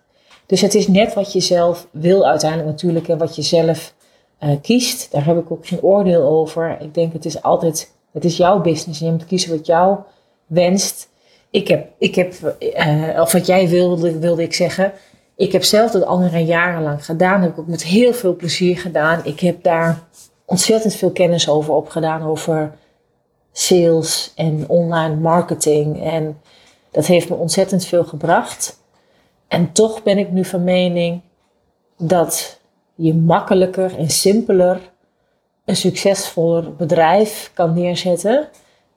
Dus 0.46 0.60
het 0.60 0.74
is 0.74 0.88
net 0.88 1.14
wat 1.14 1.32
je 1.32 1.40
zelf 1.40 1.86
wil 1.90 2.26
uiteindelijk 2.26 2.70
natuurlijk 2.70 3.08
en 3.08 3.18
wat 3.18 3.36
je 3.36 3.42
zelf 3.42 3.94
uh, 4.46 4.52
kiest. 4.62 5.12
Daar 5.12 5.24
heb 5.24 5.38
ik 5.38 5.50
ook 5.50 5.66
geen 5.66 5.82
oordeel 5.82 6.22
over. 6.22 6.76
Ik 6.80 6.94
denk 6.94 7.12
het 7.12 7.24
is 7.24 7.42
altijd, 7.42 7.92
het 8.12 8.24
is 8.24 8.36
jouw 8.36 8.60
business 8.60 9.00
en 9.00 9.06
je 9.06 9.12
moet 9.12 9.26
kiezen 9.26 9.50
wat 9.50 9.66
jou 9.66 9.98
wenst. 10.46 11.08
Ik 11.50 11.68
heb, 11.68 11.88
ik 11.98 12.14
heb 12.14 12.56
uh, 12.60 13.20
of 13.20 13.32
wat 13.32 13.46
jij 13.46 13.68
wilde, 13.68 14.18
wilde 14.18 14.42
ik 14.42 14.54
zeggen. 14.54 14.92
Ik 15.36 15.52
heb 15.52 15.64
zelf 15.64 15.90
dat 15.90 16.02
andere 16.04 16.44
jarenlang 16.44 17.04
gedaan. 17.04 17.42
heb 17.42 17.50
ik 17.50 17.58
ook 17.58 17.66
met 17.66 17.84
heel 17.84 18.12
veel 18.12 18.36
plezier 18.36 18.78
gedaan. 18.78 19.20
Ik 19.24 19.40
heb 19.40 19.62
daar 19.62 20.02
ontzettend 20.44 20.94
veel 20.94 21.10
kennis 21.10 21.48
over 21.48 21.74
opgedaan. 21.74 22.22
Over 22.22 22.72
sales 23.52 24.32
en 24.34 24.64
online 24.66 25.14
marketing. 25.14 26.02
En 26.02 26.40
dat 26.90 27.06
heeft 27.06 27.28
me 27.28 27.34
ontzettend 27.34 27.84
veel 27.84 28.04
gebracht. 28.04 28.80
En 29.48 29.72
toch 29.72 30.02
ben 30.02 30.18
ik 30.18 30.30
nu 30.30 30.44
van 30.44 30.64
mening 30.64 31.20
dat 31.98 32.60
je 32.96 33.14
makkelijker 33.14 33.98
en 33.98 34.10
simpeler 34.10 34.80
een 35.64 35.76
succesvoller 35.76 36.74
bedrijf 36.76 37.50
kan 37.54 37.74
neerzetten. 37.74 38.48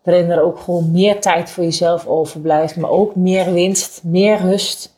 Waarin 0.04 0.30
er 0.30 0.42
ook 0.42 0.60
gewoon 0.60 0.92
meer 0.92 1.22
tijd 1.22 1.50
voor 1.50 1.64
jezelf 1.64 2.08
overblijft, 2.08 2.76
maar 2.76 2.90
ook 2.90 3.16
meer 3.16 3.54
winst, 3.54 4.04
meer 4.04 4.38
rust. 4.38 4.98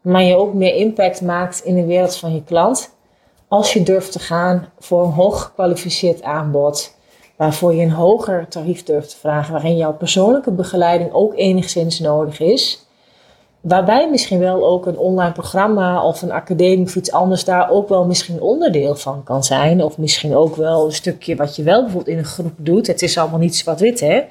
Maar 0.00 0.22
je 0.22 0.36
ook 0.36 0.54
meer 0.54 0.74
impact 0.74 1.20
maakt 1.20 1.64
in 1.64 1.74
de 1.74 1.84
wereld 1.84 2.16
van 2.16 2.34
je 2.34 2.44
klant. 2.44 2.94
Als 3.48 3.72
je 3.72 3.82
durft 3.82 4.12
te 4.12 4.18
gaan 4.18 4.68
voor 4.78 5.04
een 5.04 5.12
hoog 5.12 5.42
gekwalificeerd 5.42 6.22
aanbod. 6.22 6.94
Waarvoor 7.36 7.74
je 7.74 7.82
een 7.82 7.90
hoger 7.90 8.48
tarief 8.48 8.82
durft 8.82 9.10
te 9.10 9.16
vragen. 9.16 9.52
Waarin 9.52 9.76
jouw 9.76 9.92
persoonlijke 9.92 10.50
begeleiding 10.50 11.12
ook 11.12 11.32
enigszins 11.36 11.98
nodig 11.98 12.40
is. 12.40 12.86
Waarbij 13.60 14.10
misschien 14.10 14.38
wel 14.38 14.66
ook 14.66 14.86
een 14.86 14.98
online 14.98 15.32
programma 15.32 16.04
of 16.04 16.22
een 16.22 16.32
academie 16.32 16.84
of 16.84 16.96
iets 16.96 17.12
anders 17.12 17.44
daar 17.44 17.70
ook 17.70 17.88
wel 17.88 18.04
misschien 18.04 18.40
onderdeel 18.40 18.94
van 18.94 19.22
kan 19.22 19.44
zijn. 19.44 19.82
Of 19.82 19.98
misschien 19.98 20.36
ook 20.36 20.56
wel 20.56 20.86
een 20.86 20.92
stukje 20.92 21.36
wat 21.36 21.56
je 21.56 21.62
wel 21.62 21.82
bijvoorbeeld 21.82 22.12
in 22.12 22.18
een 22.18 22.24
groep 22.24 22.52
doet. 22.56 22.86
Het 22.86 23.02
is 23.02 23.18
allemaal 23.18 23.38
niet 23.38 23.56
zwart-wit, 23.56 24.00
hè. 24.00 24.22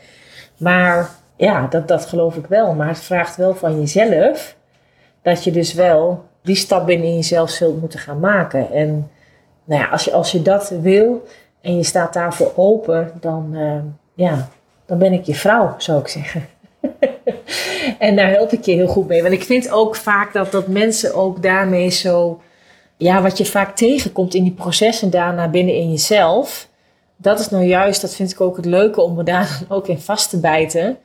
Maar 0.58 1.10
ja, 1.36 1.68
dat, 1.68 1.88
dat 1.88 2.06
geloof 2.06 2.36
ik 2.36 2.46
wel. 2.46 2.74
Maar 2.74 2.88
het 2.88 3.00
vraagt 3.00 3.36
wel 3.36 3.56
van 3.56 3.80
jezelf 3.80 4.56
dat 5.22 5.44
je 5.44 5.52
dus 5.52 5.74
wel 5.74 6.24
die 6.42 6.56
stap 6.56 6.86
binnen 6.86 7.16
jezelf 7.16 7.50
zult 7.50 7.80
moeten 7.80 8.00
gaan 8.00 8.20
maken. 8.20 8.72
En 8.72 9.12
nou 9.64 9.82
ja, 9.82 9.88
als 9.88 10.04
je, 10.04 10.12
als 10.12 10.32
je 10.32 10.42
dat 10.42 10.70
wil 10.70 11.24
en 11.62 11.78
je 11.78 11.84
staat 11.84 12.14
daarvoor 12.14 12.52
open, 12.56 13.12
dan, 13.20 13.50
uh, 13.54 13.80
ja, 14.14 14.50
dan 14.86 14.98
ben 14.98 15.14
ik 15.14 15.26
je 15.26 15.36
vrouw, 15.36 15.76
zou 15.78 16.00
ik 16.00 16.08
zeggen. 16.08 16.46
en 18.00 18.16
daar 18.16 18.30
help 18.30 18.52
ik 18.52 18.66
je 18.66 18.72
heel 18.72 18.88
goed 18.88 19.08
mee. 19.08 19.22
Want 19.22 19.34
ik 19.34 19.44
vind 19.44 19.72
ook 19.72 19.96
vaak 19.96 20.34
dat, 20.34 20.52
dat 20.52 20.68
mensen 20.68 21.14
ook 21.14 21.44
daarmee 21.44 21.90
zo... 21.90 22.42
Ja, 22.98 23.22
wat 23.22 23.38
je 23.38 23.46
vaak 23.46 23.76
tegenkomt 23.76 24.34
in 24.34 24.44
die 24.44 24.54
processen 24.54 25.10
daarna 25.10 25.50
binnen 25.50 25.76
in 25.76 25.90
jezelf... 25.92 26.68
Dat 27.22 27.40
is 27.40 27.50
nou 27.50 27.64
juist, 27.64 28.02
dat 28.02 28.16
vind 28.16 28.32
ik 28.32 28.42
ook 28.42 28.56
het 28.56 28.66
leuke 28.66 29.02
om 29.02 29.16
me 29.16 29.24
daar 29.24 29.58
dan 29.68 29.78
ook 29.78 29.88
in 29.88 30.00
vast 30.00 30.30
te 30.30 30.40
bijten. 30.40 30.98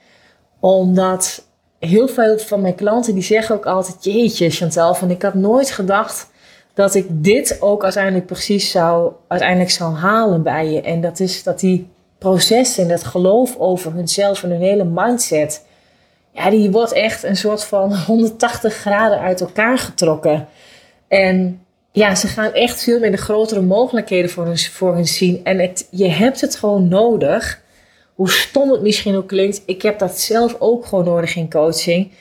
Omdat 0.61 1.47
heel 1.79 2.09
veel 2.09 2.39
van 2.39 2.61
mijn 2.61 2.75
klanten 2.75 3.15
die 3.15 3.23
zeggen 3.23 3.55
ook 3.55 3.67
altijd... 3.67 4.05
Jeetje 4.05 4.51
Chantal, 4.51 4.95
van 4.95 5.11
ik 5.11 5.23
had 5.23 5.35
nooit 5.35 5.71
gedacht 5.71 6.31
dat 6.75 6.95
ik 6.95 7.07
dit 7.09 7.57
ook 7.61 7.83
uiteindelijk 7.83 8.27
precies 8.27 8.71
zou, 8.71 9.13
uiteindelijk 9.29 9.71
zou 9.71 9.95
halen 9.95 10.43
bij 10.43 10.71
je. 10.71 10.81
En 10.81 11.01
dat 11.01 11.21
is 11.21 11.43
dat 11.43 11.61
die 11.61 11.89
proces 12.19 12.79
en 12.79 12.89
dat 12.89 13.05
geloof 13.05 13.57
over 13.59 13.93
hunzelf 13.93 14.43
en 14.43 14.51
hun 14.51 14.61
hele 14.61 14.85
mindset, 14.85 15.65
ja, 16.35 16.51
die 16.51 16.70
wordt 16.70 16.92
echt 16.92 17.23
een 17.23 17.37
soort 17.37 17.64
van 17.64 17.97
180 18.07 18.75
graden 18.75 19.18
uit 19.18 19.40
elkaar 19.40 19.79
getrokken. 19.79 20.49
En 21.09 21.61
ja, 21.92 22.14
ze 22.14 22.27
gaan 22.27 22.53
echt 22.53 22.83
veel 22.83 22.99
meer 22.99 23.11
de 23.11 23.16
grotere 23.16 23.61
mogelijkheden 23.61 24.31
voor 24.31 24.44
hun, 24.44 24.59
voor 24.59 24.94
hun 24.94 25.07
zien. 25.07 25.40
En 25.44 25.59
het, 25.59 25.88
je 25.90 26.09
hebt 26.09 26.40
het 26.40 26.57
gewoon 26.57 26.88
nodig. 26.88 27.62
Hoe 28.14 28.31
stom 28.31 28.70
het 28.70 28.83
misschien 28.83 29.16
ook 29.16 29.29
klinkt, 29.29 29.62
ik 29.66 29.83
heb 29.83 29.99
dat 29.99 30.18
zelf 30.18 30.57
ook 30.59 30.87
gewoon 30.87 31.05
nodig 31.05 31.37
in 31.37 31.51
coaching. 31.51 32.12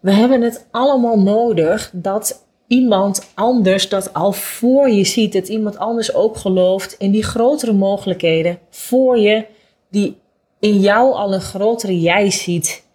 We 0.00 0.12
hebben 0.12 0.42
het 0.42 0.66
allemaal 0.70 1.20
nodig 1.20 1.90
dat 1.92 2.44
iemand 2.66 3.30
anders 3.34 3.88
dat 3.88 4.14
al 4.14 4.32
voor 4.32 4.90
je 4.90 5.04
ziet. 5.04 5.32
Dat 5.32 5.48
iemand 5.48 5.78
anders 5.78 6.14
ook 6.14 6.36
gelooft 6.36 6.94
in 6.98 7.10
die 7.10 7.24
grotere 7.24 7.72
mogelijkheden 7.72 8.58
voor 8.70 9.18
je, 9.18 9.46
die 9.90 10.16
in 10.60 10.80
jou 10.80 11.14
al 11.14 11.34
een 11.34 11.40
grotere 11.40 12.00
jij 12.00 12.30
ziet. 12.30 12.85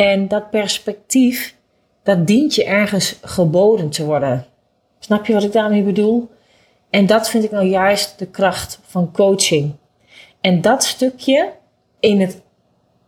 En 0.00 0.28
dat 0.28 0.50
perspectief, 0.50 1.54
dat 2.02 2.26
dient 2.26 2.54
je 2.54 2.64
ergens 2.64 3.18
geboden 3.22 3.90
te 3.90 4.04
worden. 4.04 4.46
Snap 4.98 5.26
je 5.26 5.32
wat 5.32 5.42
ik 5.42 5.52
daarmee 5.52 5.82
bedoel? 5.82 6.28
En 6.90 7.06
dat 7.06 7.30
vind 7.30 7.44
ik 7.44 7.50
nou 7.50 7.66
juist 7.66 8.18
de 8.18 8.26
kracht 8.26 8.80
van 8.82 9.12
coaching. 9.12 9.74
En 10.40 10.60
dat 10.60 10.84
stukje 10.84 11.52
in 12.00 12.20
het 12.20 12.42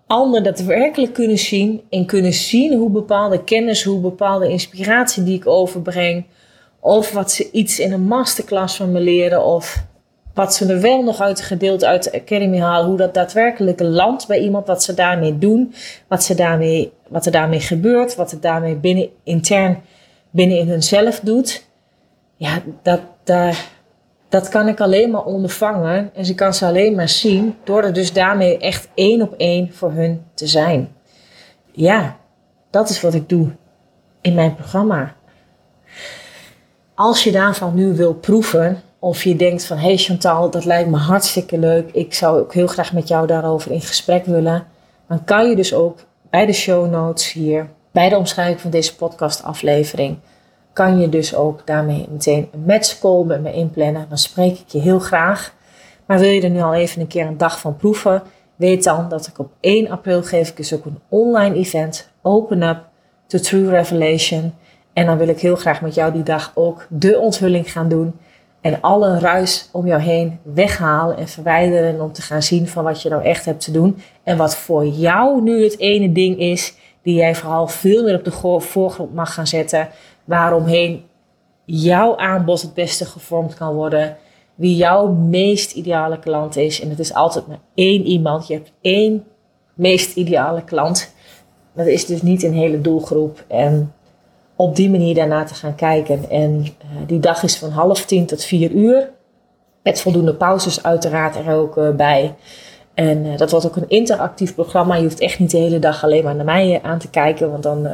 ander 0.07 0.43
daadwerkelijk 0.43 1.13
kunnen 1.13 1.39
zien 1.39 1.83
en 1.91 2.07
kunnen 2.07 2.33
zien 2.33 2.79
hoe 2.79 2.91
bepaalde 2.91 3.45
kennis, 3.45 3.83
hoe 3.83 4.01
bepaalde 4.01 4.49
inspiratie 4.49 5.23
die 5.23 5.37
ik 5.37 5.47
overbreng, 5.47 6.25
of 6.81 7.13
wat 7.13 7.33
ze 7.33 7.51
iets 7.51 7.79
in 7.79 7.93
een 7.93 8.07
masterclass 8.07 8.77
van 8.77 8.93
me 8.93 9.01
leren, 9.01 9.45
of 9.45 9.85
wat 10.35 10.55
ze 10.55 10.73
er 10.73 10.81
wel 10.81 11.03
nog 11.03 11.21
uit 11.21 11.41
gedeeld 11.41 11.85
uit 11.85 12.05
de 12.05 12.13
academy 12.13 12.59
halen, 12.59 12.87
hoe 12.87 12.97
dat 12.97 13.15
daadwerkelijk 13.15 13.81
landt 13.81 14.27
bij 14.27 14.39
iemand, 14.39 14.67
wat 14.67 14.83
ze 14.83 14.95
daarmee 14.95 15.39
doen, 15.39 15.75
wat, 16.09 16.25
ze 16.25 16.35
daarmee, 16.35 16.93
wat 17.09 17.27
er 17.27 17.33
daarmee 17.33 17.61
gebeurt, 17.61 18.15
wat 18.15 18.31
het 18.31 18.43
daarmee 18.43 18.77
binnen, 18.77 19.09
intern 19.23 19.83
binnen 20.31 20.59
in 20.59 20.69
hunzelf 20.69 21.21
doet. 21.21 21.67
Ja, 22.37 22.63
dat, 22.83 23.01
daar, 23.25 23.69
dat 24.29 24.49
kan 24.49 24.69
ik 24.69 24.81
alleen 24.81 25.11
maar 25.11 25.25
ondervangen 25.25 26.11
en 26.15 26.25
ze 26.25 26.35
kan 26.35 26.55
ze 26.55 26.67
alleen 26.67 26.95
maar 26.95 27.09
zien 27.09 27.55
door 27.65 27.83
er 27.83 27.93
dus 27.93 28.13
daarmee 28.13 28.59
echt 28.59 28.89
één 28.95 29.23
op 29.23 29.35
één 29.37 29.73
voor 29.73 29.93
hun 29.93 30.25
te 30.35 30.47
zijn. 30.47 30.93
Ja, 31.73 32.17
dat 32.71 32.89
is 32.89 33.01
wat 33.01 33.15
ik 33.15 33.29
doe 33.29 33.51
in 34.21 34.35
mijn 34.35 34.55
programma. 34.55 35.15
Als 36.95 37.25
je 37.25 37.33
daarvan 37.33 37.75
nu 37.75 37.97
wil 37.97 38.15
proeven, 38.15 38.83
of 39.03 39.25
je 39.25 39.37
denkt 39.37 39.65
van 39.65 39.77
hé 39.77 39.87
hey 39.87 39.97
Chantal, 39.97 40.51
dat 40.51 40.65
lijkt 40.65 40.91
me 40.91 40.97
hartstikke 40.97 41.59
leuk, 41.59 41.91
ik 41.93 42.15
zou 42.15 42.41
ook 42.41 42.55
heel 42.55 42.67
graag 42.67 42.93
met 42.93 43.09
jou 43.09 43.27
daarover 43.27 43.71
in 43.71 43.81
gesprek 43.81 44.25
willen, 44.25 44.67
dan 45.09 45.25
kan 45.25 45.49
je 45.49 45.57
dus 45.57 45.75
ook 45.75 45.99
bij 46.31 46.47
de 46.47 46.53
show 46.53 46.91
notes 46.91 47.33
hier, 47.33 47.69
bij 47.91 48.09
de 48.09 48.17
omschrijving 48.17 48.61
van 48.61 48.71
deze 48.71 48.97
podcast 48.97 49.43
aflevering, 49.43 50.19
kan 50.73 51.01
je 51.01 51.09
dus 51.09 51.35
ook 51.35 51.67
daarmee 51.67 52.07
meteen 52.11 52.49
een 52.53 52.65
match 52.67 52.99
call 52.99 53.25
met 53.25 53.43
me 53.43 53.53
inplannen. 53.53 54.07
Dan 54.09 54.19
spreek 54.19 54.59
ik 54.59 54.69
je 54.69 54.79
heel 54.81 54.99
graag. 54.99 55.55
Maar 56.07 56.19
wil 56.19 56.31
je 56.31 56.43
er 56.43 56.51
nu 56.51 56.61
al 56.61 56.75
even 56.75 57.01
een 57.01 57.07
keer 57.07 57.27
een 57.27 57.39
dag 57.39 57.61
van 57.61 57.77
proeven? 57.77 58.23
Weet 58.57 58.85
dan 58.85 59.09
dat 59.09 59.27
ik 59.27 59.39
op 59.39 59.51
1 59.61 59.91
april 59.91 60.23
geef 60.23 60.49
ik 60.49 60.57
dus 60.57 60.75
ook 60.75 60.85
een 60.85 60.99
online 61.09 61.57
event. 61.57 62.11
Open 62.23 62.63
up 62.63 62.79
to 63.27 63.39
True 63.39 63.71
Revelation. 63.71 64.55
En 64.93 65.07
dan 65.07 65.19
wil 65.19 65.29
ik 65.29 65.41
heel 65.41 65.57
graag 65.57 65.81
met 65.81 65.95
jou 65.95 66.13
die 66.13 66.23
dag 66.23 66.53
ook 66.55 66.87
de 66.89 67.19
onthulling 67.19 67.73
gaan 67.73 67.89
doen. 67.89 68.15
En 68.63 68.81
alle 68.81 69.19
ruis 69.19 69.69
om 69.73 69.87
jou 69.87 70.01
heen 70.01 70.39
weghalen 70.43 71.17
en 71.17 71.29
verwijderen. 71.29 72.01
Om 72.01 72.13
te 72.13 72.23
gaan 72.23 72.43
zien 72.43 72.69
van 72.69 72.85
wat 72.85 73.03
je 73.03 73.09
nou 73.09 73.23
echt 73.23 73.45
hebt 73.45 73.65
te 73.65 73.71
doen. 73.71 74.03
En 74.23 74.37
wat 74.37 74.57
voor 74.57 74.87
jou 74.87 75.43
nu 75.43 75.63
het 75.63 75.79
ene 75.79 76.13
ding 76.13 76.39
is. 76.39 76.75
Die 77.03 77.15
jij 77.15 77.35
vooral 77.35 77.69
veel 77.69 78.03
meer 78.03 78.15
op 78.15 78.25
de 78.25 78.61
voorgrond 78.61 79.15
mag 79.15 79.35
gaan 79.35 79.47
zetten 79.47 79.89
waaromheen 80.25 81.05
jouw 81.65 82.17
aanbod 82.17 82.63
het 82.63 82.75
beste 82.75 83.05
gevormd 83.05 83.55
kan 83.55 83.75
worden. 83.75 84.17
Wie 84.55 84.77
jouw 84.77 85.09
meest 85.13 85.73
ideale 85.73 86.19
klant 86.19 86.57
is. 86.57 86.81
En 86.81 86.91
het 86.91 86.99
is 86.99 87.15
altijd 87.15 87.47
maar 87.47 87.61
één 87.75 88.05
iemand. 88.05 88.47
Je 88.47 88.55
hebt 88.55 88.73
één 88.81 89.25
meest 89.75 90.17
ideale 90.17 90.65
klant. 90.65 91.15
Dat 91.75 91.87
is 91.87 92.07
dus 92.07 92.23
niet 92.23 92.43
een 92.43 92.55
hele 92.55 92.81
doelgroep. 92.81 93.45
En 93.47 93.93
op 94.57 94.77
die 94.77 94.91
manier 94.91 95.15
daarna 95.15 95.45
te 95.45 95.55
gaan 95.55 95.75
kijken. 95.75 96.31
En 96.31 96.61
uh, 96.61 97.07
die 97.07 97.21
dag 97.21 97.43
is 97.43 97.57
van 97.57 97.71
half 97.71 98.05
tien 98.05 98.27
tot 98.27 98.45
vier 98.45 98.71
uur. 98.71 99.11
Met 99.83 100.01
voldoende 100.01 100.35
pauzes 100.35 100.83
uiteraard 100.83 101.37
er 101.37 101.55
ook 101.55 101.77
uh, 101.77 101.91
bij. 101.91 102.35
En 102.95 103.25
uh, 103.25 103.37
dat 103.37 103.51
wordt 103.51 103.67
ook 103.67 103.77
een 103.77 103.89
interactief 103.89 104.55
programma. 104.55 104.95
Je 104.95 105.03
hoeft 105.03 105.21
echt 105.21 105.39
niet 105.39 105.51
de 105.51 105.59
hele 105.59 105.79
dag 105.79 106.05
alleen 106.05 106.25
maar 106.25 106.35
naar 106.35 106.45
mij 106.45 106.81
aan 106.83 106.99
te 106.99 107.11
kijken. 107.11 107.51
Want 107.51 107.63
dan 107.63 107.89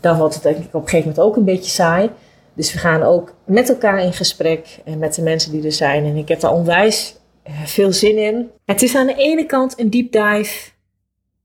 dan 0.00 0.18
wordt 0.18 0.34
het 0.34 0.42
denk 0.42 0.56
ik 0.56 0.64
op 0.64 0.82
een 0.82 0.88
gegeven 0.88 1.08
moment 1.08 1.26
ook 1.26 1.36
een 1.36 1.44
beetje 1.44 1.70
saai. 1.70 2.10
Dus 2.54 2.72
we 2.72 2.78
gaan 2.78 3.02
ook 3.02 3.34
met 3.44 3.68
elkaar 3.68 4.02
in 4.02 4.12
gesprek 4.12 4.80
en 4.84 4.98
met 4.98 5.14
de 5.14 5.22
mensen 5.22 5.52
die 5.52 5.64
er 5.64 5.72
zijn. 5.72 6.04
En 6.04 6.16
ik 6.16 6.28
heb 6.28 6.40
daar 6.40 6.52
onwijs 6.52 7.16
eh, 7.42 7.52
veel 7.64 7.92
zin 7.92 8.18
in. 8.18 8.50
Het 8.64 8.82
is 8.82 8.94
aan 8.94 9.06
de 9.06 9.14
ene 9.14 9.46
kant 9.46 9.80
een 9.80 9.90
deep 9.90 10.12
dive 10.12 10.70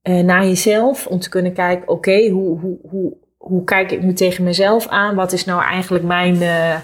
naar 0.04 0.46
jezelf. 0.46 1.08
Om 1.08 1.20
te 1.20 1.30
kunnen 1.30 1.54
kijken, 1.54 1.88
oké, 1.88 2.30
hoe, 2.30 2.60
hoe, 2.60 2.78
hoe, 2.90 3.14
hoe 3.44 3.64
kijk 3.64 3.92
ik 3.92 4.02
nu 4.02 4.14
tegen 4.14 4.44
mezelf 4.44 4.88
aan? 4.88 5.16
Wat 5.16 5.32
is 5.32 5.46
nou 5.46 5.64
eigenlijk 5.64 6.04
mijn, 6.04 6.36
uh, 6.36 6.76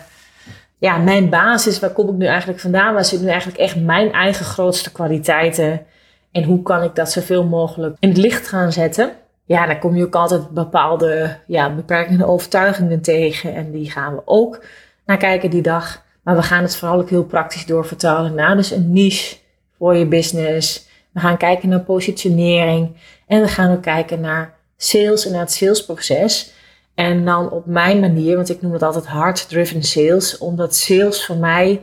ja, 0.78 0.98
mijn 0.98 1.30
basis? 1.30 1.80
Waar 1.80 1.89
kom 1.89 2.10
ik 2.10 2.15
nu 2.15 2.26
eigenlijk 2.26 2.60
vandaan? 2.60 2.93
Waar 2.93 3.06
zitten 3.06 3.26
nu 3.26 3.32
eigenlijk 3.32 3.62
echt 3.62 3.76
mijn 3.76 4.12
eigen 4.12 4.45
grootste 4.45 4.91
kwaliteiten? 4.91 5.86
En 6.32 6.43
hoe 6.43 6.62
kan 6.62 6.84
ik 6.84 6.95
dat 6.95 7.12
zoveel 7.12 7.45
mogelijk 7.45 7.95
in 8.00 8.10
het 8.10 8.17
licht 8.17 8.48
gaan 8.48 8.72
zetten? 8.72 9.12
ja, 9.50 9.65
dan 9.65 9.80
kom 9.80 9.95
je 9.95 10.06
ook 10.06 10.15
altijd 10.15 10.50
bepaalde 10.50 11.38
ja, 11.48 11.76
beperkende 11.76 12.26
overtuigingen 12.26 13.02
tegen. 13.02 13.56
En 13.56 13.72
die 13.72 13.91
gaan 13.91 14.15
we 14.15 14.22
ook 14.26 14.63
naar 15.06 15.17
kijken 15.17 15.50
die 15.50 15.62
dag. 15.62 16.04
Maar 16.24 16.36
we 16.36 16.41
gaan 16.41 16.62
het 16.62 16.76
vooral 16.76 17.00
ook 17.00 17.10
heel 17.10 17.24
praktisch 17.24 17.65
doorvertalen 17.65 18.36
naar 18.36 18.56
dus 18.56 18.72
een 18.72 18.91
niche 18.91 19.38
voor 19.78 19.95
je 19.95 20.06
business. 20.06 20.88
We 21.12 21.19
gaan 21.19 21.38
kijken 21.38 21.69
naar 21.69 21.80
positionering. 21.80 22.95
En 23.28 23.41
we 23.41 23.48
gaan 23.48 23.72
ook 23.72 23.82
kijken 23.82 24.22
naar 24.22 24.54
sales 24.82 25.26
en 25.26 25.39
het 25.39 25.52
salesproces. 25.52 26.54
En 26.94 27.26
dan 27.26 27.52
op 27.52 27.65
mijn 27.65 28.00
manier, 28.00 28.36
want 28.36 28.50
ik 28.50 28.62
noem 28.62 28.74
het 28.74 28.84
altijd 28.84 29.06
hard-driven 29.06 29.84
sales. 29.84 30.38
Omdat 30.38 30.76
sales 30.76 31.26
voor 31.26 31.38
mij 31.38 31.82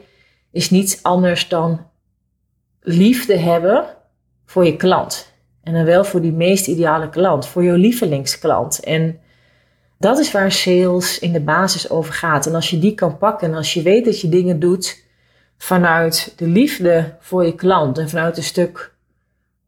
is 0.51 0.71
niets 0.71 1.03
anders 1.03 1.49
dan 1.49 1.87
liefde 2.81 3.37
hebben 3.37 3.85
voor 4.47 4.65
je 4.65 4.77
klant. 4.77 5.33
En 5.63 5.73
dan 5.73 5.85
wel 5.85 6.05
voor 6.05 6.21
die 6.21 6.33
meest 6.33 6.67
ideale 6.67 7.09
klant, 7.09 7.47
voor 7.47 7.65
jouw 7.65 7.77
lievelingsklant. 7.77 8.81
En 8.81 9.21
dat 9.99 10.19
is 10.19 10.33
waar 10.33 10.53
sales 10.53 11.19
in 11.19 11.33
de 11.33 11.41
basis 11.41 11.91
over 11.91 12.15
gaat. 12.15 12.47
En 12.47 12.55
als 12.55 12.71
je 12.71 12.79
die 12.79 12.95
kan 12.95 13.19
pakken 13.19 13.49
en 13.49 13.57
als 13.57 13.75
je 13.75 13.83
weet 13.83 14.05
dat 14.05 14.21
je 14.21 14.29
dingen 14.29 14.61
doet 14.61 15.05
vanuit 15.59 16.33
de 16.37 16.47
liefde 16.47 17.17
voor 17.21 17.45
je 17.45 17.55
klant 17.55 17.99
en 17.99 18.09
vanuit 18.09 18.37
een 18.37 18.43
stuk 18.43 18.95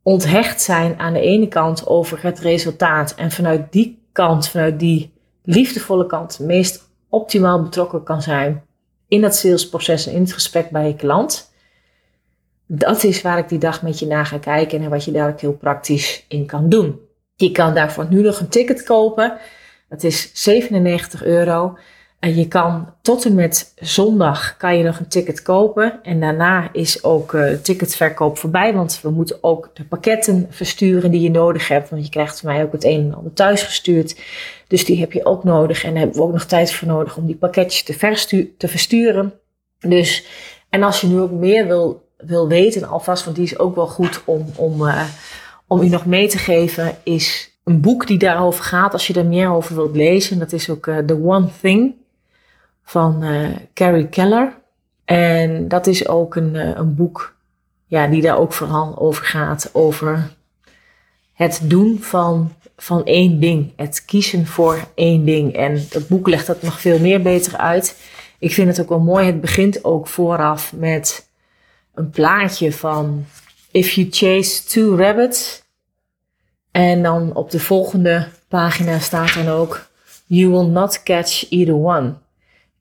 onthecht 0.09 0.61
zijn 0.61 0.99
aan 0.99 1.13
de 1.13 1.21
ene 1.21 1.49
kant 1.49 1.87
over 1.87 2.23
het 2.23 2.39
resultaat 2.39 3.15
en 3.15 3.31
vanuit 3.31 3.73
die 3.73 4.03
kant, 4.13 4.49
vanuit 4.49 4.79
die 4.79 5.13
liefdevolle 5.43 6.07
kant, 6.07 6.39
meest 6.39 6.91
optimaal 7.09 7.63
betrokken 7.63 8.03
kan 8.03 8.23
zijn 8.23 8.65
in 9.09 9.21
dat 9.21 9.37
salesproces 9.37 10.07
en 10.07 10.13
in 10.13 10.21
het 10.21 10.33
gesprek 10.33 10.71
bij 10.71 10.87
je 10.87 10.97
klant 10.97 11.49
dat 12.69 13.05
is 13.05 13.23
waar 13.23 13.39
ik 13.39 13.49
die 13.49 13.59
dag 13.59 13.83
met 13.83 13.99
je 13.99 14.07
naar 14.07 14.27
ga 14.27 14.39
kijken 14.39 14.83
en 14.83 14.91
wat 14.91 15.05
je 15.05 15.13
daar 15.13 15.29
ook 15.29 15.41
heel 15.41 15.57
praktisch 15.57 16.25
in 16.29 16.47
kan 16.47 16.69
doen. 16.69 17.01
Je 17.35 17.51
kan 17.51 17.75
daarvoor 17.75 18.07
nu 18.11 18.23
nog 18.23 18.41
een 18.41 18.49
ticket 18.49 18.83
kopen. 18.83 19.39
Dat 19.89 20.03
is 20.03 20.31
97 20.33 21.25
euro. 21.25 21.79
En 22.19 22.35
je 22.35 22.49
kan 22.49 22.95
tot 23.03 23.25
en 23.25 23.35
met 23.35 23.73
zondag 23.77 24.57
kan 24.57 24.77
je 24.77 24.85
nog 24.85 24.99
een 24.99 25.09
ticket 25.09 25.43
kopen. 25.43 26.03
En 26.03 26.21
daarna 26.21 26.69
is 26.73 27.05
ook 27.05 27.33
uh, 27.33 27.53
ticketverkoop 27.53 28.39
voorbij. 28.39 28.75
Want 28.75 29.01
we 29.03 29.11
moeten 29.11 29.39
ook 29.41 29.71
de 29.75 29.85
pakketten 29.85 30.47
versturen 30.51 31.11
die 31.11 31.21
je 31.21 31.31
nodig 31.31 31.69
hebt. 31.69 31.91
Want 31.91 32.05
je 32.05 32.11
krijgt 32.11 32.41
van 32.41 32.53
mij 32.53 32.63
ook 32.63 32.73
het 32.73 32.85
een 32.85 33.01
en 33.01 33.15
ander 33.15 33.33
thuis 33.33 33.63
gestuurd. 33.63 34.21
Dus 34.67 34.85
die 34.85 35.01
heb 35.01 35.13
je 35.13 35.25
ook 35.25 35.45
nodig. 35.45 35.85
En 35.85 35.91
daar 35.91 35.99
hebben 35.99 36.19
we 36.19 36.25
ook 36.25 36.33
nog 36.33 36.45
tijd 36.45 36.73
voor 36.73 36.89
nodig 36.89 37.17
om 37.17 37.27
die 37.27 37.37
pakketjes 37.37 37.83
te, 38.57 38.69
versturen. 38.69 39.33
Dus, 39.79 40.27
en 40.69 40.83
als 40.83 41.01
je 41.01 41.07
nu 41.07 41.21
ook 41.21 41.31
meer 41.31 41.67
wil 41.67 42.07
wil 42.17 42.49
weten 42.49 42.89
alvast, 42.89 43.25
want 43.25 43.37
die 43.37 43.45
is 43.45 43.59
ook 43.59 43.75
wel 43.75 43.87
goed 43.87 44.23
om, 44.25 44.47
om, 44.57 44.83
uh, 44.83 45.03
om 45.67 45.83
u 45.83 45.89
nog 45.89 46.07
mee 46.07 46.29
te 46.29 46.39
geven, 46.39 46.97
is 47.03 47.59
een 47.65 47.81
boek 47.81 48.07
die 48.07 48.19
daarover 48.19 48.65
gaat. 48.65 48.93
Als 48.93 49.07
je 49.07 49.15
er 49.15 49.27
meer 49.27 49.51
over 49.51 49.75
wilt 49.75 49.97
lezen, 49.97 50.39
dat 50.39 50.53
is 50.53 50.71
ook 50.71 50.87
uh, 50.87 50.99
The 50.99 51.23
One 51.25 51.49
Thing 51.61 51.98
van 52.89 53.25
uh, 53.25 53.49
Carrie 53.75 54.09
Keller. 54.09 54.53
En 55.05 55.69
dat 55.69 55.87
is 55.87 56.09
ook 56.09 56.37
een, 56.37 56.55
een 56.55 56.95
boek 56.95 57.37
ja, 57.87 58.07
die 58.07 58.23
daar 58.23 58.39
ook 58.39 58.53
vooral 58.53 58.99
over 58.99 59.25
gaat, 59.25 59.71
over 59.73 60.31
het 61.33 61.61
doen 61.63 61.99
van, 62.01 62.53
van 62.77 63.05
één 63.05 63.41
ding. 63.41 63.73
Het 63.77 64.05
kiezen 64.05 64.47
voor 64.47 64.79
één 64.95 65.25
ding. 65.25 65.55
En 65.55 65.87
dat 65.91 66.09
boek 66.09 66.29
legt 66.29 66.47
dat 66.47 66.63
nog 66.63 66.81
veel 66.81 66.99
meer 66.99 67.23
beter 67.23 67.57
uit. 67.57 67.97
ik 68.39 68.53
vind 68.53 68.69
het 68.69 68.81
ook 68.81 68.89
wel 68.89 69.01
mooi. 69.01 69.27
Het 69.27 69.41
begint 69.41 69.85
ook 69.85 70.07
vooraf 70.07 70.73
met 70.73 71.29
een 71.95 72.11
plaatje 72.11 72.73
van 72.73 73.25
If 73.71 73.91
you 73.91 74.09
chase 74.11 74.65
two 74.65 74.97
rabbits. 74.97 75.63
En 76.71 77.03
dan 77.03 77.35
op 77.35 77.51
de 77.51 77.61
volgende 77.61 78.29
pagina 78.49 78.99
staat 78.99 79.35
dan 79.35 79.49
ook 79.49 79.87
You 80.27 80.51
will 80.51 80.67
not 80.67 81.03
catch 81.03 81.51
either 81.51 81.75
one. 81.75 82.15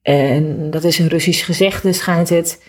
En 0.08 0.70
dat 0.70 0.84
is 0.84 1.00
een 1.00 1.08
Russisch 1.08 1.46
gezegde, 1.46 1.94
schijnt 1.94 2.30
het. 2.30 2.64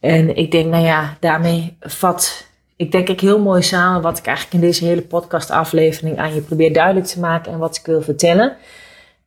En 0.00 0.36
ik 0.36 0.50
denk, 0.50 0.70
nou 0.70 0.84
ja, 0.84 1.16
daarmee 1.20 1.76
vat 1.80 2.46
ik 2.76 2.92
denk 2.92 3.08
ik 3.08 3.20
heel 3.20 3.38
mooi 3.38 3.62
samen 3.62 4.02
wat 4.02 4.18
ik 4.18 4.26
eigenlijk 4.26 4.56
in 4.56 4.68
deze 4.68 4.84
hele 4.84 5.02
podcastaflevering 5.02 6.18
aan 6.18 6.34
je 6.34 6.40
probeer 6.40 6.72
duidelijk 6.72 7.06
te 7.06 7.20
maken 7.20 7.52
en 7.52 7.58
wat 7.58 7.76
ik 7.76 7.86
wil 7.86 8.02
vertellen. 8.02 8.56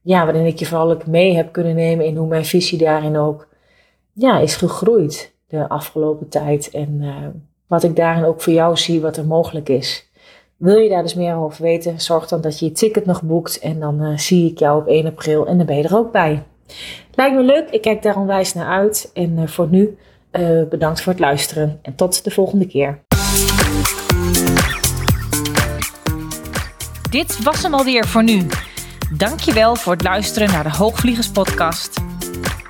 Ja, 0.01 0.23
waarin 0.23 0.45
ik 0.45 0.59
je 0.59 0.65
vooral 0.65 0.91
ook 0.91 1.05
mee 1.05 1.35
heb 1.35 1.51
kunnen 1.51 1.75
nemen 1.75 2.05
in 2.05 2.15
hoe 2.15 2.27
mijn 2.27 2.45
visie 2.45 2.77
daarin 2.77 3.17
ook 3.17 3.47
ja, 4.13 4.39
is 4.39 4.55
gegroeid 4.55 5.33
de 5.47 5.69
afgelopen 5.69 6.29
tijd. 6.29 6.69
En 6.69 6.97
uh, 7.01 7.15
wat 7.67 7.83
ik 7.83 7.95
daarin 7.95 8.23
ook 8.23 8.41
voor 8.41 8.53
jou 8.53 8.77
zie, 8.77 9.01
wat 9.01 9.17
er 9.17 9.25
mogelijk 9.25 9.69
is. 9.69 10.09
Wil 10.57 10.77
je 10.77 10.89
daar 10.89 11.03
dus 11.03 11.15
meer 11.15 11.35
over 11.35 11.63
weten, 11.63 12.01
zorg 12.01 12.27
dan 12.27 12.41
dat 12.41 12.59
je 12.59 12.65
je 12.65 12.71
ticket 12.71 13.05
nog 13.05 13.21
boekt. 13.21 13.59
En 13.59 13.79
dan 13.79 14.01
uh, 14.01 14.17
zie 14.17 14.51
ik 14.51 14.59
jou 14.59 14.81
op 14.81 14.87
1 14.87 15.05
april 15.05 15.47
en 15.47 15.57
dan 15.57 15.65
ben 15.65 15.77
je 15.77 15.83
er 15.83 15.97
ook 15.97 16.11
bij. 16.11 16.43
Lijkt 17.11 17.35
me 17.35 17.43
leuk, 17.43 17.69
ik 17.69 17.81
kijk 17.81 18.01
daar 18.01 18.15
onwijs 18.15 18.53
naar 18.53 18.67
uit. 18.67 19.11
En 19.13 19.37
uh, 19.37 19.47
voor 19.47 19.67
nu 19.67 19.97
bedankt 20.69 21.01
voor 21.01 21.11
het 21.11 21.21
luisteren 21.21 21.79
en 21.81 21.95
tot 21.95 22.23
de 22.23 22.31
volgende 22.31 22.67
keer. 22.67 22.99
Dit 27.09 27.43
was 27.43 27.63
hem 27.63 27.73
alweer 27.73 28.07
voor 28.07 28.23
nu. 28.23 28.47
Dankjewel 29.17 29.75
voor 29.75 29.93
het 29.93 30.03
luisteren 30.03 30.51
naar 30.51 30.63
de 30.63 30.77
Hoogvliegers 30.77 31.29
podcast. 31.29 32.01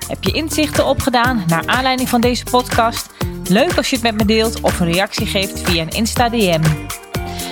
Heb 0.08 0.24
je 0.24 0.32
inzichten 0.32 0.86
opgedaan 0.86 1.44
naar 1.46 1.66
aanleiding 1.66 2.08
van 2.08 2.20
deze 2.20 2.44
podcast? 2.44 3.10
Leuk 3.48 3.76
als 3.76 3.90
je 3.90 3.96
het 3.96 4.04
met 4.04 4.14
me 4.14 4.24
deelt 4.24 4.60
of 4.60 4.80
een 4.80 4.92
reactie 4.92 5.26
geeft 5.26 5.60
via 5.60 5.82
een 5.82 5.88
Insta 5.88 6.28
DM. 6.28 6.62